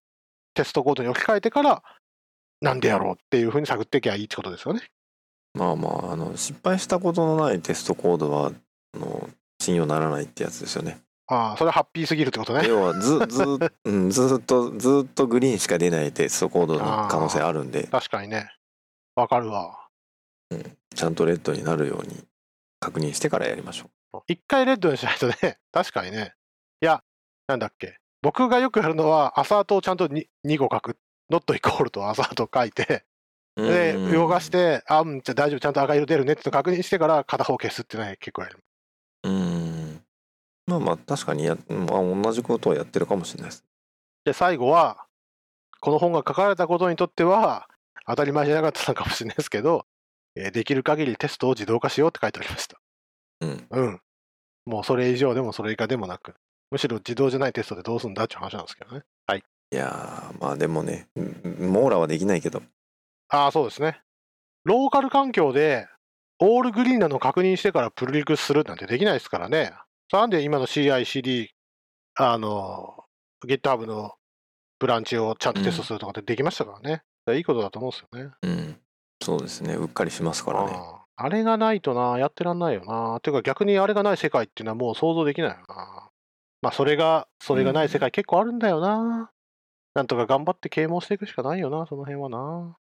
[0.53, 1.83] テストコードに置き換えてから、
[2.61, 4.81] なんでやろうっていうふうに探っていけばいいってことですよね。
[5.53, 8.51] まあまあ、あの、失敗したことのないテストコードは、
[8.93, 9.29] あの、
[9.61, 11.01] 信用ならないってやつですよね。
[11.27, 12.67] ああ、それはハッピーすぎるってことね。
[12.67, 18.49] 要はず、ず、うん、ずっと、ずっとグリーンしか出ないテストコードの可能性あるんで、確かにね。
[19.15, 19.87] わかるわ。
[20.93, 22.23] ちゃんとレッドになるように
[22.79, 26.33] 確認してからやりましょ一回レッドにしないとね、確かにね。
[26.81, 27.01] いや、
[27.47, 28.00] なんだっけ。
[28.21, 30.97] 僕がよくやるのは、アサートをちゃんと 2, 2個書く。
[31.29, 33.05] ノットイコールとアサートを書いて、
[33.55, 33.63] う。
[33.63, 38.59] で、うん動かし、て、あ、うん、じゃあ大丈夫、ちゃんと赤色出るねって確認してから片方消すってね、結構やる。
[40.67, 43.65] まあまあ確かにや、まあ、同じことをやってるかもしれないです。
[44.25, 45.05] で、最後は、
[45.79, 47.67] この本が書かれたことにとっては、
[48.05, 49.85] 当たり前じゃなかったのかもしれないですけど、
[50.35, 52.79] えーできる限りテストを自動化しようって書いてありました。
[53.41, 53.67] うん。
[53.69, 54.01] うん。
[54.65, 56.35] もうそれ以上でもそれ以下でもなく、
[56.71, 59.03] むしろ自動じゃないテストでどうするんだっていう話なんですけどね。
[59.27, 59.39] はい。
[59.39, 62.63] いやー、まあでもね、うん網羅はできないけど。
[63.29, 64.01] ああ、そうですね。
[64.63, 65.87] ローカル環境で、
[66.39, 69.73] オールグリーンなのを確認してからプルリクするなんてできないですからね。
[70.11, 71.49] なんで今の CI、CD、
[72.15, 73.05] あの、
[73.45, 74.13] GitHub の
[74.79, 77.03] ブランチをちゃんとテストするとかってできましたからね。
[77.35, 78.33] いいことだと思うんですよね。
[78.41, 78.81] うん。
[79.21, 79.75] そうですね。
[79.75, 80.71] うっかりしますからね。
[80.73, 83.19] あああれがないとな、やってらんないよな。
[83.21, 86.10] ていうか逆にあれがない世界っていうのはもう想像できないよな。
[86.61, 89.31] まあそれが、それがない世界結構あるんだよな。
[89.93, 92.77] なんとか頑張って啓蒙していくしかないよな、その辺はな。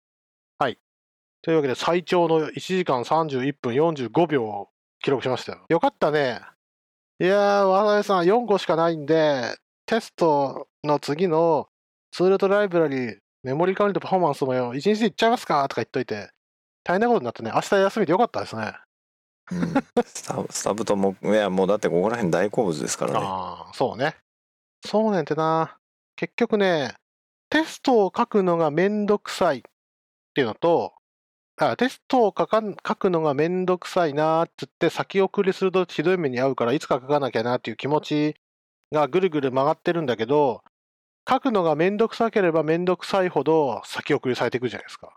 [0.59, 0.78] はい。
[1.43, 4.69] というわけで最長の1時間31分45秒を
[5.02, 5.65] 記録しましたよ。
[5.69, 6.40] よかったね。
[7.19, 11.69] いやー、渡辺さん4個しかないんで、テストの次の
[12.12, 15.66] ツールとライブラリ、メモリ管理とパフォーマンスもよ、1日でいっちゃいますか？
[15.69, 16.31] とか言っといて、
[16.85, 18.74] 大変なことになってね、明日休みでよかったですね。
[19.53, 19.75] うん、
[20.05, 23.19] スタスタブとも、いや、もうだってここら辺大好物ですからね。
[23.23, 24.17] ああ、そうね。
[24.87, 25.77] そうねんてな。
[26.17, 26.95] 結局ね、
[27.51, 29.63] テストを書くのがめんどくさいっ
[30.35, 30.95] ていうのと、
[31.57, 38.35] あテストを書かん書くのがめんどくさいなーって言って先送りするとひどい目に遭うからいつか書かなきゃなっていう気持ち
[38.93, 40.63] がぐるぐる曲がってるんだけど、
[41.29, 45.13] 書くのがめんどくさければめんどくさいほど先送りされていくじゃないですか。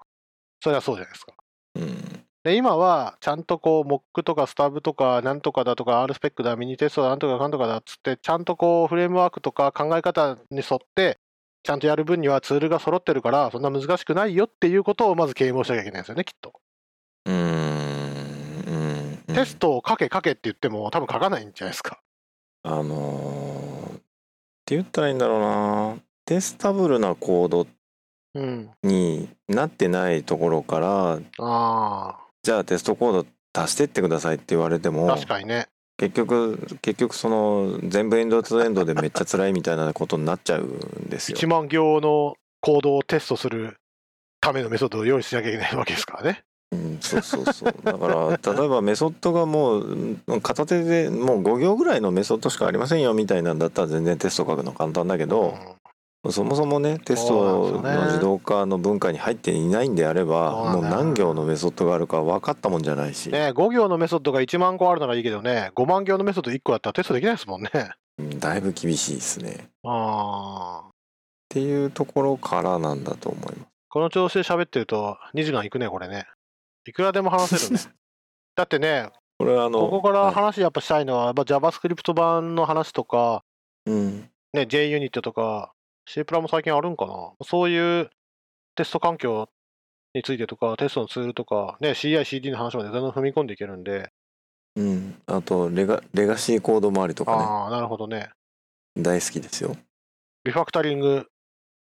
[0.62, 1.34] それはそうじゃないですか。
[1.76, 2.23] うん。
[2.44, 11.20] で、今は、ちゃんとこう、モックとかスタブとか、なんとかだとか、R スペックだ、ミニテストだ、なんとかかんとかだっつって、ちゃんとこう、フレームワークとか考え方に沿って、
[11.64, 16.54] ちゃんとやる分にはツールが揃ってるから、そんな難しくないよっていうことをまず啓蒙しなきゃいけないんですよね、きっと。
[17.26, 19.24] うーん。
[19.28, 19.36] うん。
[19.36, 22.02] テストを書け書けって言っても、多分書かないんじゃないですか。
[22.64, 24.00] あのー、っ
[24.66, 25.98] て言ったらいいんだろうな。
[26.26, 27.68] テスタブルなコード
[28.36, 28.72] うん。
[28.84, 35.68] になってないところから、あじゃあテストコード足してってくださいって言われてあ、も、確かにね。
[35.98, 41.38] 結局、結局その全部エンドツーエンドでめっちゃ辛いみたいなことになっちゃうんですよ。
[41.38, 43.78] 1万行のコードをテストする
[44.42, 46.44] ためのメソッドを用意しなきゃいけないわけですからね。
[46.74, 47.74] うん、そうそうそう。
[47.84, 55.56] だから、例えばメソッドがもう、うん片手でもう5行ぐらいのメソッドしかありませんよみたいなんだったら全然テスト書くの簡単だけど、
[56.32, 67.70] そもそもね、テストの自動化の文化に入っていないんであれば、もう何行のメソッドがあるか分かったもんじゃないし、ね、5行のメソッドが1万個あるならいいけどね、5万行のメソッド1個だったらテストできないですもんね。
[68.20, 69.52] うんだいぶ厳しいですね。
[69.52, 70.92] っああ。
[71.50, 73.60] ていうところからなんだと思います。
[73.90, 76.26] この調子で喋ってると2時間いくね、これね。
[76.88, 77.80] いくらでも話せるね。
[78.56, 83.44] だってね、これはあの、ここからはい話やっぱしたいのは、やっぱ JavaScript 版の話とか、
[83.86, 85.73] うん、ね、JUnit とか、
[86.06, 87.34] C プラも最近あるんかな？
[87.46, 88.10] そういう
[88.76, 89.50] テスト環境
[90.14, 94.12] についてとか、テストのツールとか、ね、CI、CD の話まで全然踏み込んでいけるんで、
[94.76, 98.30] うん、あとレガ、レガシーコード周りとかああ、なるほどね。
[98.96, 99.76] ね、大好きですよ。
[100.44, 101.28] リファクタリング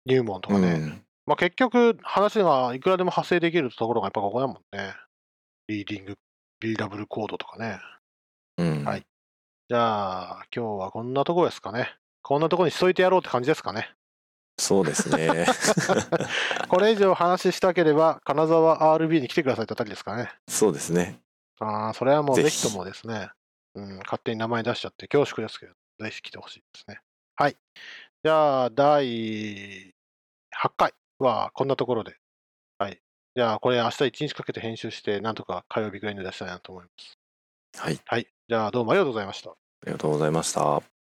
[0.07, 0.73] 入門とかね。
[0.73, 4.95] うんまあ結局、話がいくらでも発生できるところがやっぱここだもんね。
[5.67, 6.15] リーディング、
[6.61, 7.81] リーダブルコードとかね。
[8.59, 9.03] うんはい
[9.69, 11.93] じゃあ、今日はこんなとこですかね。
[12.23, 13.93] こんなとこにしといてやろうって感じですかね。
[14.59, 15.47] そうですね。
[16.69, 20.33] これ以上話したければ、金沢 RB に来てくださいってあたりですかね。
[20.49, 21.21] そうですね。
[21.61, 23.31] ああ、それはもうぜひともですね。
[23.75, 27.01] うん、勝手に名前出しちゃって恐縮ですけど、ぜひ来てほしいですね。
[27.37, 27.57] はい。
[28.25, 32.17] じゃあ、第8回はこんなところで。
[32.79, 32.99] はい。
[33.35, 37.19] じゃあ、これ明日1日かけて編集して、なんとか火曜日ぐらいに出したいなと思います。
[37.79, 38.01] はい。
[38.07, 38.27] はい。
[38.49, 39.51] じゃあ、どうもありがとうございました。
[39.51, 39.55] あ
[39.85, 40.96] りがとうございました。